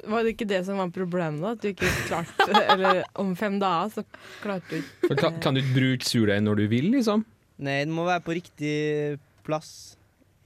var 0.08 0.24
det 0.24 0.34
ikke 0.36 0.48
det 0.48 0.66
som 0.66 0.78
var 0.78 0.90
problemet, 0.94 1.40
da? 1.42 1.52
At 1.56 1.62
du 1.62 1.70
ikke 1.70 1.88
klarte 2.08 2.48
Eller 2.74 3.04
om 3.16 3.36
fem 3.40 3.58
dager, 3.62 3.90
så 3.96 4.04
klarte 4.44 4.68
du 4.70 4.76
ikke 4.82 5.08
For 5.08 5.16
Kan, 5.16 5.40
kan 5.42 5.54
du 5.56 5.62
ikke 5.62 5.76
bruke 5.78 6.06
surdeig 6.06 6.42
når 6.44 6.56
du 6.64 6.68
vil, 6.68 6.90
liksom? 6.98 7.24
Nei, 7.60 7.80
den 7.86 7.92
må 7.96 8.06
være 8.08 8.22
på 8.24 8.36
riktig 8.38 9.20
plass 9.44 9.96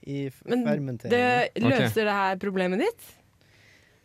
i 0.06 0.26
f- 0.28 0.42
Men 0.46 0.64
fermenteringen. 0.66 1.10
det 1.54 1.62
løser 1.64 2.04
det 2.08 2.12
her 2.16 2.36
problemet 2.42 2.80
ditt? 2.84 3.10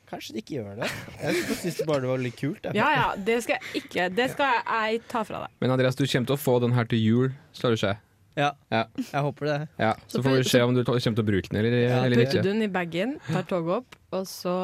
Kanskje 0.09 0.33
de 0.33 0.41
ikke 0.41 0.55
gjør 0.57 0.75
det. 0.81 0.89
Jeg 1.21 1.57
syns 1.61 1.81
bare 1.85 2.01
det 2.01 2.09
var 2.09 2.21
litt 2.23 2.37
kult. 2.39 2.63
jeg. 2.65 2.75
Ja 2.75 2.87
ja, 2.95 3.07
det 3.15 3.35
skal 3.45 3.59
jeg 3.59 3.83
ikke 3.83 4.07
Det 4.17 4.29
skal 4.33 4.59
jeg 4.65 5.01
ta 5.11 5.23
fra 5.27 5.43
deg. 5.45 5.55
Men 5.61 5.71
Andreas, 5.75 5.95
du 5.99 6.05
kommer 6.07 6.31
til 6.31 6.35
å 6.35 6.39
få 6.41 6.55
den 6.63 6.73
her 6.73 6.85
til 6.89 7.03
jul, 7.03 7.33
skal 7.53 7.75
du 7.75 7.77
se. 7.81 7.95
Ja, 8.39 8.51
Ja. 8.71 8.85
jeg 8.97 9.21
håper 9.25 9.45
det. 9.49 9.57
Ja, 9.81 9.93
så 10.07 10.21
får 10.23 10.37
vi 10.37 10.43
se 10.47 10.61
om 10.63 10.73
du 10.73 10.83
kommer 10.85 10.99
til 11.01 11.11
å 11.23 11.27
bruke 11.27 11.49
den 11.51 11.59
eller, 11.59 11.75
eller 12.05 12.15
Putter 12.15 12.39
ikke. 12.39 12.43
du 12.43 12.49
den 12.53 12.61
i 12.63 12.67
bagen, 12.71 13.17
tar 13.27 13.43
toget 13.49 13.75
opp, 13.81 13.95
og 14.15 14.25
så 14.29 14.55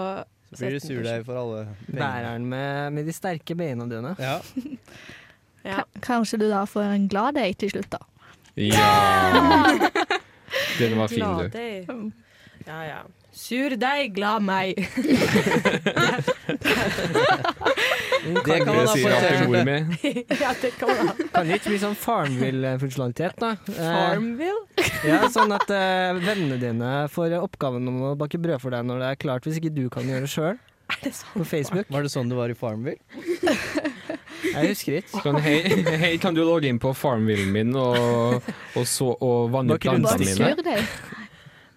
Så 0.53 0.61
blir 0.61 0.71
du 0.77 0.79
sur 0.79 0.95
deg 0.95 1.03
surdeig 1.03 1.25
for 1.25 1.35
alle. 1.41 1.67
Bæreren 1.91 2.45
med, 2.47 2.93
med 2.93 3.05
de 3.09 3.11
sterke 3.13 3.57
beina 3.57 3.85
dine. 3.89 4.15
Ja. 4.19 4.39
Ja. 5.65 5.83
Kanskje 6.05 6.37
du 6.39 6.47
da 6.49 6.63
får 6.69 6.83
en 6.93 7.07
glad 7.09 7.35
date 7.35 7.57
til 7.65 7.73
slutt, 7.73 7.89
da. 7.91 7.99
Ja! 8.55 9.75
Den 10.79 10.97
var 10.97 11.07
fin, 11.07 11.19
Glad 11.19 11.51
du. 11.51 12.11
Ja 12.67 12.83
ja. 12.85 12.99
Sur 13.35 13.75
deg, 13.75 14.13
glad 14.15 14.45
meg. 14.47 14.79
Det 18.25 18.41
kan 18.65 18.75
man 18.75 18.87
ha 18.87 18.93
på 19.45 19.63
mi. 19.67 19.75
ja, 20.41 20.53
det 20.61 20.71
kan 20.79 20.89
man 20.89 21.07
ha. 21.07 21.13
Kan 21.33 21.45
det 21.45 21.59
ikke 21.59 21.73
bli 21.75 21.79
sånn 21.83 21.97
Farmville-funksjonalitet, 21.99 23.35
da? 23.41 23.51
Eh, 23.69 23.75
Farmville? 23.75 24.63
Ja, 25.05 25.19
Sånn 25.29 25.53
at 25.53 25.69
uh, 25.69 26.17
vennene 26.17 26.57
dine 26.61 26.93
får 27.13 27.35
oppgaven 27.37 27.85
om 27.91 27.99
å 28.09 28.15
bake 28.17 28.39
brød 28.41 28.63
for 28.63 28.73
deg 28.73 28.87
når 28.87 29.03
det 29.03 29.11
er 29.11 29.19
klart, 29.21 29.45
hvis 29.45 29.59
ikke 29.61 29.73
du 29.75 29.83
kan 29.93 30.09
gjøre 30.09 30.25
det 30.25 30.31
sjøl. 30.33 30.57
På 31.35 31.45
Facebook. 31.45 31.89
Var 31.93 32.05
det 32.05 32.13
sånn 32.13 32.31
det 32.31 32.39
var 32.39 32.49
i 32.49 32.57
Farmville? 32.57 32.97
Jeg 34.55 34.71
husker 34.71 34.99
ikke. 35.01 35.21
Sånn, 35.21 35.39
hei, 35.43 35.57
hei, 36.01 36.11
kan 36.21 36.35
du 36.37 36.43
logge 36.45 36.69
inn 36.69 36.79
på 36.81 36.91
farmvillen 36.95 37.49
min 37.53 37.73
og, 37.77 38.45
og, 38.75 38.83
så, 38.87 39.11
og 39.13 39.49
vanne 39.53 39.77
plantene 39.81 40.21
mine? 40.21 40.77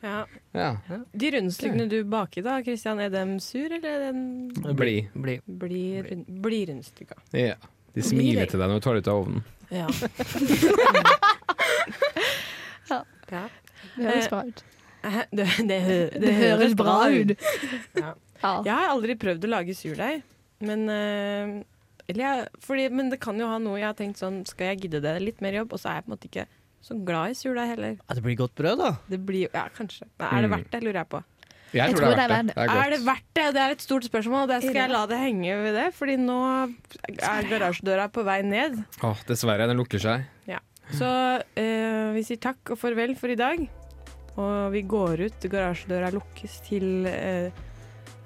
Ja. 0.05 0.21
Ja. 0.59 0.99
De 1.23 1.31
rundstykkene 1.37 1.87
du 1.91 1.97
baker 2.11 2.43
da, 2.47 2.57
Kristian, 2.67 2.99
er 3.05 3.13
de 3.15 3.25
sur, 3.45 3.71
eller 3.71 3.89
er 4.09 4.13
de 4.13 4.75
Bli. 4.79 4.97
Bli. 5.15 5.37
bli, 5.47 5.83
rund, 6.09 6.27
bli 6.45 6.61
rundstykka. 6.73 7.19
Ja. 7.37 7.55
De 7.95 8.03
smiler 8.05 8.47
til 8.51 8.61
deg 8.61 8.69
når 8.71 8.83
du 8.83 8.85
tar 8.85 8.99
det 8.99 9.05
ut 9.07 9.13
av 9.15 9.23
ovnen. 9.23 9.47
Ja. 9.71 9.87
Ja. 12.89 13.03
ja. 13.31 13.45
Det 13.97 14.05
høres 14.09 14.29
bra 14.33 14.43
ut. 14.49 14.63
Eh, 15.05 15.19
Det, 15.31 15.47
det, 15.69 15.79
Det 16.25 16.35
høres 16.39 16.75
bra 16.79 16.95
ut. 17.13 17.35
Ja. 17.99 18.15
Jeg 18.65 18.73
har 18.73 18.93
aldri 18.93 19.17
prøvd 19.19 19.45
å 19.45 19.51
lage 19.51 19.75
surdeig, 19.77 20.23
men 20.65 20.87
eh, 20.93 21.53
eller 22.09 22.25
jeg, 22.25 22.47
fordi, 22.65 22.87
Men 22.95 23.11
det 23.13 23.19
kan 23.21 23.37
jo 23.39 23.47
ha 23.51 23.59
noe 23.61 23.77
jeg 23.77 23.85
har 23.91 23.97
tenkt 23.99 24.17
sånn 24.17 24.39
Skal 24.49 24.71
jeg 24.71 24.79
gidde 24.87 25.03
det? 25.05 25.13
Litt 25.21 25.43
mer 25.45 25.59
jobb. 25.59 25.75
Og 25.77 25.83
så 25.83 25.91
er 25.91 25.99
jeg 25.99 26.07
på 26.07 26.09
en 26.09 26.15
måte 26.15 26.29
ikke 26.31 26.47
så 26.83 26.95
glad 27.05 27.31
i 27.31 27.35
surdeig 27.35 27.69
heller. 27.73 27.97
Ja, 28.09 28.15
det 28.15 28.23
blir 28.25 28.37
godt 28.37 28.55
brød, 28.55 28.79
da. 28.79 28.93
Det 29.11 29.19
blir, 29.27 29.49
ja, 29.53 29.67
kanskje. 29.77 30.07
Men 30.19 30.29
er 30.29 30.43
det 30.43 30.51
Mm. 30.51 30.57
verdt 30.57 30.71
det, 30.71 30.83
lurer 30.85 31.01
jeg 31.03 31.09
på. 31.09 31.23
Jeg 31.75 31.95
tror 31.95 32.15
det 32.17 32.19
er 32.25 32.29
verdt 32.33 32.47
det. 32.47 32.55
Det 32.55 32.65
er 32.65 32.79
Er 32.87 32.91
det 32.91 33.01
verdt 33.05 33.27
det? 33.35 33.47
Det 33.55 33.61
er 33.61 33.71
et 33.75 33.83
stort 33.83 34.05
spørsmål, 34.05 34.43
og 34.43 34.49
det 34.49 34.63
skal 34.63 34.75
jeg 34.75 34.91
la 34.91 35.07
det 35.07 35.19
henge 35.19 35.57
ved 35.63 35.75
det. 35.75 35.95
Fordi 35.95 36.17
nå 36.17 36.39
er 37.21 37.43
garasjedøra 37.51 38.07
på 38.11 38.25
vei 38.25 38.41
ned. 38.43 38.79
Åh, 39.05 39.17
dessverre, 39.29 39.67
den 39.69 39.77
lukker 39.77 40.01
seg. 40.01 40.25
Ja. 40.47 40.61
Så 40.97 41.05
eh, 41.57 42.13
vi 42.15 42.23
sier 42.25 42.41
takk 42.41 42.71
og 42.73 42.79
farvel 42.81 43.15
for 43.21 43.29
i 43.29 43.37
dag. 43.37 43.69
Og 44.39 44.73
vi 44.73 44.81
går 44.83 45.27
ut, 45.27 45.41
garasjedøra 45.51 46.09
lukkes 46.15 46.61
til 46.65 47.05
eh, 47.07 47.51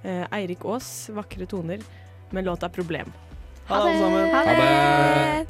eh, 0.04 0.26
Eirik 0.38 0.60
Aas' 0.62 1.10
vakre 1.10 1.46
toner 1.48 1.82
med 2.30 2.44
låta 2.44 2.68
'Problem'. 2.70 3.10
Ha 3.66 3.74
det, 3.74 3.82
alle 3.82 3.98
sammen. 3.98 4.30
Ha 4.30 4.44
det! 4.44 5.48